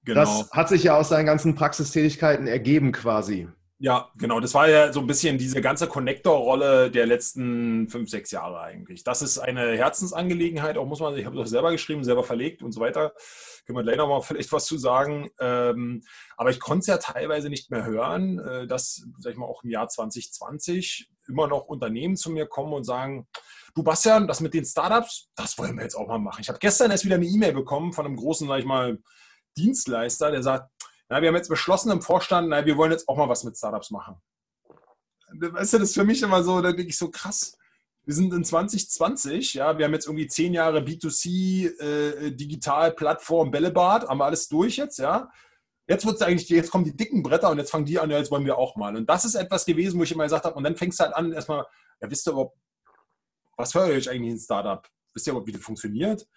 Genau. 0.05 0.19
Das 0.19 0.51
hat 0.51 0.69
sich 0.69 0.83
ja 0.83 0.97
aus 0.97 1.09
seinen 1.09 1.25
ganzen 1.25 1.55
Praxistätigkeiten 1.55 2.47
ergeben 2.47 2.91
quasi. 2.91 3.47
Ja, 3.79 4.11
genau. 4.15 4.39
Das 4.39 4.53
war 4.53 4.69
ja 4.69 4.93
so 4.93 5.01
ein 5.01 5.07
bisschen 5.07 5.37
diese 5.37 5.59
ganze 5.59 5.87
Connector-Rolle 5.87 6.89
der 6.89 7.05
letzten 7.05 7.89
fünf, 7.89 8.09
sechs 8.09 8.31
Jahre 8.31 8.61
eigentlich. 8.61 9.03
Das 9.03 9.21
ist 9.21 9.39
eine 9.39 9.75
Herzensangelegenheit, 9.75 10.77
auch 10.77 10.85
muss 10.85 11.01
man, 11.01 11.17
ich 11.17 11.25
habe 11.25 11.35
das 11.35 11.49
selber 11.49 11.71
geschrieben, 11.71 12.03
selber 12.05 12.23
verlegt 12.23 12.63
und 12.63 12.71
so 12.71 12.79
weiter. 12.79 13.11
Können 13.65 13.77
wir 13.77 13.83
gleich 13.83 13.97
nochmal 13.97 14.21
vielleicht 14.21 14.53
was 14.53 14.67
zu 14.67 14.77
sagen. 14.77 15.29
Ähm, 15.37 16.01
aber 16.37 16.49
ich 16.49 16.61
konnte 16.61 16.79
es 16.79 16.87
ja 16.87 16.97
teilweise 16.97 17.49
nicht 17.49 17.71
mehr 17.71 17.83
hören, 17.83 18.39
äh, 18.39 18.67
dass, 18.67 19.05
sag 19.17 19.33
ich 19.33 19.37
mal, 19.37 19.47
auch 19.47 19.65
im 19.65 19.69
Jahr 19.69 19.89
2020 19.89 21.09
immer 21.27 21.47
noch 21.47 21.65
Unternehmen 21.65 22.15
zu 22.15 22.31
mir 22.31 22.45
kommen 22.45 22.71
und 22.71 22.85
sagen, 22.85 23.27
du 23.75 23.83
Bastian, 23.83 24.29
das 24.29 24.39
mit 24.39 24.53
den 24.53 24.63
Startups, 24.63 25.27
das 25.35 25.57
wollen 25.57 25.75
wir 25.75 25.83
jetzt 25.83 25.95
auch 25.95 26.07
mal 26.07 26.19
machen. 26.19 26.39
Ich 26.39 26.47
habe 26.47 26.59
gestern 26.59 26.91
erst 26.91 27.03
wieder 27.03 27.15
eine 27.15 27.25
E-Mail 27.25 27.51
bekommen 27.51 27.91
von 27.91 28.05
einem 28.05 28.15
großen, 28.15 28.47
sag 28.47 28.59
ich 28.59 28.65
mal, 28.65 28.99
Dienstleister, 29.57 30.31
der 30.31 30.43
sagt, 30.43 30.69
na, 31.09 31.21
wir 31.21 31.27
haben 31.29 31.35
jetzt 31.35 31.49
beschlossen 31.49 31.91
im 31.91 32.01
Vorstand, 32.01 32.49
na, 32.49 32.65
wir 32.65 32.77
wollen 32.77 32.91
jetzt 32.91 33.07
auch 33.07 33.17
mal 33.17 33.29
was 33.29 33.43
mit 33.43 33.57
Startups 33.57 33.91
machen. 33.91 34.15
Weißt 35.39 35.73
du, 35.73 35.79
das 35.79 35.89
ist 35.89 35.95
für 35.95 36.03
mich 36.03 36.21
immer 36.21 36.43
so, 36.43 36.61
da 36.61 36.71
denke 36.71 36.89
ich 36.89 36.97
so 36.97 37.09
krass. 37.09 37.57
Wir 38.05 38.13
sind 38.13 38.33
in 38.33 38.43
2020, 38.43 39.53
ja, 39.53 39.77
wir 39.77 39.85
haben 39.85 39.93
jetzt 39.93 40.07
irgendwie 40.07 40.27
zehn 40.27 40.53
Jahre 40.53 40.79
B2C, 40.79 41.79
äh, 41.79 42.31
Digital, 42.31 42.91
Plattform, 42.91 43.49
Bällebad, 43.49 44.07
haben 44.07 44.17
wir 44.17 44.25
alles 44.25 44.49
durch 44.49 44.75
jetzt, 44.75 44.99
ja. 44.99 45.29
Jetzt 45.87 46.05
wird's 46.05 46.21
eigentlich, 46.21 46.49
jetzt 46.49 46.71
kommen 46.71 46.85
die 46.85 46.95
dicken 46.95 47.23
Bretter 47.23 47.49
und 47.49 47.57
jetzt 47.57 47.71
fangen 47.71 47.85
die 47.85 47.99
an, 47.99 48.09
ja, 48.09 48.17
jetzt 48.17 48.31
wollen 48.31 48.45
wir 48.45 48.57
auch 48.57 48.75
mal. 48.75 48.95
Und 48.95 49.09
das 49.09 49.25
ist 49.25 49.35
etwas 49.35 49.65
gewesen, 49.65 49.99
wo 49.99 50.03
ich 50.03 50.11
immer 50.11 50.23
gesagt 50.23 50.45
habe, 50.45 50.55
und 50.55 50.63
dann 50.63 50.75
fängst 50.75 50.99
du 50.99 51.05
halt 51.05 51.15
an, 51.15 51.31
erstmal, 51.31 51.65
ja, 52.01 52.09
wisst 52.09 52.27
ihr 52.27 52.31
überhaupt, 52.31 52.57
was 53.55 53.71
für 53.71 53.81
euch 53.81 54.09
eigentlich 54.09 54.33
ein 54.33 54.39
Startup? 54.39 54.87
Wisst 55.13 55.27
ihr 55.27 55.31
überhaupt, 55.31 55.47
wie 55.47 55.53
das 55.53 55.61
funktioniert? 55.61 56.27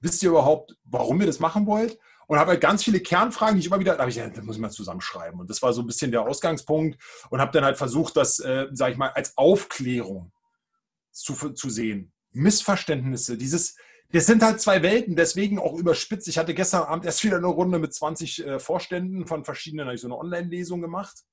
Wisst 0.00 0.22
ihr 0.22 0.30
überhaupt, 0.30 0.76
warum 0.84 1.20
ihr 1.20 1.26
das 1.26 1.40
machen 1.40 1.66
wollt? 1.66 1.98
Und 2.26 2.38
habe 2.38 2.52
halt 2.52 2.60
ganz 2.60 2.82
viele 2.84 3.00
Kernfragen, 3.00 3.54
die 3.54 3.60
ich 3.60 3.66
immer 3.66 3.78
wieder, 3.78 3.94
da 3.94 4.00
habe 4.00 4.10
ich 4.10 4.16
ja, 4.16 4.28
das 4.28 4.44
muss 4.44 4.56
ich 4.56 4.62
mal 4.62 4.70
zusammenschreiben. 4.70 5.40
Und 5.40 5.48
das 5.48 5.62
war 5.62 5.72
so 5.72 5.82
ein 5.82 5.86
bisschen 5.86 6.10
der 6.10 6.22
Ausgangspunkt 6.22 6.98
und 7.30 7.40
habe 7.40 7.52
dann 7.52 7.64
halt 7.64 7.78
versucht, 7.78 8.16
das, 8.16 8.38
äh, 8.40 8.66
sage 8.72 8.92
ich 8.92 8.98
mal, 8.98 9.10
als 9.10 9.36
Aufklärung 9.36 10.32
zu, 11.12 11.34
zu 11.34 11.70
sehen. 11.70 12.12
Missverständnisse, 12.32 13.38
dieses, 13.38 13.76
das 14.12 14.26
sind 14.26 14.42
halt 14.42 14.60
zwei 14.60 14.82
Welten, 14.82 15.16
deswegen 15.16 15.58
auch 15.58 15.74
überspitzt. 15.74 16.28
Ich 16.28 16.38
hatte 16.38 16.54
gestern 16.54 16.82
Abend 16.82 17.04
erst 17.04 17.24
wieder 17.24 17.36
eine 17.36 17.46
Runde 17.46 17.78
mit 17.78 17.94
20 17.94 18.44
äh, 18.44 18.58
Vorständen 18.58 19.26
von 19.26 19.44
verschiedenen, 19.44 19.86
habe 19.86 19.94
ich 19.94 20.00
so 20.00 20.08
eine 20.08 20.18
Online-Lesung 20.18 20.80
gemacht. 20.80 21.24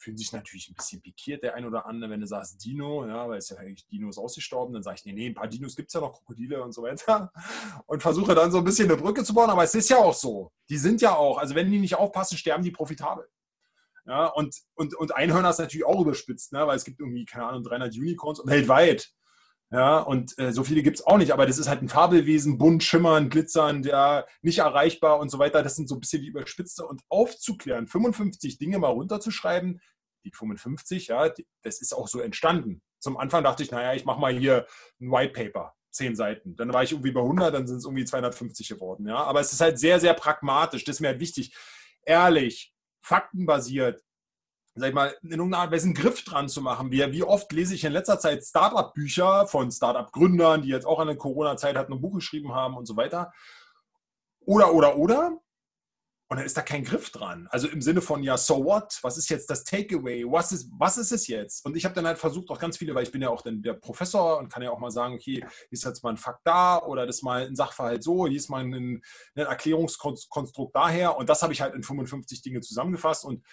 Fühlen 0.00 0.16
sich 0.16 0.32
natürlich 0.32 0.68
ein 0.70 0.74
bisschen 0.74 1.02
pikiert, 1.02 1.42
der 1.42 1.54
ein 1.54 1.66
oder 1.66 1.86
andere, 1.86 2.10
wenn 2.10 2.20
du 2.20 2.26
sagst 2.26 2.64
Dino, 2.64 3.06
ja, 3.06 3.28
weil 3.28 3.38
es 3.38 3.50
ja 3.50 3.58
eigentlich 3.58 3.86
Dino 3.86 4.08
ist 4.08 4.18
ausgestorben, 4.18 4.72
dann 4.72 4.82
sage 4.82 4.96
ich, 4.98 5.04
nee, 5.04 5.12
nee, 5.12 5.26
ein 5.26 5.34
paar 5.34 5.46
Dinos 5.46 5.76
gibt 5.76 5.88
es 5.88 5.94
ja 5.94 6.00
noch, 6.00 6.12
Krokodile 6.12 6.62
und 6.62 6.72
so 6.72 6.82
weiter. 6.82 7.30
Und 7.86 8.02
versuche 8.02 8.34
dann 8.34 8.50
so 8.50 8.58
ein 8.58 8.64
bisschen 8.64 8.90
eine 8.90 9.00
Brücke 9.00 9.22
zu 9.24 9.34
bauen, 9.34 9.50
aber 9.50 9.64
es 9.64 9.74
ist 9.74 9.90
ja 9.90 9.98
auch 9.98 10.14
so. 10.14 10.50
Die 10.68 10.78
sind 10.78 11.00
ja 11.00 11.14
auch, 11.14 11.38
also 11.38 11.54
wenn 11.54 11.70
die 11.70 11.78
nicht 11.78 11.96
aufpassen, 11.96 12.38
sterben 12.38 12.64
die 12.64 12.70
profitabel. 12.70 13.28
Ja, 14.06 14.26
und, 14.26 14.56
und, 14.74 14.94
und 14.94 15.14
Einhörner 15.14 15.50
ist 15.50 15.58
natürlich 15.58 15.86
auch 15.86 16.00
überspitzt, 16.00 16.52
ne, 16.52 16.66
weil 16.66 16.76
es 16.76 16.84
gibt 16.84 17.00
irgendwie, 17.00 17.24
keine 17.24 17.46
Ahnung, 17.46 17.62
300 17.64 17.94
Unicorns 17.94 18.40
weltweit. 18.44 19.12
Ja, 19.72 19.98
und 20.00 20.36
äh, 20.36 20.52
so 20.52 20.64
viele 20.64 20.82
gibt 20.82 20.98
es 20.98 21.06
auch 21.06 21.16
nicht, 21.16 21.32
aber 21.32 21.46
das 21.46 21.58
ist 21.58 21.68
halt 21.68 21.80
ein 21.80 21.88
Fabelwesen, 21.88 22.58
bunt, 22.58 22.82
schimmernd, 22.82 23.30
glitzernd, 23.30 23.86
ja, 23.86 24.26
nicht 24.42 24.58
erreichbar 24.58 25.20
und 25.20 25.30
so 25.30 25.38
weiter. 25.38 25.62
Das 25.62 25.76
sind 25.76 25.88
so 25.88 25.94
ein 25.94 26.00
bisschen 26.00 26.22
die 26.22 26.28
Überspitzte. 26.28 26.84
Und 26.84 27.02
aufzuklären, 27.08 27.86
55 27.86 28.58
Dinge 28.58 28.80
mal 28.80 28.88
runterzuschreiben, 28.88 29.80
die 30.24 30.32
55, 30.32 31.06
ja, 31.06 31.28
die, 31.28 31.46
das 31.62 31.80
ist 31.80 31.92
auch 31.92 32.08
so 32.08 32.18
entstanden. 32.20 32.82
Zum 32.98 33.16
Anfang 33.16 33.44
dachte 33.44 33.62
ich, 33.62 33.70
naja, 33.70 33.94
ich 33.94 34.04
mache 34.04 34.20
mal 34.20 34.36
hier 34.36 34.66
ein 35.00 35.12
White 35.12 35.32
Paper, 35.32 35.74
zehn 35.92 36.16
Seiten. 36.16 36.56
Dann 36.56 36.72
war 36.72 36.82
ich 36.82 36.90
irgendwie 36.90 37.12
bei 37.12 37.20
100, 37.20 37.54
dann 37.54 37.68
sind 37.68 37.76
es 37.76 37.84
irgendwie 37.84 38.04
250 38.04 38.68
geworden, 38.68 39.06
ja. 39.06 39.22
Aber 39.22 39.40
es 39.40 39.52
ist 39.52 39.60
halt 39.60 39.78
sehr, 39.78 40.00
sehr 40.00 40.14
pragmatisch, 40.14 40.82
das 40.82 40.96
ist 40.96 41.00
mir 41.00 41.08
halt 41.08 41.20
wichtig. 41.20 41.54
Ehrlich, 42.04 42.74
faktenbasiert, 43.02 44.02
sag 44.74 44.88
ich 44.88 44.94
mal, 44.94 45.14
in 45.22 45.30
irgendeiner 45.30 45.62
Art 45.64 45.72
einen 45.72 45.94
Griff 45.94 46.24
dran 46.24 46.48
zu 46.48 46.62
machen. 46.62 46.90
Wie, 46.90 47.12
wie 47.12 47.22
oft 47.22 47.50
lese 47.52 47.74
ich 47.74 47.84
in 47.84 47.92
letzter 47.92 48.18
Zeit 48.18 48.44
Startup-Bücher 48.44 49.46
von 49.46 49.70
Startup-Gründern, 49.70 50.62
die 50.62 50.68
jetzt 50.68 50.86
auch 50.86 51.00
an 51.00 51.08
der 51.08 51.16
Corona-Zeit 51.16 51.76
halt 51.76 51.90
ein 51.90 52.00
Buch 52.00 52.14
geschrieben 52.14 52.54
haben 52.54 52.76
und 52.76 52.86
so 52.86 52.96
weiter. 52.96 53.32
Oder, 54.40 54.72
oder, 54.72 54.96
oder. 54.96 55.38
Und 56.32 56.36
dann 56.36 56.46
ist 56.46 56.56
da 56.56 56.62
kein 56.62 56.84
Griff 56.84 57.10
dran. 57.10 57.48
Also 57.50 57.66
im 57.66 57.82
Sinne 57.82 58.00
von, 58.00 58.22
ja, 58.22 58.38
so 58.38 58.64
what? 58.64 59.00
Was 59.02 59.18
ist 59.18 59.28
jetzt 59.30 59.50
das 59.50 59.64
Takeaway? 59.64 60.24
Was 60.30 60.52
ist, 60.52 60.70
was 60.78 60.96
ist 60.96 61.10
es 61.10 61.26
jetzt? 61.26 61.66
Und 61.66 61.76
ich 61.76 61.84
habe 61.84 61.92
dann 61.96 62.06
halt 62.06 62.18
versucht, 62.18 62.50
auch 62.50 62.60
ganz 62.60 62.76
viele, 62.76 62.94
weil 62.94 63.02
ich 63.02 63.10
bin 63.10 63.20
ja 63.20 63.30
auch 63.30 63.42
dann 63.42 63.62
der 63.62 63.72
Professor 63.72 64.38
und 64.38 64.48
kann 64.48 64.62
ja 64.62 64.70
auch 64.70 64.78
mal 64.78 64.92
sagen, 64.92 65.14
okay, 65.14 65.44
ist 65.70 65.84
jetzt 65.84 66.04
mal 66.04 66.10
ein 66.10 66.16
Fakt 66.16 66.42
da 66.44 66.78
oder 66.84 67.04
das 67.04 67.22
mal 67.22 67.48
ein 67.48 67.56
Sachverhalt 67.56 68.04
so, 68.04 68.28
hier 68.28 68.36
ist 68.36 68.48
mal 68.48 68.62
ein, 68.62 68.72
ein 68.72 69.02
Erklärungskonstrukt 69.34 70.72
daher. 70.72 71.16
Und 71.16 71.28
das 71.28 71.42
habe 71.42 71.52
ich 71.52 71.60
halt 71.60 71.74
in 71.74 71.82
55 71.82 72.42
Dinge 72.42 72.60
zusammengefasst 72.60 73.24
und 73.24 73.44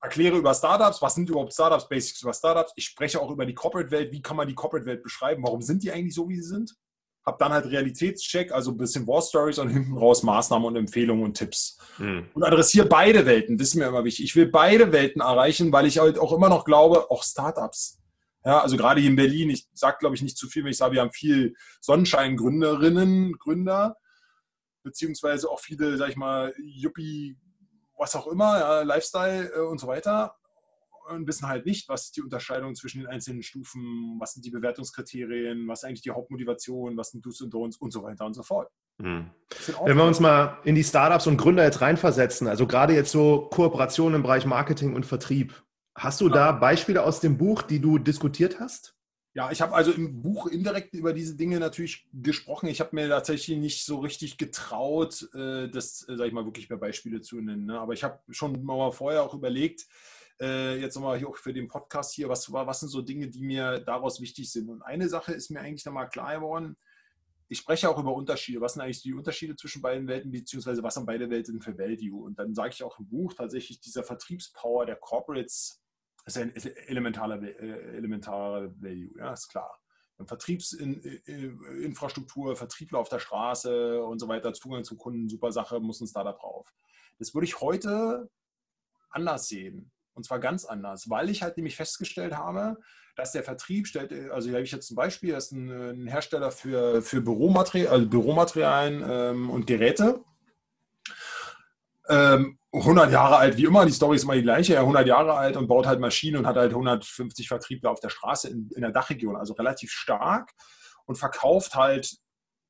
erkläre 0.00 0.36
über 0.36 0.54
Startups, 0.54 1.00
was 1.02 1.14
sind 1.14 1.28
überhaupt 1.28 1.52
Startups, 1.52 1.88
Basics 1.88 2.22
über 2.22 2.32
Startups. 2.32 2.72
Ich 2.76 2.84
spreche 2.84 3.20
auch 3.20 3.30
über 3.30 3.46
die 3.46 3.54
Corporate-Welt, 3.54 4.12
wie 4.12 4.22
kann 4.22 4.36
man 4.36 4.48
die 4.48 4.54
Corporate-Welt 4.54 5.02
beschreiben, 5.02 5.42
warum 5.42 5.62
sind 5.62 5.82
die 5.82 5.92
eigentlich 5.92 6.14
so, 6.14 6.28
wie 6.28 6.36
sie 6.36 6.48
sind. 6.48 6.74
Hab 7.24 7.38
dann 7.38 7.52
halt 7.52 7.66
Realitätscheck, 7.66 8.50
also 8.50 8.70
ein 8.70 8.78
bisschen 8.78 9.06
War 9.06 9.20
Stories 9.20 9.58
und 9.58 9.68
hinten 9.68 9.96
raus 9.96 10.22
Maßnahmen 10.22 10.66
und 10.66 10.76
Empfehlungen 10.76 11.24
und 11.24 11.36
Tipps. 11.36 11.78
Mhm. 11.98 12.28
Und 12.32 12.44
adressiere 12.44 12.86
beide 12.86 13.26
Welten, 13.26 13.58
das 13.58 13.68
ist 13.68 13.74
mir 13.74 13.86
immer 13.86 14.04
wichtig. 14.04 14.24
Ich 14.24 14.36
will 14.36 14.46
beide 14.46 14.90
Welten 14.92 15.20
erreichen, 15.20 15.70
weil 15.72 15.86
ich 15.86 15.98
halt 15.98 16.18
auch 16.18 16.32
immer 16.32 16.48
noch 16.48 16.64
glaube, 16.64 17.10
auch 17.10 17.22
Startups. 17.22 17.98
Ja, 18.44 18.60
also 18.60 18.78
gerade 18.78 19.00
hier 19.00 19.10
in 19.10 19.16
Berlin, 19.16 19.50
ich 19.50 19.68
sage 19.74 19.98
glaube 20.00 20.16
ich 20.16 20.22
nicht 20.22 20.38
zu 20.38 20.48
viel, 20.48 20.64
wenn 20.64 20.70
ich 20.70 20.78
sage, 20.78 20.94
wir 20.94 21.02
haben 21.02 21.12
viel 21.12 21.54
Sonnenschein-Gründerinnen, 21.82 23.34
Gründer, 23.38 23.98
beziehungsweise 24.82 25.50
auch 25.50 25.60
viele, 25.60 25.98
sag 25.98 26.08
ich 26.08 26.16
mal, 26.16 26.54
Yuppie 26.58 27.36
was 28.00 28.16
auch 28.16 28.26
immer, 28.26 28.58
ja, 28.58 28.82
Lifestyle 28.82 29.52
äh, 29.54 29.60
und 29.60 29.78
so 29.78 29.86
weiter 29.86 30.34
und 31.10 31.26
wissen 31.26 31.48
halt 31.48 31.66
nicht, 31.66 31.88
was 31.88 32.04
ist 32.06 32.16
die 32.16 32.22
Unterscheidung 32.22 32.74
zwischen 32.74 33.00
den 33.00 33.08
einzelnen 33.08 33.42
Stufen, 33.42 34.16
was 34.18 34.32
sind 34.32 34.44
die 34.44 34.50
Bewertungskriterien, 34.50 35.66
was 35.68 35.80
ist 35.80 35.84
eigentlich 35.88 36.02
die 36.02 36.10
Hauptmotivation, 36.10 36.96
was 36.96 37.10
sind 37.10 37.24
Do's 37.24 37.40
und 37.40 37.52
Don'ts 37.52 37.78
und 37.78 37.92
so 37.92 38.02
weiter 38.02 38.26
und 38.26 38.34
so 38.34 38.42
fort. 38.42 38.68
Mhm. 38.98 39.30
Wenn 39.84 39.96
wir 39.96 40.04
uns 40.04 40.20
mal 40.20 40.58
in 40.64 40.74
die 40.74 40.84
Startups 40.84 41.26
und 41.26 41.36
Gründer 41.36 41.64
jetzt 41.64 41.80
reinversetzen, 41.80 42.48
also 42.48 42.66
gerade 42.66 42.94
jetzt 42.94 43.10
so 43.10 43.48
Kooperationen 43.50 44.16
im 44.16 44.22
Bereich 44.22 44.46
Marketing 44.46 44.94
und 44.94 45.06
Vertrieb, 45.06 45.62
hast 45.96 46.20
du 46.20 46.28
ja. 46.28 46.34
da 46.34 46.52
Beispiele 46.52 47.02
aus 47.02 47.20
dem 47.20 47.36
Buch, 47.36 47.62
die 47.62 47.80
du 47.80 47.98
diskutiert 47.98 48.60
hast? 48.60 48.94
Ja, 49.32 49.52
ich 49.52 49.60
habe 49.60 49.74
also 49.74 49.92
im 49.92 50.22
Buch 50.22 50.48
indirekt 50.48 50.92
über 50.94 51.12
diese 51.12 51.36
Dinge 51.36 51.60
natürlich 51.60 52.08
gesprochen. 52.12 52.66
Ich 52.66 52.80
habe 52.80 52.96
mir 52.96 53.08
tatsächlich 53.08 53.58
nicht 53.58 53.84
so 53.84 54.00
richtig 54.00 54.38
getraut, 54.38 55.28
äh, 55.34 55.68
das, 55.68 56.02
äh, 56.08 56.16
sage 56.16 56.28
ich 56.28 56.34
mal, 56.34 56.44
wirklich 56.44 56.68
mehr 56.68 56.78
Beispiele 56.78 57.20
zu 57.20 57.40
nennen. 57.40 57.66
Ne? 57.66 57.78
Aber 57.78 57.92
ich 57.92 58.02
habe 58.02 58.20
schon 58.30 58.64
mal 58.64 58.90
vorher 58.90 59.22
auch 59.22 59.32
überlegt, 59.32 59.86
äh, 60.40 60.80
jetzt 60.80 60.96
nochmal 60.96 61.18
hier 61.18 61.28
auch 61.28 61.36
für 61.36 61.52
den 61.52 61.68
Podcast 61.68 62.12
hier, 62.12 62.28
was, 62.28 62.52
was 62.52 62.80
sind 62.80 62.88
so 62.88 63.02
Dinge, 63.02 63.28
die 63.28 63.42
mir 63.42 63.78
daraus 63.78 64.20
wichtig 64.20 64.50
sind. 64.50 64.68
Und 64.68 64.82
eine 64.82 65.08
Sache 65.08 65.32
ist 65.32 65.50
mir 65.50 65.60
eigentlich 65.60 65.84
nochmal 65.84 66.08
klar 66.08 66.34
geworden. 66.34 66.76
Ich 67.46 67.58
spreche 67.58 67.88
auch 67.88 67.98
über 67.98 68.14
Unterschiede. 68.14 68.60
Was 68.60 68.74
sind 68.74 68.82
eigentlich 68.82 69.02
die 69.02 69.14
Unterschiede 69.14 69.54
zwischen 69.54 69.80
beiden 69.80 70.08
Welten, 70.08 70.32
beziehungsweise 70.32 70.82
was 70.82 70.94
sind 70.94 71.06
beide 71.06 71.30
Welten 71.30 71.60
für 71.60 71.78
Value? 71.78 72.24
Und 72.24 72.38
dann 72.38 72.54
sage 72.54 72.70
ich 72.74 72.82
auch 72.82 72.98
im 72.98 73.08
Buch 73.08 73.34
tatsächlich, 73.34 73.80
dieser 73.80 74.02
Vertriebspower 74.02 74.86
der 74.86 74.96
Corporates 74.96 75.79
ist 76.36 76.38
ein 76.38 76.54
elementarer, 76.86 77.42
äh, 77.42 77.96
elementarer 77.96 78.70
Value, 78.80 79.10
ja, 79.18 79.32
ist 79.32 79.48
klar. 79.48 79.76
Vertriebsinfrastruktur, 80.26 82.56
Vertriebler 82.56 82.98
auf 82.98 83.08
der 83.08 83.20
Straße 83.20 84.02
und 84.02 84.18
so 84.18 84.28
weiter, 84.28 84.52
Zugang 84.52 84.84
zum 84.84 84.98
Kunden, 84.98 85.30
super 85.30 85.52
Sache, 85.52 85.80
muss 85.80 86.00
ein 86.00 86.06
Startup 86.06 86.38
drauf. 86.38 86.70
Das 87.18 87.34
würde 87.34 87.46
ich 87.46 87.60
heute 87.60 88.28
anders 89.10 89.48
sehen. 89.48 89.90
Und 90.12 90.24
zwar 90.24 90.40
ganz 90.40 90.64
anders, 90.64 91.08
weil 91.08 91.30
ich 91.30 91.42
halt 91.42 91.56
nämlich 91.56 91.76
festgestellt 91.76 92.36
habe, 92.36 92.76
dass 93.16 93.32
der 93.32 93.42
Vertrieb 93.42 93.86
stellt, 93.86 94.12
also 94.30 94.48
hier 94.48 94.56
habe 94.56 94.64
ich 94.64 94.72
jetzt 94.72 94.90
ein 94.90 94.96
Beispiel, 94.96 95.32
das 95.32 95.46
ist 95.46 95.52
ein, 95.52 95.70
ein 95.70 96.06
Hersteller 96.06 96.50
für, 96.50 97.02
für 97.02 97.20
Büromaterial, 97.20 97.92
also 97.92 98.08
Büromaterialien 98.08 99.04
ähm, 99.06 99.50
und 99.50 99.66
Geräte. 99.66 100.24
Ähm, 102.10 102.58
100 102.72 103.10
Jahre 103.10 103.36
alt, 103.36 103.56
wie 103.56 103.64
immer, 103.64 103.84
die 103.84 103.92
Story 103.92 104.16
ist 104.16 104.24
immer 104.24 104.34
die 104.34 104.42
gleiche, 104.42 104.74
er 104.74 104.80
100 104.80 105.06
Jahre 105.06 105.34
alt 105.34 105.56
und 105.56 105.66
baut 105.66 105.86
halt 105.86 105.98
Maschinen 105.98 106.36
und 106.36 106.46
hat 106.46 106.56
halt 106.56 106.70
150 106.70 107.48
Vertriebler 107.48 107.90
auf 107.90 108.00
der 108.00 108.10
Straße 108.10 108.48
in, 108.48 108.70
in 108.74 108.82
der 108.82 108.92
Dachregion, 108.92 109.36
also 109.36 109.54
relativ 109.54 109.90
stark 109.90 110.52
und 111.06 111.16
verkauft 111.16 111.74
halt 111.74 112.16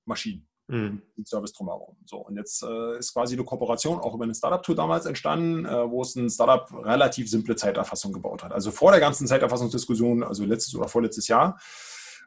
Maschinen. 0.06 0.46
Mhm. 0.68 1.02
Service 1.24 1.52
drumherum. 1.52 1.96
So, 2.06 2.18
und 2.18 2.36
jetzt 2.36 2.62
äh, 2.62 2.98
ist 2.98 3.12
quasi 3.12 3.34
eine 3.34 3.44
Kooperation 3.44 3.98
auch 3.98 4.14
über 4.14 4.22
eine 4.22 4.34
Startup-Tour 4.34 4.76
damals 4.76 5.04
entstanden, 5.04 5.66
äh, 5.66 5.90
wo 5.90 6.02
es 6.02 6.14
ein 6.14 6.30
Startup 6.30 6.72
relativ 6.84 7.28
simple 7.28 7.56
Zeiterfassung 7.56 8.12
gebaut 8.12 8.44
hat. 8.44 8.52
Also 8.52 8.70
vor 8.70 8.92
der 8.92 9.00
ganzen 9.00 9.26
Zeiterfassungsdiskussion, 9.26 10.22
also 10.22 10.44
letztes 10.44 10.74
oder 10.76 10.88
vorletztes 10.88 11.26
Jahr, 11.26 11.58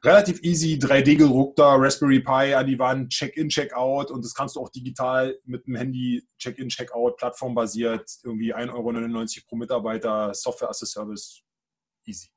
relativ 0.04 0.42
easy, 0.44 0.78
3D 0.78 1.18
gedruckter 1.18 1.76
Raspberry 1.78 2.20
Pi 2.20 2.54
an 2.54 2.68
die 2.68 2.78
Wand, 2.78 3.12
Check-in, 3.12 3.50
Check-out 3.50 4.12
und 4.12 4.24
das 4.24 4.34
kannst 4.34 4.56
du 4.56 4.60
auch 4.60 4.70
digital 4.70 5.38
mit 5.46 5.66
dem 5.66 5.76
Handy 5.76 6.28
Check-in, 6.38 6.70
Check-out, 6.70 7.18
plattformbasiert, 7.18 8.10
irgendwie 8.24 8.54
1,99 8.54 8.74
Euro 8.74 9.46
pro 9.48 9.56
Mitarbeiter, 9.56 10.34
Software 10.34 10.70
as 10.70 10.84
a 10.84 10.86
Service, 10.86 11.42
easy. 12.06 12.28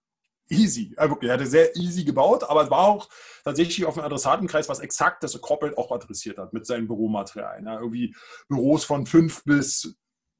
Easy, 0.48 0.94
ja, 0.96 1.09
wirklich, 1.09 1.29
er 1.29 1.35
hatte 1.35 1.46
sehr 1.46 1.74
easy 1.74 2.05
gebaut, 2.05 2.44
aber 2.44 2.62
es 2.62 2.70
war 2.70 2.87
auch 2.87 3.09
tatsächlich 3.42 3.85
auf 3.85 3.96
einen 3.96 4.07
Adressatenkreis, 4.07 4.68
was 4.68 4.79
exakt 4.79 5.24
das 5.24 5.40
Corporate 5.40 5.76
auch 5.76 5.90
adressiert 5.90 6.38
hat 6.38 6.52
mit 6.52 6.66
seinen 6.66 6.87
Büromaterialien. 6.87 7.66
Ja, 7.66 7.81
irgendwie 7.81 8.14
Büros 8.48 8.85
von 8.85 9.07
5 9.07 9.42
bis 9.42 9.96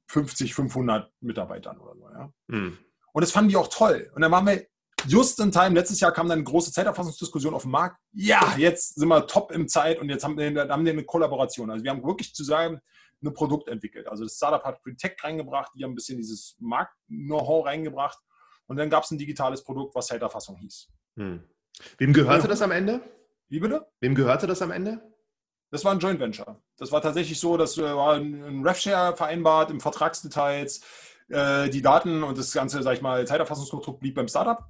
50, 0.09 0.53
500 0.53 1.11
Mitarbeitern 1.19 1.77
oder 1.79 1.95
so. 1.95 2.09
Ja. 2.09 2.33
Mhm. 2.47 2.77
Und 3.11 3.21
das 3.21 3.31
fanden 3.33 3.49
die 3.49 3.57
auch 3.57 3.67
toll. 3.67 4.09
Und 4.15 4.21
dann 4.21 4.31
waren 4.31 4.45
wir 4.45 4.65
just 5.07 5.39
in 5.39 5.51
time, 5.51 5.75
letztes 5.75 5.99
Jahr 5.99 6.11
kam 6.11 6.27
dann 6.27 6.39
eine 6.39 6.43
große 6.43 6.71
Zeiterfassungsdiskussion 6.71 7.53
auf 7.53 7.63
den 7.63 7.71
Markt. 7.71 7.97
Ja, 8.13 8.55
jetzt 8.57 8.95
sind 8.95 9.07
wir 9.07 9.27
top 9.27 9.51
im 9.51 9.67
Zeit 9.67 9.99
und 9.99 10.09
jetzt 10.09 10.23
haben 10.23 10.37
wir, 10.37 10.67
haben 10.69 10.85
wir 10.85 10.91
eine 10.91 11.03
Kollaboration. 11.03 11.69
Also 11.69 11.83
wir 11.83 11.91
haben 11.91 12.03
wirklich 12.03 12.33
zu 12.33 12.43
sagen, 12.43 12.79
ein 13.23 13.33
Produkt 13.33 13.67
entwickelt. 13.69 14.07
Also 14.07 14.23
das 14.23 14.35
Startup 14.35 14.63
hat 14.63 14.79
Tech 14.97 15.15
reingebracht, 15.21 15.71
die 15.75 15.83
haben 15.83 15.91
ein 15.91 15.95
bisschen 15.95 16.17
dieses 16.17 16.55
Markt-Know-how 16.59 17.65
reingebracht 17.65 18.19
und 18.67 18.77
dann 18.77 18.89
gab 18.89 19.03
es 19.03 19.11
ein 19.11 19.17
digitales 19.17 19.63
Produkt, 19.63 19.95
was 19.95 20.07
Zeiterfassung 20.07 20.57
hieß. 20.57 20.87
Hm. 21.17 21.43
Wem 21.97 22.13
gehörte 22.13 22.47
das 22.47 22.61
am 22.61 22.71
Ende? 22.71 23.01
Wie 23.49 23.59
bitte? 23.59 23.87
Wem 24.01 24.13
gehörte 24.15 24.45
das 24.45 24.61
am 24.61 24.71
Ende? 24.71 25.01
Das 25.71 25.83
war 25.83 25.91
ein 25.91 25.99
Joint 25.99 26.19
Venture. 26.19 26.61
Das 26.77 26.91
war 26.91 27.01
tatsächlich 27.01 27.39
so, 27.39 27.57
dass 27.57 27.77
äh, 27.77 27.81
war 27.81 28.15
ein 28.15 28.65
RevShare 28.65 29.15
vereinbart 29.15 29.69
im 29.69 29.81
Vertragsdetails. 29.81 30.81
Äh, 31.29 31.69
die 31.69 31.81
Daten 31.81 32.23
und 32.23 32.37
das 32.37 32.53
ganze, 32.53 32.81
sag 32.83 32.93
ich 32.93 33.01
mal, 33.01 33.27
Zeiterfassungskonstrukt 33.27 33.99
blieb 33.99 34.15
beim 34.15 34.27
Startup. 34.27 34.65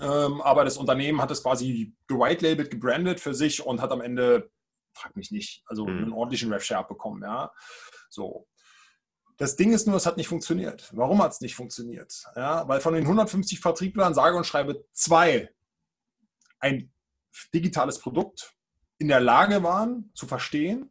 Ähm, 0.00 0.40
aber 0.42 0.64
das 0.64 0.76
Unternehmen 0.76 1.20
hat 1.20 1.30
es 1.30 1.42
quasi 1.42 1.94
gewhite-labelt, 2.06 2.70
gebrandet 2.70 3.20
für 3.20 3.34
sich 3.34 3.64
und 3.64 3.80
hat 3.80 3.90
am 3.90 4.00
Ende, 4.00 4.50
frag 4.94 5.16
mich 5.16 5.30
nicht, 5.30 5.62
also 5.66 5.86
mhm. 5.86 5.98
einen 5.98 6.12
ordentlichen 6.12 6.52
RevShare 6.52 6.86
bekommen. 6.86 7.22
Ja. 7.22 7.52
So. 8.10 8.46
Das 9.38 9.56
Ding 9.56 9.72
ist 9.72 9.86
nur, 9.86 9.96
es 9.96 10.04
hat 10.04 10.16
nicht 10.16 10.28
funktioniert. 10.28 10.90
Warum 10.94 11.22
hat 11.22 11.32
es 11.32 11.40
nicht 11.40 11.54
funktioniert? 11.54 12.24
Ja, 12.34 12.66
weil 12.68 12.80
von 12.80 12.92
den 12.92 13.04
150 13.04 13.60
Vertrieblern 13.60 14.12
sage 14.12 14.36
und 14.36 14.44
schreibe 14.44 14.84
zwei 14.92 15.48
ein 16.58 16.92
digitales 17.54 18.00
Produkt 18.00 18.54
in 18.98 19.08
der 19.08 19.20
Lage 19.20 19.62
waren 19.62 20.10
zu 20.14 20.26
verstehen, 20.26 20.90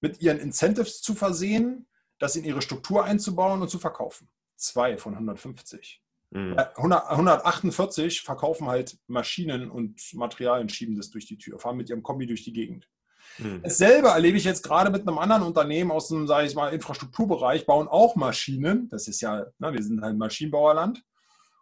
mit 0.00 0.20
ihren 0.20 0.38
Incentives 0.38 1.00
zu 1.00 1.14
versehen, 1.14 1.88
das 2.18 2.36
in 2.36 2.44
ihre 2.44 2.60
Struktur 2.60 3.04
einzubauen 3.04 3.62
und 3.62 3.68
zu 3.68 3.78
verkaufen. 3.78 4.28
Zwei 4.56 4.98
von 4.98 5.14
150. 5.14 6.03
Mhm. 6.34 6.58
148 6.58 8.22
verkaufen 8.22 8.66
halt 8.66 8.98
Maschinen 9.06 9.70
und 9.70 10.00
Materialien, 10.14 10.68
schieben 10.68 10.96
das 10.96 11.10
durch 11.10 11.26
die 11.26 11.38
Tür, 11.38 11.60
fahren 11.60 11.76
mit 11.76 11.88
ihrem 11.88 12.02
Kombi 12.02 12.26
durch 12.26 12.42
die 12.42 12.52
Gegend. 12.52 12.88
Hm. 13.36 13.62
Dasselbe 13.62 14.08
erlebe 14.08 14.36
ich 14.36 14.44
jetzt 14.44 14.62
gerade 14.62 14.90
mit 14.90 15.06
einem 15.06 15.18
anderen 15.18 15.44
Unternehmen 15.44 15.92
aus 15.92 16.08
dem, 16.08 16.26
sage 16.26 16.46
ich 16.46 16.54
mal, 16.54 16.72
Infrastrukturbereich, 16.72 17.66
bauen 17.66 17.86
auch 17.86 18.16
Maschinen. 18.16 18.88
Das 18.88 19.06
ist 19.06 19.20
ja, 19.20 19.46
na, 19.58 19.72
wir 19.72 19.82
sind 19.82 20.02
halt 20.02 20.14
ein 20.14 20.18
Maschinenbauerland 20.18 21.02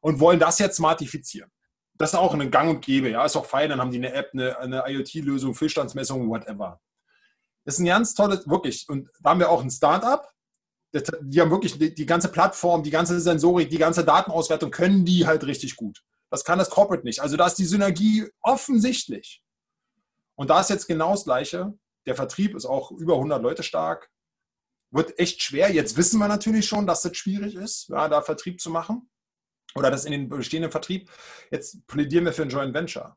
und 0.00 0.20
wollen 0.20 0.40
das 0.40 0.58
jetzt 0.58 0.76
smartifizieren. 0.76 1.50
Das 1.98 2.14
ist 2.14 2.18
auch 2.18 2.32
ein 2.32 2.50
Gang 2.50 2.70
und 2.70 2.84
Gäbe, 2.84 3.10
ja, 3.10 3.24
ist 3.24 3.36
auch 3.36 3.46
fein. 3.46 3.68
Dann 3.68 3.80
haben 3.80 3.90
die 3.90 3.98
eine 3.98 4.14
App, 4.14 4.30
eine, 4.32 4.58
eine 4.58 4.84
IoT-Lösung, 4.86 5.54
Füllstandsmessung, 5.54 6.28
whatever. 6.28 6.80
Das 7.64 7.74
ist 7.74 7.80
ein 7.80 7.86
ganz 7.86 8.14
tolles, 8.14 8.48
wirklich. 8.48 8.88
Und 8.88 9.08
da 9.20 9.30
haben 9.30 9.40
wir 9.40 9.50
auch 9.50 9.62
ein 9.62 9.70
Startup. 9.70 10.26
Die 10.92 11.40
haben 11.40 11.50
wirklich 11.50 11.78
die, 11.78 11.94
die 11.94 12.06
ganze 12.06 12.28
Plattform, 12.28 12.82
die 12.82 12.90
ganze 12.90 13.18
Sensorik, 13.20 13.70
die 13.70 13.78
ganze 13.78 14.04
Datenauswertung 14.04 14.70
können 14.70 15.04
die 15.04 15.26
halt 15.26 15.44
richtig 15.44 15.76
gut. 15.76 16.02
Das 16.30 16.44
kann 16.44 16.58
das 16.58 16.70
Corporate 16.70 17.04
nicht. 17.04 17.20
Also 17.20 17.36
da 17.36 17.46
ist 17.46 17.56
die 17.56 17.64
Synergie 17.64 18.28
offensichtlich. 18.40 19.42
Und 20.34 20.50
da 20.50 20.60
ist 20.60 20.70
jetzt 20.70 20.86
genau 20.86 21.12
das 21.12 21.24
Gleiche. 21.24 21.72
Der 22.06 22.14
Vertrieb 22.14 22.54
ist 22.54 22.66
auch 22.66 22.90
über 22.90 23.14
100 23.14 23.42
Leute 23.42 23.62
stark. 23.62 24.10
Wird 24.90 25.18
echt 25.18 25.42
schwer. 25.42 25.72
Jetzt 25.72 25.96
wissen 25.96 26.18
wir 26.18 26.28
natürlich 26.28 26.66
schon, 26.66 26.86
dass 26.86 27.04
es 27.04 27.16
schwierig 27.16 27.54
ist, 27.54 27.88
ja, 27.88 28.08
da 28.08 28.22
Vertrieb 28.22 28.60
zu 28.60 28.70
machen. 28.70 29.10
Oder 29.74 29.90
das 29.90 30.04
in 30.04 30.12
den 30.12 30.28
bestehenden 30.28 30.70
Vertrieb. 30.70 31.10
Jetzt 31.50 31.86
plädieren 31.86 32.24
wir 32.24 32.32
für 32.32 32.42
ein 32.42 32.50
Joint 32.50 32.74
Venture. 32.74 33.16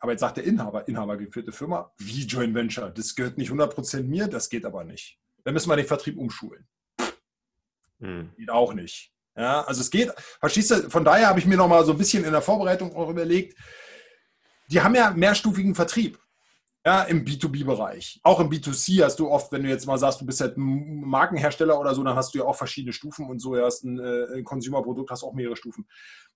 Aber 0.00 0.12
jetzt 0.12 0.20
sagt 0.20 0.36
der 0.36 0.44
Inhaber, 0.44 0.86
inhabergeführte 0.86 1.50
Firma, 1.50 1.92
wie 1.98 2.24
Joint 2.24 2.54
Venture? 2.54 2.90
Das 2.90 3.14
gehört 3.14 3.38
nicht 3.38 3.50
100% 3.50 4.02
mir, 4.04 4.28
das 4.28 4.48
geht 4.48 4.64
aber 4.64 4.84
nicht. 4.84 5.18
Dann 5.48 5.54
müssen 5.54 5.70
wir 5.70 5.76
den 5.76 5.86
Vertrieb 5.86 6.18
umschulen. 6.18 6.68
Hm. 8.00 8.34
Geht 8.36 8.50
auch 8.50 8.74
nicht. 8.74 9.14
Ja, 9.34 9.62
also 9.62 9.80
es 9.80 9.90
geht, 9.90 10.12
verstehst 10.40 10.70
du, 10.70 10.90
von 10.90 11.06
daher 11.06 11.26
habe 11.26 11.38
ich 11.38 11.46
mir 11.46 11.56
noch 11.56 11.68
mal 11.68 11.86
so 11.86 11.92
ein 11.92 11.96
bisschen 11.96 12.22
in 12.22 12.32
der 12.32 12.42
Vorbereitung 12.42 12.94
auch 12.94 13.08
überlegt, 13.08 13.58
die 14.70 14.82
haben 14.82 14.94
ja 14.94 15.10
mehrstufigen 15.10 15.74
Vertrieb. 15.74 16.18
Ja, 16.84 17.04
im 17.04 17.24
B2B-Bereich. 17.24 18.20
Auch 18.24 18.40
im 18.40 18.50
B2C 18.50 19.02
hast 19.02 19.20
du 19.20 19.30
oft, 19.30 19.50
wenn 19.50 19.62
du 19.62 19.70
jetzt 19.70 19.86
mal 19.86 19.96
sagst, 19.96 20.20
du 20.20 20.26
bist 20.26 20.42
halt 20.42 20.58
ein 20.58 21.00
Markenhersteller 21.00 21.80
oder 21.80 21.94
so, 21.94 22.04
dann 22.04 22.14
hast 22.14 22.34
du 22.34 22.40
ja 22.40 22.44
auch 22.44 22.54
verschiedene 22.54 22.92
Stufen 22.92 23.26
und 23.30 23.38
so. 23.38 23.54
Du 23.54 23.64
hast 23.64 23.84
ein, 23.84 23.98
äh, 23.98 24.42
Consumer-Produkt, 24.42 25.10
hast 25.10 25.22
auch 25.22 25.32
mehrere 25.32 25.56
Stufen. 25.56 25.88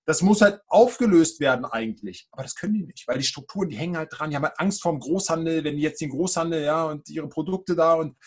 Das 0.05 0.23
muss 0.23 0.41
halt 0.41 0.59
aufgelöst 0.65 1.39
werden 1.39 1.65
eigentlich. 1.65 2.27
Aber 2.31 2.41
das 2.41 2.55
können 2.55 2.73
die 2.73 2.83
nicht, 2.83 3.07
weil 3.07 3.19
die 3.19 3.25
Strukturen, 3.25 3.69
die 3.69 3.77
hängen 3.77 3.95
halt 3.95 4.09
dran. 4.11 4.31
Die 4.31 4.35
haben 4.35 4.43
halt 4.43 4.59
Angst 4.59 4.81
vor 4.81 4.91
dem 4.91 5.01
Großhandel, 5.01 5.63
wenn 5.63 5.77
die 5.77 5.83
jetzt 5.83 6.01
den 6.01 6.09
Großhandel, 6.09 6.63
ja, 6.63 6.85
und 6.85 7.07
ihre 7.09 7.29
Produkte 7.29 7.75
da 7.75 7.93
und 7.93 8.17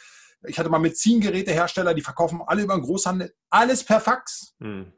ich 0.44 0.58
hatte 0.58 0.68
mal 0.68 0.78
Medizingerätehersteller, 0.78 1.94
die 1.94 2.02
verkaufen 2.02 2.42
alle 2.46 2.62
über 2.62 2.74
den 2.74 2.82
Großhandel, 2.82 3.34
alles 3.50 3.84
per 3.84 4.00
Fax. 4.00 4.54
Hm. 4.60 4.92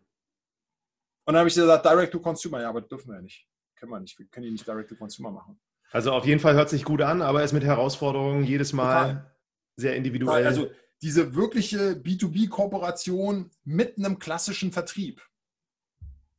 Und 1.25 1.35
dann 1.35 1.37
habe 1.37 1.49
ich 1.49 1.55
gesagt, 1.55 1.85
Direct 1.85 2.13
to 2.13 2.21
Consumer, 2.21 2.63
ja, 2.63 2.69
aber 2.71 2.81
das 2.81 2.89
dürfen 2.89 3.09
wir 3.09 3.17
ja 3.17 3.23
nicht. 3.23 3.47
Können 3.77 3.93
wir 3.93 4.01
nicht. 4.01 4.19
Wir 4.19 4.27
können 4.27 4.45
die 4.47 4.53
nicht 4.53 4.67
Direct 4.67 4.89
to 4.89 4.97
Consumer 4.97 5.31
machen. 5.31 5.61
Also 5.91 6.13
auf 6.13 6.27
jeden 6.27 6.41
Fall 6.41 6.55
hört 6.55 6.69
sich 6.69 6.85
gut 6.85 7.01
an, 7.03 7.23
aber 7.23 7.43
ist 7.43 7.53
mit 7.53 7.65
Herausforderungen 7.65 8.45
jedes 8.45 8.73
Mal 8.73 9.09
Total. 9.09 9.37
sehr 9.77 9.97
individuell. 9.97 10.47
Also 10.47 10.71
diese 11.03 11.35
wirkliche 11.35 11.93
B2B-Kooperation 11.93 13.51
mit 13.65 13.99
einem 13.99 14.19
klassischen 14.19 14.73
Vertrieb 14.73 15.23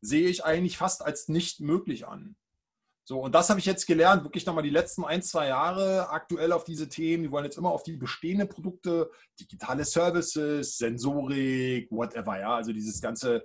sehe 0.01 0.27
ich 0.27 0.43
eigentlich 0.43 0.77
fast 0.77 1.03
als 1.03 1.27
nicht 1.29 1.61
möglich 1.61 2.07
an. 2.07 2.35
So, 3.09 3.21
und 3.21 3.33
das 3.33 3.49
habe 3.49 3.59
ich 3.59 3.65
jetzt 3.65 3.87
gelernt, 3.87 4.23
wirklich 4.23 4.45
nochmal 4.45 4.61
die 4.61 4.69
letzten 4.69 5.03
ein, 5.03 5.23
zwei 5.23 5.47
Jahre 5.47 6.11
aktuell 6.11 6.51
auf 6.51 6.63
diese 6.63 6.87
Themen. 6.87 7.23
Die 7.23 7.31
wollen 7.31 7.43
jetzt 7.43 7.57
immer 7.57 7.71
auf 7.71 7.81
die 7.81 7.97
bestehenden 7.97 8.47
Produkte, 8.47 9.09
digitale 9.39 9.83
Services, 9.83 10.77
Sensorik, 10.77 11.89
whatever, 11.89 12.39
ja, 12.39 12.53
also 12.57 12.71
dieses 12.71 13.01
ganze. 13.01 13.43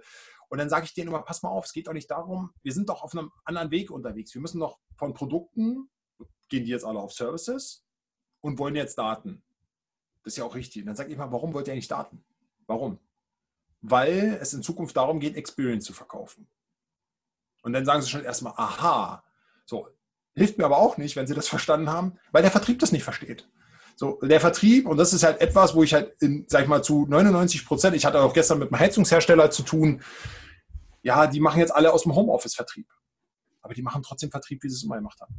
Und 0.50 0.58
dann 0.58 0.68
sage 0.68 0.84
ich 0.84 0.92
denen 0.92 1.08
immer, 1.08 1.22
pass 1.22 1.42
mal 1.42 1.48
auf, 1.48 1.64
es 1.64 1.72
geht 1.72 1.86
doch 1.86 1.94
nicht 1.94 2.10
darum, 2.10 2.52
wir 2.62 2.74
sind 2.74 2.90
doch 2.90 3.02
auf 3.02 3.14
einem 3.14 3.32
anderen 3.46 3.70
Weg 3.70 3.90
unterwegs. 3.90 4.34
Wir 4.34 4.42
müssen 4.42 4.60
doch 4.60 4.80
von 4.98 5.14
Produkten, 5.14 5.88
gehen 6.50 6.66
die 6.66 6.70
jetzt 6.70 6.84
alle 6.84 6.98
auf 6.98 7.14
Services 7.14 7.86
und 8.42 8.58
wollen 8.58 8.76
jetzt 8.76 8.98
Daten. 8.98 9.42
Das 10.24 10.34
ist 10.34 10.36
ja 10.36 10.44
auch 10.44 10.56
richtig. 10.56 10.82
Und 10.82 10.88
dann 10.88 10.96
sage 10.96 11.10
ich 11.10 11.16
mal, 11.16 11.32
warum 11.32 11.54
wollt 11.54 11.68
ihr 11.68 11.74
nicht 11.74 11.90
Daten? 11.90 12.22
Warum? 12.66 12.98
Weil 13.80 14.36
es 14.42 14.52
in 14.52 14.62
Zukunft 14.62 14.94
darum 14.94 15.20
geht, 15.20 15.36
Experience 15.36 15.86
zu 15.86 15.94
verkaufen. 15.94 16.50
Und 17.62 17.72
dann 17.72 17.86
sagen 17.86 18.02
sie 18.02 18.10
schon 18.10 18.24
erstmal, 18.24 18.52
aha, 18.58 19.24
so, 19.64 19.88
hilft 20.34 20.58
mir 20.58 20.64
aber 20.64 20.78
auch 20.78 20.96
nicht, 20.96 21.16
wenn 21.16 21.26
Sie 21.26 21.34
das 21.34 21.48
verstanden 21.48 21.90
haben, 21.90 22.18
weil 22.32 22.42
der 22.42 22.50
Vertrieb 22.50 22.78
das 22.78 22.92
nicht 22.92 23.04
versteht. 23.04 23.48
So, 23.96 24.18
der 24.22 24.40
Vertrieb, 24.40 24.86
und 24.86 24.96
das 24.96 25.12
ist 25.12 25.22
halt 25.22 25.40
etwas, 25.40 25.74
wo 25.74 25.82
ich 25.82 25.94
halt, 25.94 26.20
in, 26.20 26.44
sag 26.48 26.62
ich 26.62 26.68
mal, 26.68 26.82
zu 26.82 27.06
99 27.06 27.64
Prozent, 27.64 27.94
ich 27.94 28.04
hatte 28.04 28.20
auch 28.20 28.32
gestern 28.32 28.58
mit 28.58 28.72
einem 28.72 28.80
Heizungshersteller 28.80 29.50
zu 29.50 29.62
tun, 29.62 30.02
ja, 31.02 31.26
die 31.26 31.38
machen 31.38 31.60
jetzt 31.60 31.74
alle 31.74 31.92
aus 31.92 32.02
dem 32.02 32.14
Homeoffice 32.14 32.54
Vertrieb. 32.54 32.88
Aber 33.62 33.74
die 33.74 33.82
machen 33.82 34.02
trotzdem 34.02 34.30
Vertrieb, 34.30 34.62
wie 34.62 34.68
sie 34.68 34.76
es 34.76 34.82
immer 34.82 34.96
gemacht 34.96 35.20
haben. 35.20 35.34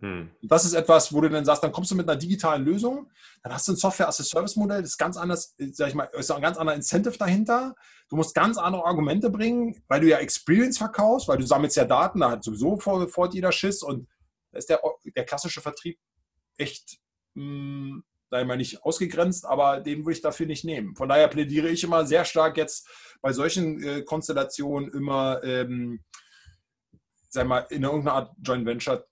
Hm. 0.00 0.30
Das 0.42 0.64
ist 0.64 0.72
etwas, 0.72 1.12
wo 1.12 1.20
du 1.20 1.28
dann 1.28 1.44
sagst, 1.44 1.62
dann 1.62 1.72
kommst 1.72 1.90
du 1.90 1.94
mit 1.94 2.08
einer 2.08 2.18
digitalen 2.18 2.64
Lösung, 2.64 3.10
dann 3.42 3.52
hast 3.52 3.68
du 3.68 3.72
ein 3.72 3.76
Software-as-a-Service-Modell, 3.76 4.80
das 4.80 4.92
ist 4.92 4.98
ganz 4.98 5.16
anders, 5.16 5.54
sag 5.72 5.88
ich 5.88 5.94
mal, 5.94 6.08
ist 6.12 6.30
ein 6.30 6.42
ganz 6.42 6.56
anderer 6.56 6.76
Incentive 6.76 7.16
dahinter. 7.18 7.74
Du 8.08 8.16
musst 8.16 8.34
ganz 8.34 8.58
andere 8.58 8.84
Argumente 8.84 9.30
bringen, 9.30 9.80
weil 9.88 10.00
du 10.00 10.08
ja 10.08 10.18
Experience 10.18 10.78
verkaufst, 10.78 11.28
weil 11.28 11.38
du 11.38 11.46
sammelst 11.46 11.76
ja 11.76 11.84
Daten, 11.84 12.20
da 12.20 12.30
hat 12.30 12.44
sowieso 12.44 12.80
sofort 12.80 13.34
jeder 13.34 13.52
Schiss 13.52 13.82
und 13.82 14.08
da 14.52 14.58
ist 14.58 14.68
der, 14.68 14.80
der 15.14 15.24
klassische 15.24 15.60
Vertrieb 15.60 15.98
echt, 16.56 16.98
mh, 17.34 17.42
hm, 17.44 18.04
sag 18.30 18.42
ich 18.42 18.46
mal, 18.46 18.56
nicht 18.56 18.84
ausgegrenzt, 18.84 19.44
aber 19.44 19.80
den 19.80 20.00
würde 20.00 20.12
ich 20.12 20.22
dafür 20.22 20.46
nicht 20.46 20.64
nehmen. 20.64 20.94
Von 20.94 21.08
daher 21.08 21.28
plädiere 21.28 21.68
ich 21.68 21.84
immer 21.84 22.06
sehr 22.06 22.24
stark 22.24 22.56
jetzt 22.56 22.88
bei 23.20 23.32
solchen 23.32 23.82
äh, 23.82 24.02
Konstellationen 24.02 24.90
immer, 24.92 25.42
ähm, 25.42 26.04
sag 27.28 27.46
mal, 27.46 27.66
in 27.70 27.82
irgendeiner 27.82 28.14
Art 28.14 28.32
Joint 28.42 28.66
Venture 28.66 29.06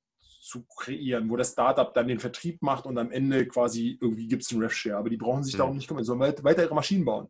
zu 0.48 0.64
kreieren, 0.64 1.28
wo 1.28 1.36
das 1.36 1.52
Startup 1.52 1.92
dann 1.92 2.08
den 2.08 2.18
Vertrieb 2.18 2.62
macht 2.62 2.86
und 2.86 2.98
am 2.98 3.10
Ende 3.10 3.46
quasi 3.46 3.98
irgendwie 4.00 4.26
gibt 4.26 4.42
es 4.42 4.50
einen 4.50 4.62
Rev-Share. 4.62 4.96
Aber 4.96 5.10
die 5.10 5.16
brauchen 5.16 5.44
sich 5.44 5.54
mhm. 5.54 5.58
darum 5.58 5.76
nicht 5.76 5.86
kümmern, 5.86 6.04
sondern 6.04 6.42
weiter 6.42 6.62
ihre 6.62 6.74
Maschinen 6.74 7.04
bauen. 7.04 7.28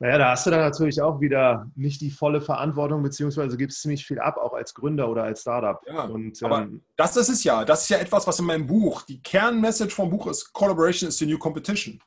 Naja, 0.00 0.18
da 0.18 0.30
hast 0.30 0.46
du 0.46 0.50
dann 0.50 0.60
natürlich 0.60 1.00
auch 1.00 1.20
wieder 1.20 1.70
nicht 1.76 2.00
die 2.00 2.10
volle 2.10 2.40
Verantwortung, 2.40 3.02
beziehungsweise 3.02 3.56
gibst 3.56 3.80
ziemlich 3.80 4.04
viel 4.04 4.18
ab, 4.18 4.36
auch 4.36 4.52
als 4.52 4.74
Gründer 4.74 5.08
oder 5.08 5.22
als 5.22 5.42
Startup. 5.42 5.80
Ja, 5.86 6.04
und, 6.04 6.42
aber 6.42 6.62
ähm, 6.62 6.82
das 6.96 7.16
ist 7.16 7.28
es 7.28 7.44
ja. 7.44 7.64
Das 7.64 7.82
ist 7.82 7.88
ja 7.90 7.98
etwas, 7.98 8.26
was 8.26 8.38
in 8.38 8.44
meinem 8.44 8.66
Buch, 8.66 9.02
die 9.02 9.22
Kernmessage 9.22 9.94
vom 9.94 10.10
Buch 10.10 10.26
ist, 10.26 10.52
Collaboration 10.52 11.08
is 11.08 11.18
the 11.18 11.26
new 11.26 11.38
competition. 11.38 12.00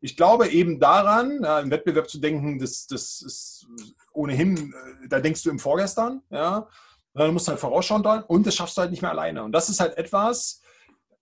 Ich 0.00 0.16
glaube 0.16 0.48
eben 0.48 0.80
daran, 0.80 1.40
ja, 1.42 1.60
im 1.60 1.70
Wettbewerb 1.70 2.10
zu 2.10 2.18
denken, 2.18 2.58
das, 2.58 2.86
das 2.88 3.22
ist 3.22 3.66
ohnehin, 4.12 4.74
äh, 5.04 5.08
da 5.08 5.20
denkst 5.20 5.44
du 5.44 5.50
im 5.50 5.60
Vorgestern, 5.60 6.22
ja, 6.30 6.68
Du 7.14 7.30
musst 7.32 7.48
halt 7.48 7.60
vorausschauen 7.60 8.02
und 8.24 8.46
das 8.46 8.54
schaffst 8.54 8.76
du 8.76 8.80
halt 8.80 8.90
nicht 8.90 9.02
mehr 9.02 9.10
alleine. 9.10 9.44
Und 9.44 9.52
das 9.52 9.68
ist 9.68 9.80
halt 9.80 9.96
etwas, 9.98 10.62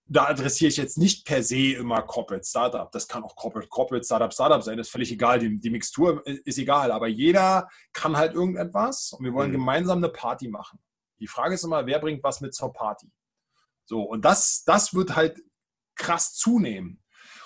da 0.05 0.25
adressiere 0.25 0.69
ich 0.69 0.77
jetzt 0.77 0.97
nicht 0.97 1.25
per 1.25 1.43
se 1.43 1.73
immer 1.73 2.01
Corporate 2.01 2.45
Startup. 2.45 2.91
Das 2.91 3.07
kann 3.07 3.23
auch 3.23 3.35
Corporate, 3.35 3.69
Corporate 3.69 4.05
Startup, 4.05 4.33
Startup 4.33 4.61
sein. 4.61 4.77
Das 4.77 4.87
ist 4.87 4.91
völlig 4.91 5.11
egal. 5.11 5.39
Die, 5.39 5.59
die 5.59 5.69
Mixtur 5.69 6.25
ist 6.25 6.57
egal. 6.57 6.91
Aber 6.91 7.07
jeder 7.07 7.69
kann 7.93 8.17
halt 8.17 8.33
irgendetwas 8.33 9.13
und 9.13 9.23
wir 9.25 9.33
wollen 9.33 9.49
mhm. 9.49 9.55
gemeinsam 9.55 9.97
eine 9.99 10.09
Party 10.09 10.47
machen. 10.47 10.79
Die 11.19 11.27
Frage 11.27 11.55
ist 11.55 11.63
immer, 11.63 11.85
wer 11.85 11.99
bringt 11.99 12.23
was 12.23 12.41
mit 12.41 12.53
zur 12.53 12.73
Party? 12.73 13.09
So, 13.85 14.01
und 14.01 14.25
das, 14.25 14.63
das 14.65 14.93
wird 14.93 15.15
halt 15.15 15.41
krass 15.95 16.33
zunehmen. 16.33 17.01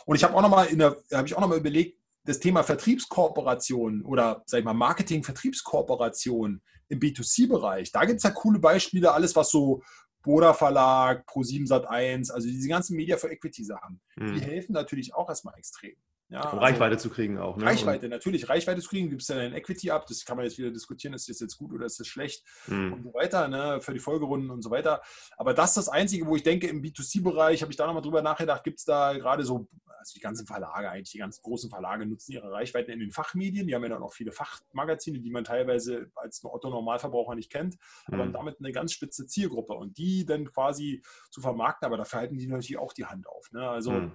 Und 0.05 0.15
ich 0.15 0.23
habe 0.23 0.35
auch 0.35 0.41
nochmal 0.41 0.67
habe 0.67 1.27
ich 1.27 1.35
auch 1.35 1.41
nochmal 1.41 1.57
überlegt, 1.57 1.99
das 2.23 2.39
Thema 2.39 2.63
Vertriebskooperation 2.63 4.03
oder 4.03 4.41
sag 4.45 4.59
ich 4.59 4.65
mal 4.65 4.73
Marketing-Vertriebskooperation 4.73 6.61
im 6.89 6.99
B2C-Bereich, 6.99 7.91
da 7.91 8.05
gibt 8.05 8.17
es 8.17 8.23
ja 8.23 8.31
coole 8.31 8.59
Beispiele, 8.59 9.11
alles 9.11 9.35
was 9.35 9.49
so 9.49 9.81
Boda 10.21 10.53
Verlag, 10.53 11.27
Pro7 11.29 11.67
Sat1, 11.67 12.31
also 12.31 12.47
diese 12.47 12.67
ganzen 12.67 12.95
Media 12.95 13.17
for 13.17 13.29
Equity 13.29 13.63
Sachen, 13.63 14.01
mhm. 14.15 14.33
die 14.33 14.41
helfen 14.41 14.73
natürlich 14.73 15.13
auch 15.13 15.29
erstmal 15.29 15.55
extrem. 15.57 15.95
Ja, 16.29 16.41
also 16.41 16.57
Reichweite 16.57 16.97
zu 16.97 17.09
kriegen 17.11 17.37
auch. 17.37 17.55
Ne? 17.55 17.65
Reichweite, 17.65 18.09
natürlich. 18.09 18.49
Reichweite 18.49 18.81
zu 18.81 18.89
kriegen, 18.89 19.09
gibt 19.09 19.21
es 19.21 19.27
dann 19.27 19.37
ein 19.37 19.53
Equity 19.53 19.91
ab, 19.91 20.07
das 20.07 20.25
kann 20.25 20.37
man 20.37 20.45
jetzt 20.45 20.57
wieder 20.57 20.71
diskutieren, 20.71 21.13
ist 21.13 21.29
das 21.29 21.39
jetzt 21.39 21.57
gut 21.57 21.71
oder 21.71 21.85
ist 21.85 21.99
das 21.99 22.07
schlecht 22.07 22.43
mhm. 22.65 22.93
und 22.93 23.03
so 23.03 23.13
weiter, 23.13 23.47
ne? 23.47 23.79
für 23.79 23.93
die 23.93 23.99
Folgerunden 23.99 24.49
und 24.49 24.63
so 24.63 24.71
weiter. 24.71 25.01
Aber 25.37 25.53
das 25.53 25.71
ist 25.71 25.77
das 25.77 25.89
Einzige, 25.89 26.25
wo 26.25 26.35
ich 26.35 26.41
denke, 26.41 26.67
im 26.67 26.81
B2C-Bereich 26.81 27.61
habe 27.61 27.71
ich 27.71 27.77
da 27.77 27.85
nochmal 27.85 28.01
drüber 28.01 28.23
nachgedacht, 28.23 28.63
gibt 28.63 28.79
es 28.79 28.85
da 28.85 29.13
gerade 29.13 29.43
so, 29.43 29.67
also 29.85 30.13
die 30.15 30.19
ganzen 30.19 30.47
Verlage 30.47 30.89
eigentlich, 30.89 31.11
die 31.11 31.19
ganz 31.19 31.39
großen 31.43 31.69
Verlage 31.69 32.07
nutzen 32.07 32.31
ihre 32.31 32.51
Reichweiten 32.51 32.89
in 32.89 32.99
den 32.99 33.11
Fachmedien, 33.11 33.67
die 33.67 33.75
haben 33.75 33.83
ja 33.83 33.89
dann 33.89 34.01
auch 34.01 34.13
viele 34.13 34.31
Fachmagazine, 34.31 35.19
die 35.19 35.29
man 35.29 35.43
teilweise 35.43 36.09
als 36.15 36.43
Otto-Normalverbraucher 36.43 37.35
nicht 37.35 37.51
kennt, 37.51 37.75
mhm. 38.07 38.13
aber 38.15 38.25
damit 38.27 38.57
eine 38.57 38.71
ganz 38.71 38.93
spitze 38.93 39.27
Zielgruppe 39.27 39.73
und 39.73 39.99
die 39.99 40.25
dann 40.25 40.45
quasi 40.45 41.03
zu 41.29 41.39
vermarkten, 41.39 41.85
aber 41.85 41.97
dafür 41.97 42.21
halten 42.21 42.37
die 42.37 42.47
natürlich 42.47 42.79
auch 42.79 42.93
die 42.93 43.05
Hand 43.05 43.27
auf. 43.27 43.51
Ne? 43.51 43.69
Also 43.69 43.91
mhm 43.91 44.11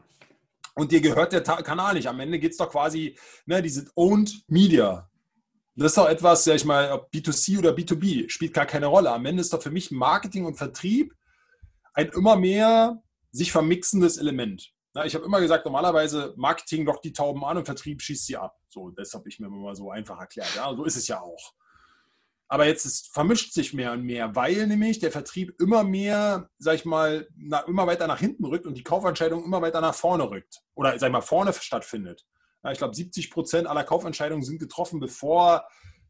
und 0.81 0.93
dir 0.93 1.01
gehört 1.01 1.33
der 1.33 1.43
Kanal 1.43 1.95
nicht. 1.95 2.09
Am 2.09 2.20
Ende 2.20 2.39
geht 2.39 2.53
es 2.53 2.57
doch 2.57 2.70
quasi, 2.70 3.16
ne, 3.47 3.62
diese 3.62 3.87
Owned 3.95 4.45
Media. 4.49 5.09
Das 5.76 5.93
ist 5.93 5.99
doch 5.99 6.09
etwas, 6.09 6.45
sag 6.45 6.57
ich 6.57 6.64
mal, 6.64 6.91
ob 6.93 7.11
B2C 7.12 7.59
oder 7.59 7.70
B2B, 7.70 8.28
spielt 8.28 8.55
gar 8.55 8.66
keine 8.66 8.87
Rolle. 8.87 9.11
Am 9.11 9.24
Ende 9.24 9.41
ist 9.41 9.53
doch 9.53 9.62
für 9.62 9.70
mich 9.70 9.91
Marketing 9.91 10.45
und 10.45 10.57
Vertrieb 10.57 11.14
ein 11.95 12.09
immer 12.09 12.37
mehr 12.37 13.03
sich 13.31 13.53
vermixendes 13.53 14.16
Element. 14.16 14.72
Na, 14.93 15.05
ich 15.05 15.14
habe 15.14 15.24
immer 15.24 15.41
gesagt, 15.41 15.64
normalerweise 15.64 16.35
Marketing 16.37 16.85
lockt 16.85 17.05
die 17.05 17.12
Tauben 17.12 17.45
an 17.45 17.59
und 17.59 17.64
Vertrieb 17.64 18.03
schießt 18.03 18.26
sie 18.26 18.37
ab. 18.37 18.57
So, 18.68 18.91
das 18.91 19.14
habe 19.14 19.28
ich 19.28 19.39
mir 19.39 19.47
immer 19.47 19.74
so 19.76 19.91
einfach 19.91 20.18
erklärt. 20.18 20.55
Ja, 20.57 20.74
so 20.74 20.85
ist 20.85 20.97
es 20.97 21.07
ja 21.07 21.20
auch. 21.20 21.55
Aber 22.53 22.66
jetzt 22.66 22.84
ist, 22.84 23.14
vermischt 23.14 23.53
sich 23.53 23.72
mehr 23.74 23.92
und 23.92 24.03
mehr, 24.03 24.34
weil 24.34 24.66
nämlich 24.66 24.98
der 24.98 25.12
Vertrieb 25.12 25.55
immer 25.61 25.84
mehr, 25.84 26.51
sag 26.59 26.74
ich 26.74 26.84
mal, 26.84 27.28
na, 27.36 27.61
immer 27.61 27.86
weiter 27.86 28.09
nach 28.09 28.18
hinten 28.18 28.44
rückt 28.44 28.66
und 28.66 28.76
die 28.76 28.82
Kaufentscheidung 28.82 29.44
immer 29.44 29.62
weiter 29.62 29.80
nach 29.80 29.94
vorne 29.94 30.28
rückt. 30.28 30.59
Oder 30.74 30.98
sag 30.98 31.07
ich 31.07 31.12
mal, 31.12 31.20
vorne 31.20 31.53
stattfindet. 31.53 32.26
Ja, 32.64 32.72
ich 32.72 32.78
glaube, 32.78 32.96
70 32.96 33.30
Prozent 33.30 33.68
aller 33.68 33.84
Kaufentscheidungen 33.84 34.42
sind 34.42 34.59
getroffen, 34.59 34.98
bevor 34.98 35.64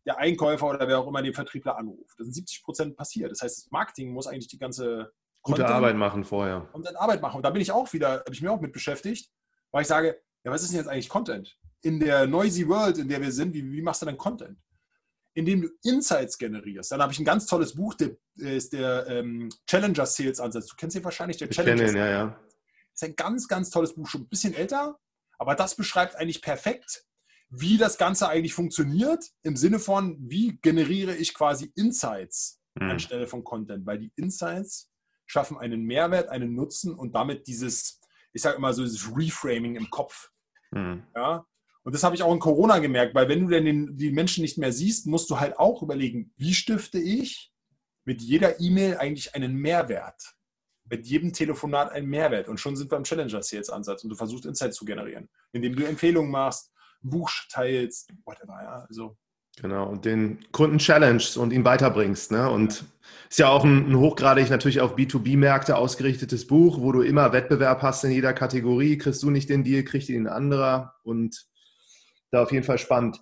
der 0.07 0.17
Einkäufer 0.17 0.67
oder 0.67 0.89
wer 0.89 0.99
auch 0.99 1.07
immer 1.07 1.21
den 1.21 1.35
Vertriebler 1.35 1.77
anruft. 1.77 2.19
Das 2.19 2.25
sind 2.25 2.33
70 2.33 2.63
Prozent 2.63 2.97
passiert. 2.97 3.31
Das 3.31 3.43
heißt, 3.43 3.59
das 3.59 3.71
Marketing 3.71 4.11
muss 4.11 4.27
eigentlich 4.27 4.49
die 4.49 4.59
ganze 4.59 5.13
gute 5.43 5.59
Content 5.59 5.69
Arbeit 5.69 5.97
machen 5.97 6.25
vorher. 6.25 6.71
Und 6.73 6.87
dann 6.87 6.97
Arbeit 6.97 7.21
machen. 7.21 7.37
Und 7.37 7.43
da 7.43 7.51
bin 7.51 7.61
ich 7.61 7.71
auch 7.71 7.93
wieder, 7.93 8.21
habe 8.21 8.33
ich 8.33 8.41
mir 8.41 8.51
auch 8.51 8.63
mit 8.63 8.73
beschäftigt, 8.73 9.31
weil 9.73 9.83
ich 9.83 9.89
sage, 9.89 10.19
ja, 10.43 10.51
was 10.51 10.63
ist 10.63 10.71
denn 10.71 10.79
jetzt 10.79 10.89
eigentlich 10.89 11.11
Content? 11.11 11.59
In 11.83 12.01
der 12.01 12.27
noisy 12.27 12.67
World, 12.67 12.97
in 12.97 13.11
der 13.11 13.21
wir 13.21 13.31
sind, 13.31 13.53
wie, 13.53 13.71
wie 13.71 13.83
machst 13.83 14.01
du 14.01 14.07
denn 14.07 14.17
Content? 14.17 14.59
Indem 15.35 15.63
du 15.63 15.69
Insights 15.85 16.39
generierst. 16.39 16.93
Dann 16.93 17.03
habe 17.03 17.13
ich 17.13 17.19
ein 17.19 17.25
ganz 17.25 17.47
tolles 17.47 17.75
Buch, 17.75 17.95
der 17.95 18.17
ist 18.37 18.73
der 18.73 19.07
ähm, 19.09 19.49
Challenger 19.67 20.07
Sales 20.07 20.41
Ansatz. 20.41 20.67
Du 20.67 20.77
kennst 20.77 20.97
ihn 20.97 21.05
wahrscheinlich, 21.05 21.37
der 21.37 21.49
ich 21.51 21.57
Challenger. 21.57 21.89
Ihn, 21.89 21.97
ja, 21.97 22.09
ja. 22.09 22.41
Ist 22.93 23.05
ein 23.05 23.17
ganz, 23.17 23.49
ganz 23.49 23.71
tolles 23.71 23.95
Buch, 23.95 24.09
schon 24.09 24.23
ein 24.23 24.29
bisschen 24.29 24.55
älter, 24.55 24.99
aber 25.39 25.55
das 25.55 25.75
beschreibt 25.77 26.17
eigentlich 26.17 26.43
perfekt, 26.43 27.05
wie 27.49 27.79
das 27.79 27.99
Ganze 27.99 28.29
eigentlich 28.29 28.55
funktioniert, 28.55 29.25
im 29.43 29.57
Sinne 29.57 29.79
von, 29.79 30.17
wie 30.21 30.59
generiere 30.63 31.17
ich 31.17 31.35
quasi 31.35 31.73
Insights 31.77 32.61
mhm. 32.75 32.91
anstelle 32.91 33.27
von 33.27 33.45
Content, 33.45 33.87
weil 33.87 33.99
die 33.99 34.13
Insights 34.17 34.91
schaffen 35.27 35.59
einen 35.59 35.83
Mehrwert, 35.83 36.29
einen 36.29 36.55
Nutzen 36.55 36.95
und 36.95 37.15
damit 37.15 37.47
dieses, 37.47 38.01
ich 38.33 38.43
sage 38.43 38.57
immer 38.57 38.73
so, 38.73 38.83
dieses 38.83 39.17
Reframing 39.17 39.77
im 39.77 39.91
Kopf. 39.91 40.31
Mhm. 40.71 41.05
Ja, 41.15 41.47
und 41.83 41.95
das 41.95 42.03
habe 42.03 42.15
ich 42.15 42.23
auch 42.23 42.33
in 42.33 42.41
Corona 42.41 42.79
gemerkt, 42.79 43.15
weil 43.15 43.29
wenn 43.29 43.41
du 43.41 43.49
denn 43.49 43.65
den, 43.65 43.97
die 43.97 44.13
Menschen 44.13 44.43
nicht 44.43 44.59
mehr 44.59 44.73
siehst, 44.73 45.07
musst 45.07 45.31
du 45.31 45.41
halt 45.41 45.59
auch 45.59 45.83
überlegen, 45.83 46.33
wie 46.37 46.55
stifte 46.55 46.99
ich 46.99 47.53
mit 48.05 48.21
jeder 48.21 48.61
E-Mail 48.61 48.99
eigentlich 48.99 49.35
einen 49.35 49.57
Mehrwert? 49.57 50.35
Mit 50.85 51.07
jedem 51.07 51.33
Telefonat 51.33 51.93
einen 51.93 52.09
Mehrwert. 52.09 52.49
Und 52.49 52.59
schon 52.59 52.75
sind 52.77 52.91
wir 52.91 52.99
im 52.99 53.05
Challenger 53.05 53.43
Sales 53.43 53.71
Ansatz 53.71 54.03
und 54.03 54.11
du 54.11 54.17
versuchst 54.17 54.45
Insights 54.45 54.77
zu 54.77 54.85
generieren, 54.85 55.29
indem 55.53 55.77
du 55.77 55.85
Empfehlungen 55.85 56.31
machst, 56.31 56.73
ein 57.03 57.11
Buch 57.11 57.31
teilst, 57.49 58.11
whatever, 58.25 58.61
ja. 58.63 58.85
Also. 58.89 59.17
Genau, 59.61 59.89
und 59.89 60.05
den 60.05 60.39
Kunden 60.53 60.79
challengest 60.79 61.37
und 61.37 61.53
ihn 61.53 61.65
weiterbringst. 61.65 62.33
Ne? 62.33 62.51
Und 62.51 62.85
ist 63.29 63.39
ja 63.39 63.49
auch 63.49 63.65
ein, 63.65 63.91
ein 63.91 63.97
hochgradig 63.97 64.51
natürlich 64.51 64.81
auf 64.81 64.97
B2B-Märkte 64.97 65.77
ausgerichtetes 65.77 66.47
Buch, 66.47 66.81
wo 66.81 66.93
du 66.93 67.03
immer 67.03 67.33
Wettbewerb 67.33 67.83
hast 67.83 68.05
in 68.05 68.11
jeder 68.11 68.33
Kategorie. 68.33 68.99
Kriegst 68.99 69.23
du 69.23 69.31
nicht 69.31 69.49
den 69.49 69.65
Deal, 69.65 69.83
kriegt 69.83 70.09
ihn 70.09 70.27
ein 70.27 70.33
anderer. 70.33 70.95
Und 71.05 71.50
da 72.31 72.43
auf 72.43 72.53
jeden 72.53 72.65
Fall 72.65 72.79
spannend. 72.79 73.21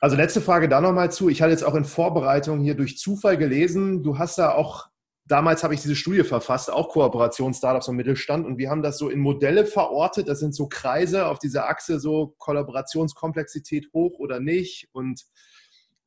Also 0.00 0.16
letzte 0.16 0.40
Frage 0.40 0.68
da 0.68 0.80
nochmal 0.80 1.12
zu. 1.12 1.28
Ich 1.28 1.42
hatte 1.42 1.52
jetzt 1.52 1.64
auch 1.64 1.74
in 1.74 1.84
Vorbereitung 1.84 2.60
hier 2.60 2.74
durch 2.74 2.98
Zufall 2.98 3.36
gelesen, 3.36 4.02
du 4.02 4.18
hast 4.18 4.38
da 4.38 4.52
auch, 4.52 4.88
damals 5.26 5.62
habe 5.62 5.74
ich 5.74 5.82
diese 5.82 5.94
Studie 5.94 6.24
verfasst, 6.24 6.72
auch 6.72 6.88
Kooperation, 6.88 7.54
Startups 7.54 7.88
und 7.88 7.96
Mittelstand 7.96 8.44
und 8.44 8.58
wir 8.58 8.68
haben 8.68 8.82
das 8.82 8.98
so 8.98 9.08
in 9.08 9.20
Modelle 9.20 9.64
verortet. 9.64 10.28
Das 10.28 10.40
sind 10.40 10.54
so 10.54 10.66
Kreise 10.68 11.26
auf 11.26 11.38
dieser 11.38 11.68
Achse, 11.68 12.00
so 12.00 12.34
Kollaborationskomplexität 12.38 13.90
hoch 13.92 14.18
oder 14.18 14.40
nicht 14.40 14.88
und 14.92 15.22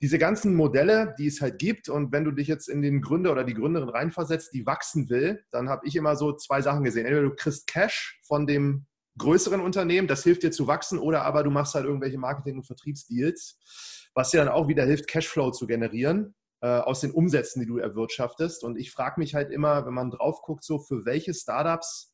diese 0.02 0.20
ganzen 0.20 0.56
Modelle, 0.56 1.16
die 1.18 1.28
es 1.28 1.42
halt 1.42 1.58
gibt, 1.58 1.88
und 1.88 2.12
wenn 2.12 2.26
du 2.26 2.32
dich 2.32 2.48
jetzt 2.48 2.68
in 2.68 2.82
den 2.82 3.02
Gründer 3.02 3.32
oder 3.32 3.44
die 3.44 3.54
Gründerin 3.54 3.90
reinversetzt, 3.90 4.54
die 4.54 4.66
wachsen 4.66 5.10
will, 5.10 5.44
dann 5.52 5.70
habe 5.70 5.88
ich 5.88 5.96
immer 5.96 6.16
so 6.18 6.34
zwei 6.34 6.62
Sachen 6.62 6.84
gesehen. 6.84 7.06
Entweder 7.06 7.30
du 7.30 7.36
kriegst 7.36 7.66
Cash 7.66 8.20
von 8.24 8.46
dem 8.46 8.86
größeren 9.18 9.62
Unternehmen, 9.62 10.08
das 10.08 10.24
hilft 10.24 10.44
dir 10.44 10.52
zu 10.52 10.68
wachsen, 10.68 11.00
oder 11.00 11.24
aber 11.24 11.44
du 11.44 11.50
machst 11.50 11.76
halt 11.76 11.86
irgendwelche 11.86 12.18
Marketing- 12.18 12.58
und 12.58 12.68
Vertriebsdeals, 12.68 14.10
was 14.14 14.32
dir 14.32 14.38
dann 14.38 14.50
auch 14.50 14.68
wieder 14.68 14.86
hilft, 14.86 15.08
Cashflow 15.08 15.52
zu 15.52 15.68
generieren 15.68 16.36
äh, 16.62 16.68
aus 16.68 17.02
den 17.02 17.12
Umsätzen, 17.12 17.62
die 17.62 17.68
du 17.68 17.78
erwirtschaftest. 17.78 18.64
Und 18.64 18.78
ich 18.78 18.92
frage 18.92 19.20
mich 19.20 19.36
halt 19.36 19.52
immer, 19.52 19.86
wenn 19.86 19.94
man 19.94 20.12
drauf 20.12 20.42
guckt, 20.42 20.64
so 20.64 20.80
für 20.80 21.06
welche 21.06 21.34
Startups 21.34 22.14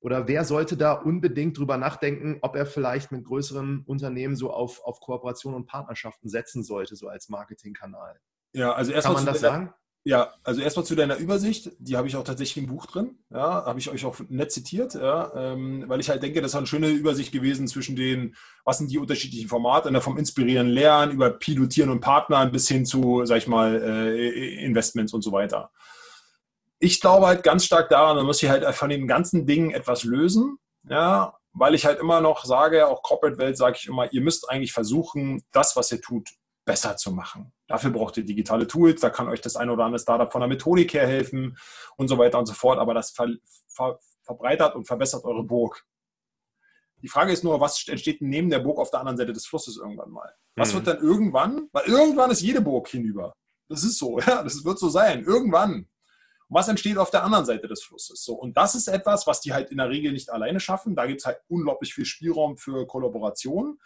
oder 0.00 0.28
wer 0.28 0.44
sollte 0.44 0.76
da 0.76 0.92
unbedingt 0.92 1.58
drüber 1.58 1.76
nachdenken, 1.76 2.38
ob 2.42 2.54
er 2.54 2.66
vielleicht 2.66 3.10
mit 3.10 3.24
größeren 3.24 3.82
Unternehmen 3.86 4.36
so 4.36 4.52
auf, 4.52 4.80
auf 4.84 5.00
Kooperation 5.00 5.54
und 5.54 5.66
Partnerschaften 5.66 6.28
setzen 6.28 6.62
sollte, 6.62 6.94
so 6.94 7.08
als 7.08 7.28
Marketingkanal? 7.28 8.20
Ja, 8.52 8.72
also 8.72 8.92
erstmal. 8.92 9.16
Kann 9.16 9.24
man 9.24 9.32
das 9.32 9.40
sagen? 9.40 9.74
Ja, 10.04 10.32
also 10.42 10.60
erstmal 10.62 10.86
zu 10.86 10.94
deiner 10.94 11.16
Übersicht, 11.16 11.72
die 11.78 11.96
habe 11.96 12.08
ich 12.08 12.16
auch 12.16 12.24
tatsächlich 12.24 12.64
im 12.64 12.70
Buch 12.70 12.86
drin, 12.86 13.18
ja, 13.30 13.66
habe 13.66 13.78
ich 13.78 13.90
euch 13.90 14.06
auch 14.06 14.16
nett 14.28 14.52
zitiert, 14.52 14.94
ja, 14.94 15.32
ähm, 15.34 15.84
weil 15.86 16.00
ich 16.00 16.08
halt 16.08 16.22
denke, 16.22 16.40
das 16.40 16.52
ist 16.52 16.56
eine 16.56 16.66
schöne 16.66 16.88
Übersicht 16.88 17.32
gewesen 17.32 17.66
zwischen 17.66 17.94
den, 17.96 18.34
was 18.64 18.78
sind 18.78 18.90
die 18.90 18.98
unterschiedlichen 18.98 19.48
Formate, 19.48 19.90
ne, 19.90 20.00
vom 20.00 20.16
Inspirieren, 20.16 20.68
Lernen 20.68 21.12
über 21.12 21.30
Pilotieren 21.30 21.90
und 21.90 22.00
Partnern 22.00 22.52
bis 22.52 22.68
hin 22.68 22.86
zu, 22.86 23.26
sag 23.26 23.38
ich 23.38 23.48
mal, 23.48 23.82
äh, 23.82 24.64
Investments 24.64 25.12
und 25.12 25.22
so 25.22 25.32
weiter. 25.32 25.70
Ich 26.78 27.00
glaube 27.00 27.26
halt 27.26 27.42
ganz 27.42 27.64
stark 27.64 27.88
daran, 27.90 28.16
man 28.16 28.24
muss 28.26 28.38
sich 28.38 28.48
halt 28.48 28.64
von 28.76 28.88
den 28.88 29.08
ganzen 29.08 29.46
Dingen 29.46 29.72
etwas 29.72 30.04
lösen, 30.04 30.58
ja, 30.88 31.34
weil 31.52 31.74
ich 31.74 31.84
halt 31.84 31.98
immer 31.98 32.20
noch 32.20 32.44
sage, 32.44 32.86
auch 32.86 33.02
Corporate-Welt 33.02 33.56
sage 33.56 33.76
ich 33.78 33.88
immer, 33.88 34.10
ihr 34.12 34.22
müsst 34.22 34.48
eigentlich 34.48 34.72
versuchen, 34.72 35.42
das, 35.52 35.76
was 35.76 35.90
ihr 35.92 36.00
tut, 36.00 36.30
besser 36.68 36.98
zu 36.98 37.12
machen. 37.12 37.50
Dafür 37.66 37.90
braucht 37.90 38.18
ihr 38.18 38.26
digitale 38.26 38.66
Tools, 38.66 39.00
da 39.00 39.08
kann 39.08 39.26
euch 39.26 39.40
das 39.40 39.56
ein 39.56 39.70
oder 39.70 39.84
andere 39.84 39.98
Startup 39.98 40.30
von 40.30 40.42
der 40.42 40.48
Methodik 40.48 40.92
her 40.92 41.06
helfen 41.06 41.56
und 41.96 42.08
so 42.08 42.18
weiter 42.18 42.38
und 42.38 42.44
so 42.44 42.52
fort, 42.52 42.78
aber 42.78 42.92
das 42.92 43.10
ver 43.10 43.28
ver 43.66 43.98
verbreitert 44.22 44.76
und 44.76 44.84
verbessert 44.84 45.24
eure 45.24 45.42
Burg. 45.42 45.86
Die 47.00 47.08
Frage 47.08 47.32
ist 47.32 47.42
nur, 47.42 47.58
was 47.58 47.88
entsteht 47.88 48.20
neben 48.20 48.50
der 48.50 48.58
Burg 48.58 48.78
auf 48.78 48.90
der 48.90 49.00
anderen 49.00 49.16
Seite 49.16 49.32
des 49.32 49.46
Flusses 49.46 49.78
irgendwann 49.78 50.10
mal? 50.10 50.30
Was 50.56 50.72
mhm. 50.72 50.76
wird 50.76 50.86
dann 50.88 50.98
irgendwann? 50.98 51.68
Weil 51.72 51.86
irgendwann 51.86 52.30
ist 52.30 52.42
jede 52.42 52.60
Burg 52.60 52.88
hinüber. 52.88 53.32
Das 53.70 53.82
ist 53.82 53.96
so, 53.98 54.18
ja, 54.26 54.42
das 54.42 54.62
wird 54.62 54.78
so 54.78 54.90
sein. 54.90 55.24
Irgendwann. 55.24 55.72
Und 55.72 55.88
was 56.54 56.68
entsteht 56.68 56.98
auf 56.98 57.10
der 57.10 57.24
anderen 57.24 57.46
Seite 57.46 57.68
des 57.68 57.82
Flusses? 57.82 58.22
So, 58.22 58.34
und 58.34 58.58
das 58.58 58.74
ist 58.74 58.88
etwas, 58.88 59.26
was 59.26 59.40
die 59.40 59.54
halt 59.54 59.70
in 59.70 59.78
der 59.78 59.88
Regel 59.88 60.12
nicht 60.12 60.28
alleine 60.28 60.60
schaffen. 60.60 60.94
Da 60.94 61.06
gibt 61.06 61.20
es 61.20 61.26
halt 61.26 61.38
unglaublich 61.48 61.94
viel 61.94 62.04
Spielraum 62.04 62.58
für 62.58 62.86
Kollaboration. 62.86 63.78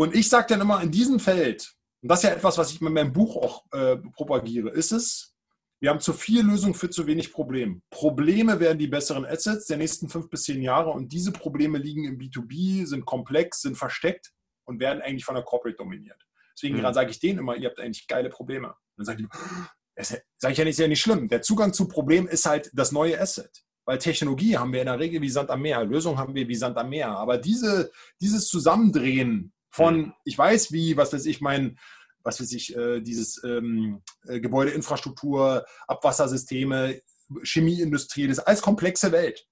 Und 0.00 0.14
ich 0.14 0.30
sage 0.30 0.46
dann 0.48 0.62
immer, 0.62 0.82
in 0.82 0.90
diesem 0.90 1.20
Feld, 1.20 1.74
und 2.00 2.10
das 2.10 2.20
ist 2.20 2.30
ja 2.30 2.34
etwas, 2.34 2.56
was 2.56 2.72
ich 2.72 2.80
mit 2.80 2.90
meinem 2.90 3.12
Buch 3.12 3.36
auch 3.36 3.66
äh, 3.70 3.98
propagiere, 3.98 4.70
ist 4.70 4.92
es, 4.92 5.36
wir 5.78 5.90
haben 5.90 6.00
zu 6.00 6.14
viel 6.14 6.40
Lösung 6.42 6.72
für 6.72 6.88
zu 6.88 7.06
wenig 7.06 7.30
Problem. 7.30 7.82
Probleme 7.90 8.58
werden 8.60 8.78
die 8.78 8.86
besseren 8.86 9.26
Assets 9.26 9.66
der 9.66 9.76
nächsten 9.76 10.08
fünf 10.08 10.30
bis 10.30 10.44
zehn 10.44 10.62
Jahre 10.62 10.88
und 10.88 11.12
diese 11.12 11.32
Probleme 11.32 11.76
liegen 11.76 12.04
im 12.04 12.16
B2B, 12.16 12.86
sind 12.86 13.04
komplex, 13.04 13.60
sind 13.60 13.76
versteckt 13.76 14.32
und 14.64 14.80
werden 14.80 15.02
eigentlich 15.02 15.26
von 15.26 15.34
der 15.34 15.44
Corporate 15.44 15.76
dominiert. 15.76 16.26
Deswegen 16.56 16.78
mhm. 16.78 16.94
sage 16.94 17.10
ich 17.10 17.20
denen 17.20 17.40
immer, 17.40 17.56
ihr 17.56 17.68
habt 17.68 17.78
eigentlich 17.78 18.06
geile 18.06 18.30
Probleme. 18.30 18.68
Und 18.68 18.76
dann 18.96 19.04
sagen 19.04 19.18
die, 19.18 20.02
sage 20.38 20.52
ich 20.52 20.58
ja 20.58 20.64
nicht, 20.64 20.70
ist 20.70 20.78
ja 20.78 20.88
nicht 20.88 21.02
schlimm. 21.02 21.28
Der 21.28 21.42
Zugang 21.42 21.74
zu 21.74 21.86
Problem 21.88 22.26
ist 22.26 22.46
halt 22.46 22.70
das 22.72 22.90
neue 22.90 23.20
Asset. 23.20 23.50
Weil 23.84 23.98
Technologie 23.98 24.56
haben 24.56 24.72
wir 24.72 24.80
in 24.80 24.86
der 24.86 24.98
Regel 24.98 25.20
wie 25.20 25.28
Sand 25.28 25.50
am 25.50 25.60
Meer, 25.60 25.84
Lösung 25.84 26.16
haben 26.16 26.34
wir 26.34 26.48
wie 26.48 26.54
Sand 26.54 26.78
am 26.78 26.88
Meer. 26.88 27.10
Aber 27.10 27.36
diese, 27.36 27.90
dieses 28.18 28.48
Zusammendrehen 28.48 29.52
von, 29.70 29.96
mhm. 29.98 30.12
ich 30.24 30.36
weiß 30.36 30.72
wie, 30.72 30.96
was 30.96 31.12
weiß 31.12 31.26
ich, 31.26 31.40
mein, 31.40 31.78
was 32.22 32.40
weiß 32.40 32.52
ich, 32.52 32.76
äh, 32.76 33.00
dieses 33.00 33.42
ähm, 33.44 34.02
äh, 34.26 34.40
Gebäudeinfrastruktur, 34.40 35.64
Abwassersysteme, 35.86 37.00
Chemieindustrie, 37.42 38.26
das 38.26 38.38
ist 38.38 38.44
alles 38.44 38.62
komplexe 38.62 39.12
Welt. 39.12 39.46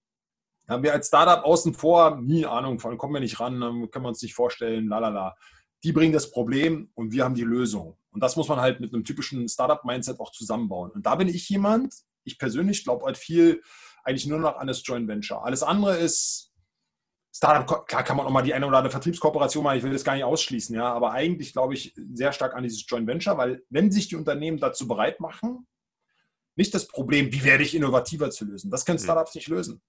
Da 0.67 0.75
haben 0.75 0.83
wir 0.83 0.93
als 0.93 1.09
Startup 1.09 1.45
außen 1.45 1.73
vor, 1.73 2.21
nie 2.21 2.45
Ahnung 2.45 2.79
von, 2.79 2.99
kommen 2.99 3.15
wir 3.15 3.21
nicht 3.21 3.41
ran, 3.41 3.61
können 3.91 4.05
wir 4.05 4.09
uns 4.09 4.23
nicht 4.23 4.35
vorstellen, 4.35 4.89
lalala. 4.89 5.37
Die 5.83 5.93
bringen 5.93 6.13
das 6.13 6.31
Problem 6.31 6.91
und 6.95 7.13
wir 7.13 7.25
haben 7.25 7.35
die 7.35 7.45
Lösung. 7.45 7.97
Und 8.11 8.21
das 8.21 8.37
muss 8.37 8.49
man 8.49 8.61
halt 8.61 8.81
mit 8.81 8.93
einem 8.93 9.05
typischen 9.05 9.49
Startup-Mindset 9.49 10.19
auch 10.21 10.33
zusammenbauen. 10.33 10.91
Und 10.91 11.07
da 11.07 11.15
bin 11.15 11.29
ich 11.29 11.49
jemand, 11.49 11.95
ich 12.25 12.39
persönlich 12.39 12.85
glaube 12.85 13.07
halt 13.07 13.17
viel 13.17 13.63
eigentlich 14.05 14.27
nur 14.27 14.41
noch 14.41 14.57
an 14.57 14.67
das 14.67 14.83
Joint 14.85 15.09
Venture. 15.09 15.45
Alles 15.45 15.63
andere 15.63 15.97
ist 15.97 16.48
Startup, 17.33 17.87
klar 17.87 18.03
kann 18.03 18.17
man 18.17 18.27
auch 18.27 18.31
mal 18.31 18.43
die 18.43 18.55
eine 18.55 18.67
oder 18.67 18.79
andere 18.79 18.91
Vertriebskooperation 18.91 19.63
machen, 19.63 19.79
ich 19.79 19.85
will 19.85 19.93
das 19.93 20.05
gar 20.05 20.15
nicht 20.15 20.25
ausschließen, 20.25 20.75
ja, 20.75 20.93
aber 20.93 21.13
eigentlich 21.13 21.53
glaube 21.53 21.75
ich 21.75 21.95
sehr 22.13 22.33
stark 22.33 22.55
an 22.55 22.63
dieses 22.63 22.85
Joint 22.89 23.07
Venture, 23.07 23.37
weil 23.37 23.63
wenn 23.71 23.93
sich 23.93 24.09
die 24.09 24.17
Unternehmen 24.17 24.59
dazu 24.59 24.89
bereit 24.89 25.21
machen, 25.21 25.67
nicht 26.57 26.75
das 26.75 26.89
Problem, 26.89 27.33
wie 27.33 27.45
werde 27.45 27.63
ich 27.63 27.75
innovativer 27.75 28.31
zu 28.31 28.45
lösen, 28.45 28.71
das 28.71 28.85
können 28.85 28.99
hm. 28.99 29.05
Startups 29.05 29.35
nicht 29.35 29.49
lösen. 29.49 29.83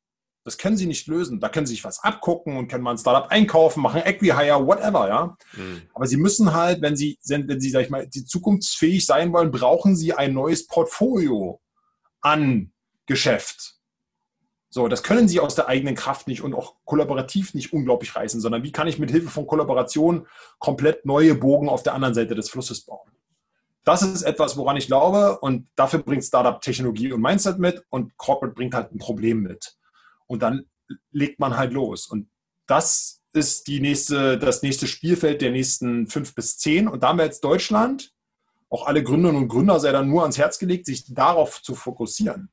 Das 0.45 0.57
können 0.57 0.77
sie 0.77 0.85
nicht 0.85 1.07
lösen. 1.07 1.39
Da 1.39 1.49
können 1.49 1.65
sie 1.65 1.73
sich 1.73 1.83
was 1.83 1.99
abgucken 1.99 2.57
und 2.57 2.69
können 2.69 2.83
mal 2.83 2.91
ein 2.91 2.97
Startup 2.97 3.29
einkaufen, 3.29 3.81
machen 3.81 4.01
Equihire, 4.03 4.65
whatever, 4.65 5.07
ja. 5.07 5.37
Mhm. 5.53 5.81
Aber 5.93 6.07
sie 6.07 6.17
müssen 6.17 6.53
halt, 6.53 6.81
wenn 6.81 6.95
sie, 6.95 7.19
wenn 7.25 7.59
sie, 7.59 7.69
sag 7.69 7.81
ich 7.81 7.89
mal, 7.89 8.07
die 8.07 8.25
zukunftsfähig 8.25 9.05
sein 9.05 9.33
wollen, 9.33 9.51
brauchen 9.51 9.95
sie 9.95 10.13
ein 10.13 10.33
neues 10.33 10.65
Portfolio 10.65 11.61
an 12.21 12.71
Geschäft. 13.05 13.78
So, 14.72 14.88
das 14.88 15.01
können 15.01 15.28
sie 15.28 15.39
aus 15.39 15.55
der 15.55 15.67
eigenen 15.67 15.95
Kraft 15.95 16.28
nicht 16.28 16.41
und 16.41 16.53
auch 16.53 16.76
kollaborativ 16.86 17.55
nicht 17.55 17.74
unglaublich 17.74 18.15
reißen, 18.15 18.39
sondern 18.39 18.63
wie 18.63 18.72
kann 18.72 18.88
ich 18.88 18.99
mit 18.99 19.09
Hilfe 19.09 19.30
von 19.30 19.47
Kollaboration 19.47 20.28
komplett 20.59 21.05
neue 21.05 21.34
Bogen 21.34 21.70
auf 21.70 21.82
der 21.82 21.95
anderen 21.95 22.13
Seite 22.13 22.36
des 22.36 22.49
Flusses 22.49 22.86
bauen? 22.86 23.09
Das 23.84 24.03
ist 24.03 24.22
etwas, 24.22 24.57
woran 24.57 24.78
ich 24.78 24.86
glaube 24.86 25.39
und 25.39 25.67
dafür 25.76 25.99
bringt 25.99 26.24
Startup 26.24 26.61
Technologie 26.61 27.11
und 27.11 27.22
Mindset 27.22 27.57
mit 27.57 27.84
und 27.89 28.15
Corporate 28.17 28.53
bringt 28.53 28.76
halt 28.76 28.91
ein 28.91 28.99
Problem 28.99 29.41
mit. 29.41 29.76
Und 30.28 30.43
dann 30.43 30.65
legt 31.11 31.39
man 31.39 31.57
halt 31.57 31.74
los. 31.74 32.05
Und 32.05 32.30
das 32.67 33.24
ist 33.34 33.67
die 33.67 33.80
nächste, 33.80 34.38
das 34.38 34.61
nächste 34.61 34.86
Spielfeld 34.86 35.41
der 35.41 35.51
nächsten 35.51 36.07
fünf 36.07 36.36
bis 36.36 36.59
zehn. 36.59 36.88
Und 36.88 37.01
da 37.01 37.09
haben 37.09 37.17
wir 37.17 37.26
jetzt 37.26 37.43
Deutschland 37.43 38.13
auch 38.70 38.86
alle 38.86 39.01
Gründerinnen 39.01 39.41
und 39.41 39.47
Gründer 39.47 39.80
sei 39.80 39.91
dann 39.91 40.09
nur 40.09 40.22
ans 40.22 40.38
Herz 40.38 40.59
gelegt, 40.59 40.86
sich 40.86 41.11
darauf 41.11 41.61
zu 41.63 41.74
fokussieren. 41.74 42.51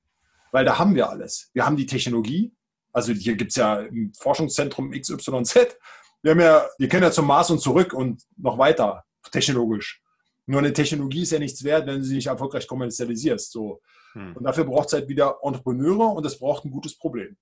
Weil 0.56 0.64
da 0.64 0.78
haben 0.78 0.94
wir 0.94 1.10
alles. 1.10 1.50
Wir 1.52 1.66
haben 1.66 1.76
die 1.76 1.84
Technologie. 1.84 2.50
Also 2.90 3.12
hier 3.12 3.36
gibt 3.36 3.50
es 3.50 3.56
ja 3.56 3.80
im 3.80 4.14
Forschungszentrum 4.14 4.90
XYZ. 4.90 5.76
Wir 6.22 6.30
haben 6.30 6.40
ja, 6.40 6.66
wir 6.78 6.88
können 6.88 7.02
ja 7.02 7.10
zum 7.10 7.26
Mars 7.26 7.50
und 7.50 7.58
zurück 7.58 7.92
und 7.92 8.22
noch 8.38 8.56
weiter, 8.56 9.04
technologisch. 9.30 10.02
Nur 10.46 10.60
eine 10.60 10.72
Technologie 10.72 11.24
ist 11.24 11.32
ja 11.32 11.38
nichts 11.38 11.62
wert, 11.62 11.86
wenn 11.86 12.02
sie 12.02 12.14
nicht 12.14 12.28
erfolgreich 12.28 12.66
kommerzialisierst. 12.66 13.52
So. 13.52 13.82
Hm. 14.14 14.34
Und 14.34 14.44
dafür 14.44 14.64
braucht 14.64 14.86
es 14.86 14.94
halt 14.94 15.08
wieder 15.08 15.36
Entrepreneure 15.42 16.14
und 16.14 16.24
es 16.24 16.38
braucht 16.38 16.64
ein 16.64 16.70
gutes 16.70 16.96
Problem. 16.96 17.36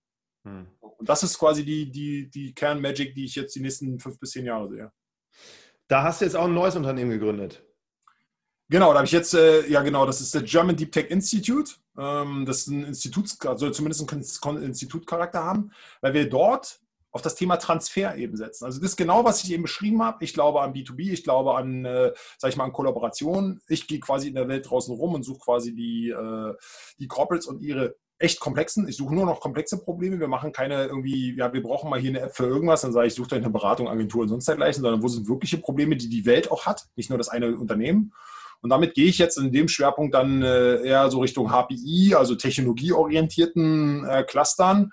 Hm. 0.44 0.66
Und 0.80 1.08
das 1.08 1.22
ist 1.22 1.38
quasi 1.38 1.64
die, 1.64 1.92
die, 1.92 2.28
die 2.28 2.52
Kernmagic, 2.52 3.14
die 3.14 3.26
ich 3.26 3.36
jetzt 3.36 3.54
die 3.54 3.60
nächsten 3.60 4.00
fünf 4.00 4.18
bis 4.18 4.32
zehn 4.32 4.46
Jahre 4.46 4.68
sehe. 4.68 4.90
Da 5.86 6.02
hast 6.02 6.20
du 6.20 6.24
jetzt 6.24 6.34
auch 6.34 6.46
ein 6.46 6.54
neues 6.54 6.74
Unternehmen 6.74 7.12
gegründet. 7.12 7.64
Genau, 8.68 8.90
da 8.90 8.96
habe 8.96 9.06
ich 9.06 9.12
jetzt, 9.12 9.34
äh, 9.34 9.68
ja 9.68 9.82
genau, 9.82 10.04
das 10.04 10.20
ist 10.20 10.34
der 10.34 10.42
German 10.42 10.74
Deep 10.74 10.90
Tech 10.90 11.10
Institute. 11.10 11.74
Ähm, 11.98 12.44
das 12.46 12.66
ein 12.66 12.84
Institut, 12.84 13.28
soll 13.28 13.72
zumindest 13.72 14.12
einen 14.46 14.62
Institutcharakter 14.62 15.42
haben, 15.42 15.72
weil 16.00 16.14
wir 16.14 16.28
dort 16.28 16.80
auf 17.14 17.22
das 17.22 17.36
Thema 17.36 17.56
Transfer 17.58 18.16
eben 18.16 18.36
setzen. 18.36 18.64
Also 18.64 18.80
das 18.80 18.90
ist 18.90 18.96
genau, 18.96 19.24
was 19.24 19.44
ich 19.44 19.52
eben 19.52 19.62
beschrieben 19.62 20.02
habe. 20.02 20.24
Ich 20.24 20.34
glaube 20.34 20.62
an 20.62 20.72
B2B, 20.72 21.12
ich 21.12 21.22
glaube 21.22 21.54
an, 21.54 21.84
äh, 21.84 22.12
sag 22.38 22.50
ich 22.50 22.56
mal, 22.56 22.64
an 22.64 22.72
Kollaboration. 22.72 23.60
Ich 23.68 23.86
gehe 23.86 24.00
quasi 24.00 24.28
in 24.28 24.34
der 24.34 24.48
Welt 24.48 24.68
draußen 24.68 24.92
rum 24.92 25.14
und 25.14 25.22
suche 25.22 25.38
quasi 25.38 25.76
die, 25.76 26.10
äh, 26.10 26.54
die 26.98 27.06
Corporates 27.06 27.46
und 27.46 27.62
ihre 27.62 27.94
echt 28.18 28.40
komplexen. 28.40 28.88
Ich 28.88 28.96
suche 28.96 29.14
nur 29.14 29.26
noch 29.26 29.38
komplexe 29.38 29.78
Probleme. 29.78 30.18
Wir 30.18 30.26
machen 30.26 30.50
keine 30.50 30.86
irgendwie, 30.86 31.36
ja, 31.36 31.52
wir 31.52 31.62
brauchen 31.62 31.88
mal 31.88 32.00
hier 32.00 32.10
eine 32.10 32.20
App 32.20 32.34
für 32.34 32.46
irgendwas. 32.46 32.80
Dann 32.80 32.92
sage 32.92 33.06
ich, 33.06 33.14
suche 33.14 33.36
euch 33.36 33.42
eine 33.42 33.50
Beratung, 33.50 33.88
Agentur 33.88 34.22
und 34.22 34.28
sonst 34.28 34.48
dergleichen, 34.48 34.82
sondern 34.82 35.02
wo 35.02 35.06
sind 35.06 35.28
wirkliche 35.28 35.58
Probleme, 35.58 35.96
die 35.96 36.08
die 36.08 36.26
Welt 36.26 36.50
auch 36.50 36.66
hat, 36.66 36.88
nicht 36.96 37.10
nur 37.10 37.18
das 37.18 37.28
eine 37.28 37.56
Unternehmen. 37.56 38.12
Und 38.64 38.70
damit 38.70 38.94
gehe 38.94 39.08
ich 39.08 39.18
jetzt 39.18 39.36
in 39.36 39.52
dem 39.52 39.68
Schwerpunkt 39.68 40.14
dann 40.14 40.40
äh, 40.40 40.76
eher 40.76 41.10
so 41.10 41.20
Richtung 41.20 41.50
HPI, 41.50 42.14
also 42.14 42.34
technologieorientierten 42.34 44.06
äh, 44.08 44.24
Clustern. 44.24 44.90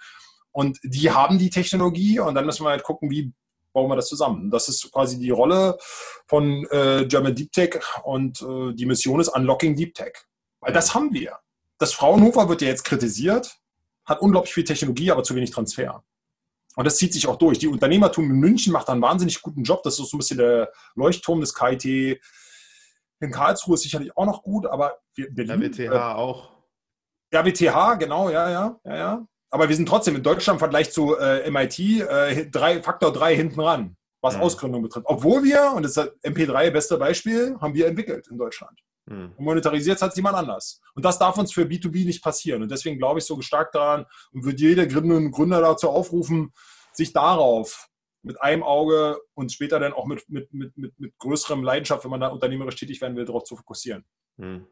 Und 0.52 0.78
die 0.84 1.10
haben 1.12 1.40
die 1.40 1.50
Technologie 1.50 2.20
und 2.20 2.36
dann 2.36 2.46
müssen 2.46 2.66
wir 2.66 2.72
halt 2.72 2.84
gucken, 2.84 3.10
wie 3.10 3.32
bauen 3.72 3.90
wir 3.90 3.96
das 3.96 4.10
zusammen. 4.10 4.52
Das 4.52 4.68
ist 4.68 4.92
quasi 4.92 5.18
die 5.18 5.30
Rolle 5.30 5.78
von 6.28 6.68
äh, 6.70 7.06
German 7.06 7.34
Deep 7.34 7.54
Tech 7.54 7.80
und 8.04 8.42
äh, 8.42 8.74
die 8.74 8.86
Mission 8.86 9.22
ist 9.22 9.30
Unlocking 9.30 9.78
Deep 9.78 9.96
Tech. 9.96 10.16
Weil 10.60 10.74
das 10.74 10.94
haben 10.94 11.14
wir. 11.14 11.38
Das 11.78 11.94
Fraunhofer 11.94 12.50
wird 12.50 12.62
ja 12.62 12.68
jetzt 12.68 12.84
kritisiert, 12.84 13.56
hat 14.04 14.20
unglaublich 14.20 14.54
viel 14.54 14.66
Technologie, 14.66 15.12
aber 15.12 15.24
zu 15.24 15.34
wenig 15.34 15.52
Transfer. 15.52 16.04
Und 16.76 16.84
das 16.84 16.98
zieht 16.98 17.14
sich 17.14 17.26
auch 17.26 17.38
durch. 17.38 17.58
Die 17.58 17.70
Unternehmertum 17.70 18.26
in 18.26 18.36
München 18.36 18.74
macht 18.74 18.90
einen 18.90 19.02
wahnsinnig 19.02 19.42
guten 19.42 19.64
Job. 19.64 19.82
Das 19.84 19.98
ist 19.98 20.10
so 20.10 20.18
ein 20.18 20.20
bisschen 20.20 20.40
der 20.40 20.74
Leuchtturm 20.96 21.40
des 21.40 21.56
KIT. 21.56 22.20
In 23.22 23.32
Karlsruhe 23.32 23.76
ist 23.76 23.84
sicherlich 23.84 24.16
auch 24.18 24.26
noch 24.26 24.44
gut, 24.44 24.66
aber 24.66 25.00
Berlin. 25.16 25.60
Der 25.60 25.60
WTH 25.60 25.94
äh, 25.94 25.98
auch. 25.98 26.50
Ja, 27.32 27.46
WTH, 27.46 27.96
genau, 28.00 28.30
ja, 28.30 28.50
ja, 28.50 28.80
ja, 28.84 28.96
ja. 28.96 29.26
Aber 29.52 29.70
wir 29.70 29.76
sind 29.76 29.88
trotzdem 29.88 30.16
in 30.16 30.24
Deutschland 30.24 30.56
im 30.58 30.60
Vergleich 30.60 30.92
zu 30.92 31.18
äh, 31.18 31.50
MIT 31.50 31.80
äh, 31.80 32.50
drei, 32.50 32.82
Faktor 32.82 33.14
3 33.14 33.36
hinten 33.36 33.60
ran, 33.60 33.98
was 34.22 34.36
mhm. 34.36 34.42
Ausgründung 34.42 34.82
betrifft. 34.82 35.06
Obwohl 35.08 35.44
wir, 35.44 35.74
und 35.76 35.84
das 35.84 35.98
ist 35.98 36.12
MP3 36.24 36.72
beste 36.72 36.98
Beispiel, 36.98 37.58
haben 37.60 37.74
wir 37.74 37.88
entwickelt 37.88 38.28
in 38.30 38.38
Deutschland. 38.38 38.80
Mhm. 39.06 39.34
Und 39.38 39.46
monetarisiert 39.46 40.02
hat 40.02 40.12
es 40.12 40.16
jemand 40.16 40.36
anders. 40.36 40.82
Und 40.96 41.06
das 41.06 41.20
darf 41.20 41.38
uns 41.38 41.54
für 41.54 41.64
B2B 41.64 42.06
nicht 42.06 42.24
passieren. 42.24 42.64
Und 42.64 42.72
deswegen 42.72 42.98
glaube 42.98 43.20
ich 43.20 43.26
so 43.26 43.40
stark 43.42 43.72
daran 43.72 44.06
und 44.32 44.46
würde 44.46 44.58
jeder 44.58 44.88
Gründer 44.88 45.18
und 45.18 45.32
Gründer 45.32 45.62
dazu 45.62 45.90
aufrufen, 45.90 46.54
sich 46.94 47.14
darauf 47.14 47.90
mit 48.24 48.42
einem 48.42 48.64
Auge 48.64 49.20
und 49.34 49.52
später 49.52 49.80
dann 49.80 49.94
auch 49.94 50.06
mit, 50.06 50.28
mit, 50.30 50.54
mit, 50.54 50.78
mit, 50.78 51.00
mit 51.00 51.18
größerem 51.18 51.64
Leidenschaft, 51.64 52.04
wenn 52.04 52.12
man 52.12 52.22
da 52.22 52.28
unternehmerisch 52.28 52.76
tätig 52.76 53.02
werden 53.02 53.16
will, 53.16 53.26
darauf 53.26 53.44
zu 53.44 53.56
fokussieren. 53.56 54.06
Hm. 54.38 54.68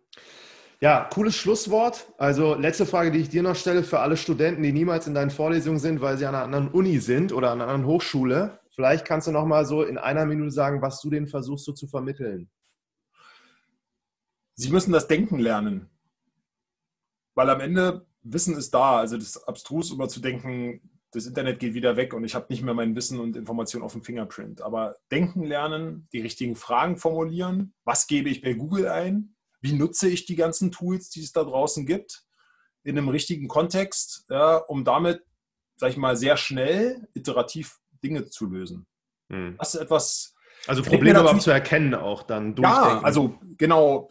Ja, 0.82 1.10
cooles 1.14 1.36
Schlusswort. 1.36 2.08
Also 2.18 2.56
letzte 2.56 2.86
Frage, 2.86 3.12
die 3.12 3.20
ich 3.20 3.30
dir 3.30 3.44
noch 3.44 3.56
stelle 3.56 3.84
für 3.84 4.00
alle 4.00 4.16
Studenten, 4.16 4.64
die 4.64 4.72
niemals 4.72 5.08
in 5.08 5.14
deinen 5.14 5.30
Vorlesungen 5.30 5.80
sind, 5.80 6.00
weil 6.00 6.18
sie 6.18 6.26
an 6.26 6.36
einer 6.36 6.46
anderen 6.46 6.70
Uni 6.70 7.00
sind 7.00 7.34
oder 7.34 7.52
an 7.52 7.62
einer 7.62 7.70
anderen 7.70 7.92
Hochschule. 7.92 8.60
Vielleicht 8.72 9.06
kannst 9.06 9.28
du 9.28 9.32
noch 9.32 9.46
mal 9.46 9.66
so 9.66 9.84
in 9.84 9.98
einer 9.98 10.26
Minute 10.26 10.52
sagen, 10.52 10.82
was 10.82 11.02
du 11.02 11.10
denen 11.10 11.28
versuchst 11.28 11.66
so 11.66 11.74
zu 11.74 11.88
vermitteln. 11.88 12.50
Sie 14.56 14.72
müssen 14.72 14.94
das 14.94 15.08
Denken 15.08 15.40
lernen. 15.40 15.90
Weil 17.36 17.50
am 17.50 17.60
Ende 17.60 18.06
Wissen 18.22 18.56
ist 18.56 18.74
da. 18.74 19.00
Also 19.00 19.18
das 19.18 19.36
ist 19.36 19.44
abstrus, 19.48 19.92
immer 19.92 20.08
zu 20.08 20.22
denken, 20.22 20.82
das 21.12 21.26
Internet 21.26 21.60
geht 21.60 21.74
wieder 21.74 21.98
weg 21.98 22.14
und 22.14 22.24
ich 22.24 22.36
habe 22.36 22.48
nicht 22.50 22.62
mehr 22.62 22.74
mein 22.74 22.96
Wissen 22.96 23.20
und 23.20 23.36
Informationen 23.36 23.84
auf 23.84 23.94
dem 23.94 24.04
Fingerprint. 24.04 24.62
Aber 24.62 24.96
denken 25.12 25.44
lernen, 25.44 26.08
die 26.14 26.22
richtigen 26.22 26.56
Fragen 26.56 26.98
formulieren. 26.98 27.74
Was 27.84 28.08
gebe 28.08 28.30
ich 28.30 28.42
bei 28.42 28.54
Google 28.54 28.88
ein? 28.88 29.36
Wie 29.62 29.74
nutze 29.74 30.08
ich 30.08 30.26
die 30.26 30.36
ganzen 30.36 30.72
Tools, 30.72 31.10
die 31.10 31.22
es 31.22 31.32
da 31.32 31.44
draußen 31.44 31.86
gibt, 31.86 32.26
in 32.84 32.98
einem 32.98 33.10
richtigen 33.10 33.48
Kontext, 33.48 34.26
ja, 34.30 34.58
um 34.58 34.86
damit, 34.86 35.24
sag 35.78 35.90
ich 35.90 35.98
mal, 35.98 36.16
sehr 36.16 36.38
schnell 36.38 37.08
iterativ 37.14 37.80
Dinge 38.04 38.26
zu 38.28 38.46
lösen. 38.46 38.86
Hm. 39.30 39.56
Das 39.58 39.76
ist 39.76 39.82
etwas. 39.82 40.36
Also 40.68 40.84
Probleme 40.84 41.20
überhaupt 41.20 41.42
zu 41.42 41.52
erkennen 41.52 41.96
auch 41.96 42.24
dann. 42.24 42.56
Ja, 42.58 43.02
also 43.02 43.38
genau. 43.58 44.10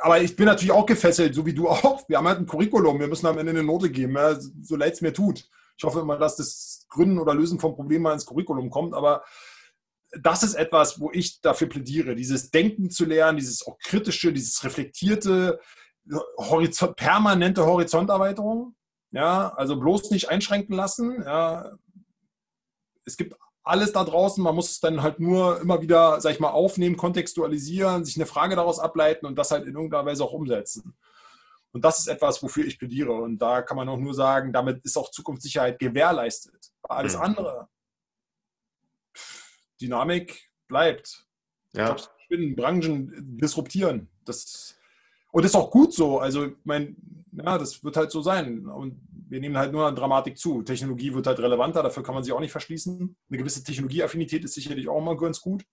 Aber 0.00 0.20
ich 0.20 0.34
bin 0.34 0.46
natürlich 0.46 0.72
auch 0.72 0.86
gefesselt, 0.86 1.34
so 1.34 1.46
wie 1.46 1.54
du 1.54 1.68
auch. 1.68 2.08
Wir 2.08 2.18
haben 2.18 2.26
halt 2.26 2.40
ein 2.40 2.46
Curriculum, 2.46 2.98
wir 2.98 3.06
müssen 3.06 3.26
am 3.26 3.38
Ende 3.38 3.50
eine 3.50 3.62
Note 3.62 3.90
geben, 3.90 4.14
ja, 4.14 4.36
so 4.38 4.76
leid 4.76 4.94
es 4.94 5.00
mir 5.00 5.12
tut. 5.12 5.48
Ich 5.76 5.84
hoffe 5.84 6.00
immer, 6.00 6.16
dass 6.18 6.36
das 6.36 6.86
Gründen 6.88 7.18
oder 7.18 7.34
Lösen 7.34 7.58
von 7.58 7.74
Problemen 7.74 8.04
mal 8.04 8.12
ins 8.12 8.26
Curriculum 8.26 8.70
kommt, 8.70 8.94
aber 8.94 9.24
das 10.20 10.42
ist 10.42 10.54
etwas, 10.54 11.00
wo 11.00 11.10
ich 11.12 11.40
dafür 11.40 11.68
plädiere, 11.68 12.14
dieses 12.14 12.50
Denken 12.50 12.90
zu 12.90 13.04
lernen, 13.04 13.38
dieses 13.38 13.66
auch 13.66 13.78
kritische, 13.78 14.32
dieses 14.32 14.62
reflektierte, 14.62 15.58
Horizont, 16.36 16.96
permanente 16.96 17.64
Horizonterweiterung. 17.64 18.74
Ja, 19.12 19.52
also 19.54 19.78
bloß 19.78 20.10
nicht 20.10 20.28
einschränken 20.30 20.74
lassen. 20.74 21.22
Ja. 21.24 21.76
Es 23.04 23.16
gibt 23.16 23.36
alles 23.62 23.92
da 23.92 24.04
draußen, 24.04 24.42
man 24.42 24.54
muss 24.54 24.70
es 24.70 24.80
dann 24.80 25.02
halt 25.02 25.20
nur 25.20 25.60
immer 25.60 25.80
wieder, 25.82 26.20
sag 26.20 26.32
ich 26.32 26.40
mal, 26.40 26.50
aufnehmen, 26.50 26.96
kontextualisieren, 26.96 28.04
sich 28.04 28.16
eine 28.16 28.26
Frage 28.26 28.56
daraus 28.56 28.78
ableiten 28.78 29.26
und 29.26 29.36
das 29.36 29.50
halt 29.50 29.66
in 29.66 29.74
irgendeiner 29.74 30.06
Weise 30.06 30.24
auch 30.24 30.32
umsetzen. 30.32 30.94
Und 31.72 31.84
das 31.84 32.00
ist 32.00 32.08
etwas, 32.08 32.42
wofür 32.42 32.64
ich 32.66 32.78
plädiere. 32.78 33.12
Und 33.12 33.38
da 33.38 33.62
kann 33.62 33.76
man 33.76 33.88
auch 33.88 33.98
nur 33.98 34.14
sagen, 34.14 34.52
damit 34.52 34.84
ist 34.84 34.96
auch 34.96 35.10
Zukunftssicherheit 35.10 35.78
gewährleistet. 35.78 36.70
Alles 36.82 37.16
mhm. 37.16 37.22
andere, 37.22 37.68
Dynamik 39.80 40.50
bleibt. 40.68 41.26
Ja. 41.74 41.88
Jobs 41.88 42.10
spinnen, 42.24 42.54
Branchen 42.54 43.38
disruptieren. 43.38 44.08
Das, 44.24 44.76
und 45.32 45.44
ist 45.44 45.56
auch 45.56 45.70
gut 45.70 45.92
so. 45.94 46.18
Also, 46.18 46.52
mein, 46.64 46.96
ja, 47.32 47.58
das 47.58 47.82
wird 47.82 47.96
halt 47.96 48.10
so 48.10 48.20
sein. 48.20 48.66
Und 48.66 49.00
wir 49.28 49.40
nehmen 49.40 49.56
halt 49.56 49.72
nur 49.72 49.86
an 49.86 49.96
Dramatik 49.96 50.36
zu. 50.36 50.62
Technologie 50.62 51.14
wird 51.14 51.26
halt 51.26 51.40
relevanter, 51.40 51.82
dafür 51.82 52.02
kann 52.02 52.14
man 52.14 52.22
sich 52.22 52.32
auch 52.32 52.40
nicht 52.40 52.52
verschließen. 52.52 53.16
Eine 53.30 53.38
gewisse 53.38 53.64
Technologieaffinität 53.64 54.44
ist 54.44 54.54
sicherlich 54.54 54.88
auch 54.88 55.00
mal 55.00 55.16
ganz 55.16 55.40
gut. 55.40 55.64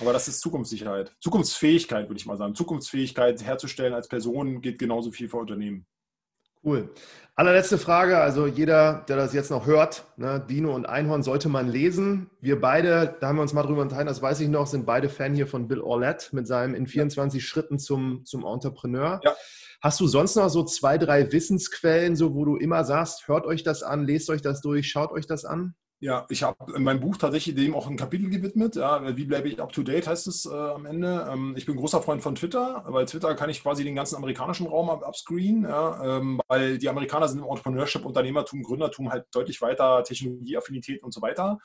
Aber 0.00 0.12
das 0.12 0.28
ist 0.28 0.40
Zukunftssicherheit. 0.40 1.14
Zukunftsfähigkeit, 1.20 2.08
würde 2.08 2.18
ich 2.18 2.26
mal 2.26 2.36
sagen. 2.36 2.54
Zukunftsfähigkeit 2.54 3.42
herzustellen 3.44 3.94
als 3.94 4.08
Person 4.08 4.60
geht 4.60 4.78
genauso 4.78 5.10
viel 5.10 5.28
für 5.28 5.36
Unternehmen. 5.36 5.86
Cool. 6.64 6.90
Allerletzte 7.34 7.76
Frage. 7.76 8.18
Also 8.18 8.46
jeder, 8.46 9.04
der 9.08 9.16
das 9.16 9.32
jetzt 9.32 9.50
noch 9.50 9.66
hört, 9.66 10.04
ne, 10.16 10.44
Dino 10.48 10.74
und 10.74 10.86
Einhorn 10.86 11.22
sollte 11.22 11.48
man 11.48 11.68
lesen. 11.68 12.30
Wir 12.40 12.60
beide, 12.60 13.16
da 13.20 13.28
haben 13.28 13.36
wir 13.36 13.42
uns 13.42 13.52
mal 13.52 13.62
drüber 13.62 13.82
unterhalten, 13.82 14.08
das 14.08 14.22
weiß 14.22 14.40
ich 14.40 14.48
noch, 14.48 14.66
sind 14.66 14.86
beide 14.86 15.08
Fan 15.08 15.34
hier 15.34 15.46
von 15.46 15.66
Bill 15.66 15.80
Orlett 15.80 16.30
mit 16.32 16.46
seinem 16.46 16.74
in 16.74 16.86
24 16.86 17.42
ja. 17.42 17.46
Schritten 17.46 17.78
zum, 17.78 18.24
zum 18.24 18.44
Entrepreneur. 18.44 19.20
Ja. 19.24 19.34
Hast 19.80 19.98
du 19.98 20.06
sonst 20.06 20.36
noch 20.36 20.48
so 20.48 20.62
zwei, 20.62 20.98
drei 20.98 21.32
Wissensquellen, 21.32 22.14
so 22.14 22.34
wo 22.34 22.44
du 22.44 22.56
immer 22.56 22.84
sagst, 22.84 23.26
hört 23.26 23.46
euch 23.46 23.64
das 23.64 23.82
an, 23.82 24.06
lest 24.06 24.30
euch 24.30 24.42
das 24.42 24.60
durch, 24.60 24.88
schaut 24.88 25.10
euch 25.10 25.26
das 25.26 25.44
an? 25.44 25.74
Ja, 26.02 26.26
ich 26.30 26.42
habe 26.42 26.72
in 26.74 26.82
meinem 26.82 26.98
Buch 26.98 27.16
tatsächlich 27.16 27.54
dem 27.54 27.76
auch 27.76 27.86
ein 27.86 27.96
Kapitel 27.96 28.28
gewidmet. 28.28 28.74
Ja, 28.74 29.16
wie 29.16 29.24
bleibe 29.24 29.48
ich 29.48 29.60
up 29.62 29.72
to 29.72 29.84
date, 29.84 30.08
heißt 30.08 30.26
es 30.26 30.46
äh, 30.46 30.52
am 30.52 30.84
Ende. 30.84 31.28
Ähm, 31.30 31.54
ich 31.56 31.64
bin 31.64 31.76
großer 31.76 32.02
Freund 32.02 32.24
von 32.24 32.34
Twitter, 32.34 32.82
weil 32.88 33.06
Twitter 33.06 33.36
kann 33.36 33.50
ich 33.50 33.62
quasi 33.62 33.84
den 33.84 33.94
ganzen 33.94 34.16
amerikanischen 34.16 34.66
Raum 34.66 34.90
upscreenen, 34.90 35.62
ja, 35.62 36.18
ähm, 36.18 36.40
weil 36.48 36.78
die 36.78 36.88
Amerikaner 36.88 37.28
sind 37.28 37.38
im 37.38 37.44
Entrepreneurship, 37.44 38.04
Unternehmertum, 38.04 38.64
Gründertum 38.64 39.12
halt 39.12 39.26
deutlich 39.32 39.62
weiter, 39.62 40.02
Technologieaffinität 40.02 41.04
und 41.04 41.14
so 41.14 41.22
weiter. 41.22 41.60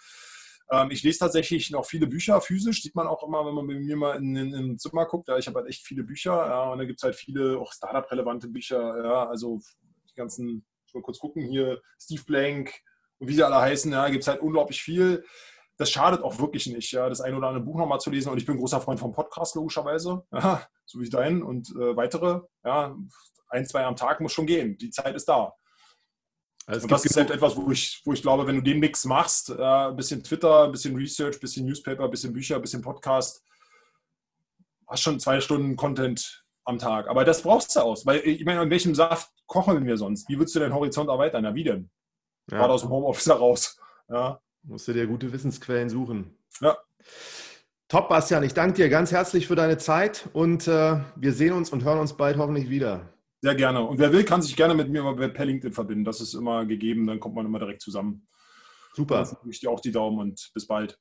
Ähm, 0.70 0.92
ich 0.92 1.02
lese 1.02 1.18
tatsächlich 1.18 1.72
noch 1.72 1.88
viele 1.88 2.06
Bücher 2.06 2.40
physisch, 2.40 2.84
sieht 2.84 2.94
man 2.94 3.08
auch 3.08 3.24
immer, 3.28 3.44
wenn 3.44 3.56
man 3.56 3.66
bei 3.66 3.74
mir 3.74 3.96
mal 3.98 4.18
in, 4.18 4.36
in, 4.36 4.54
in 4.54 4.78
Zimmer 4.78 5.08
guckt. 5.08 5.30
Ja, 5.30 5.40
ich 5.40 5.48
habe 5.48 5.62
halt 5.62 5.68
echt 5.68 5.84
viele 5.84 6.04
Bücher 6.04 6.34
ja, 6.46 6.72
und 6.72 6.78
da 6.78 6.86
gibt 6.86 7.00
es 7.00 7.04
halt 7.04 7.16
viele 7.16 7.58
auch 7.58 7.74
Startup-relevante 7.74 8.50
Bücher. 8.50 9.04
Ja, 9.04 9.28
also 9.28 9.62
die 10.12 10.14
ganzen, 10.14 10.64
ich 10.86 10.94
mal 10.94 11.02
kurz 11.02 11.18
gucken 11.18 11.44
hier, 11.50 11.82
Steve 12.00 12.22
Blank, 12.24 12.84
und 13.20 13.28
wie 13.28 13.34
sie 13.34 13.44
alle 13.44 13.58
heißen, 13.58 13.92
ja, 13.92 14.10
gibt 14.10 14.24
es 14.24 14.28
halt 14.28 14.42
unglaublich 14.42 14.82
viel. 14.82 15.24
Das 15.78 15.92
schadet 15.92 16.24
auch 16.24 16.40
wirklich 16.40 16.68
nicht, 16.68 16.92
ja, 16.92 17.08
das 17.08 17.22
ein 17.22 17.36
oder 17.36 17.48
andere 17.48 17.64
Buch 17.64 17.78
nochmal 17.78 18.00
zu 18.00 18.10
lesen. 18.10 18.30
Und 18.32 18.38
ich 18.38 18.46
bin 18.46 18.58
großer 18.58 18.82
Freund 18.82 19.00
vom 19.00 19.14
Podcast, 19.14 19.56
logischerweise, 19.56 20.24
ja, 20.34 20.68
so 20.86 21.00
wie 21.00 21.10
dein 21.10 21.44
und 21.44 21.70
äh, 21.70 21.96
weitere. 21.96 22.42
Ja, 22.64 22.96
ein, 23.50 23.66
zwei 23.66 23.86
am 23.86 23.96
Tag 23.96 24.20
muss 24.20 24.34
schon 24.34 24.48
gehen. 24.48 24.78
Die 24.78 24.90
Zeit 24.90 25.16
ist 25.16 25.30
da. 25.30 25.54
Also 26.66 26.84
und 26.84 26.92
das 26.92 27.06
ist 27.06 27.16
halt 27.16 27.32
etwas, 27.32 27.56
wo 27.56 27.72
ich, 27.72 28.02
wo 28.04 28.12
ich 28.12 28.22
glaube, 28.22 28.46
wenn 28.46 28.58
du 28.58 28.62
den 28.62 28.80
Mix 28.80 29.06
machst, 29.06 29.50
äh, 29.52 29.64
ein 29.64 29.96
bisschen 29.96 30.22
Twitter, 30.22 30.66
ein 30.66 30.72
bisschen 30.72 30.96
Research, 30.96 31.38
ein 31.38 31.40
bisschen 31.40 31.66
Newspaper, 31.66 32.04
ein 32.04 32.12
bisschen 32.12 32.34
Bücher, 32.34 32.56
ein 32.56 32.62
bisschen 32.62 32.82
Podcast, 32.82 33.42
hast 34.88 35.02
schon 35.02 35.20
zwei 35.20 35.40
Stunden 35.40 35.78
Content 35.78 36.44
am 36.66 36.78
Tag. 36.78 37.08
Aber 37.08 37.24
das 37.24 37.44
brauchst 37.44 37.76
du 37.76 37.80
aus. 37.80 38.06
Weil 38.06 38.20
ich 38.20 38.44
meine, 38.44 38.62
in 38.64 38.70
welchem 38.70 38.96
Saft 38.96 39.32
kochen 39.46 39.86
wir 39.86 39.98
sonst? 39.98 40.28
Wie 40.28 40.38
würdest 40.38 40.56
du 40.56 40.60
deinen 40.60 40.74
Horizont 40.74 41.10
erweitern? 41.10 41.46
Ja, 41.46 41.56
wie 41.56 41.64
denn? 41.64 41.90
Ja. 42.52 42.58
Gerade 42.58 42.74
aus 42.74 42.82
dem 42.82 42.90
Homeoffice 42.90 43.28
heraus. 43.28 43.80
Ja. 44.10 44.40
Musst 44.64 44.88
du 44.88 44.94
dir 44.94 45.08
gute 45.08 45.32
Wissensquellen 45.32 45.90
suchen. 45.90 46.38
Ja. 46.62 46.78
Top, 47.88 48.10
Bastian. 48.10 48.44
Ich 48.44 48.54
danke 48.54 48.74
dir 48.74 48.90
ganz 48.90 49.12
herzlich 49.12 49.48
für 49.48 49.56
deine 49.56 49.78
Zeit 49.78 50.30
und 50.34 50.68
äh, 50.68 51.00
wir 51.16 51.34
sehen 51.34 51.54
uns 51.54 51.70
und 51.70 51.84
hören 51.84 52.00
uns 52.00 52.18
bald 52.18 52.38
hoffentlich 52.38 52.70
wieder. 52.70 53.14
Sehr 53.42 53.56
gerne. 53.56 53.82
Und 53.82 54.00
wer 54.00 54.12
will, 54.12 54.26
kann 54.26 54.42
sich 54.42 54.56
gerne 54.56 54.74
mit 54.74 54.90
mir 54.90 55.04
per 55.34 55.46
LinkedIn 55.46 55.74
verbinden. 55.74 56.04
Das 56.04 56.20
ist 56.20 56.34
immer 56.34 56.66
gegeben, 56.66 57.08
dann 57.08 57.20
kommt 57.20 57.36
man 57.36 57.46
immer 57.46 57.60
direkt 57.60 57.82
zusammen. 57.82 58.28
Super. 58.94 59.24
Dann 59.24 59.50
ich 59.50 59.60
dir 59.60 59.70
auch 59.70 59.80
die 59.80 59.92
Daumen 59.92 60.20
und 60.20 60.50
bis 60.54 60.68
bald. 60.68 61.00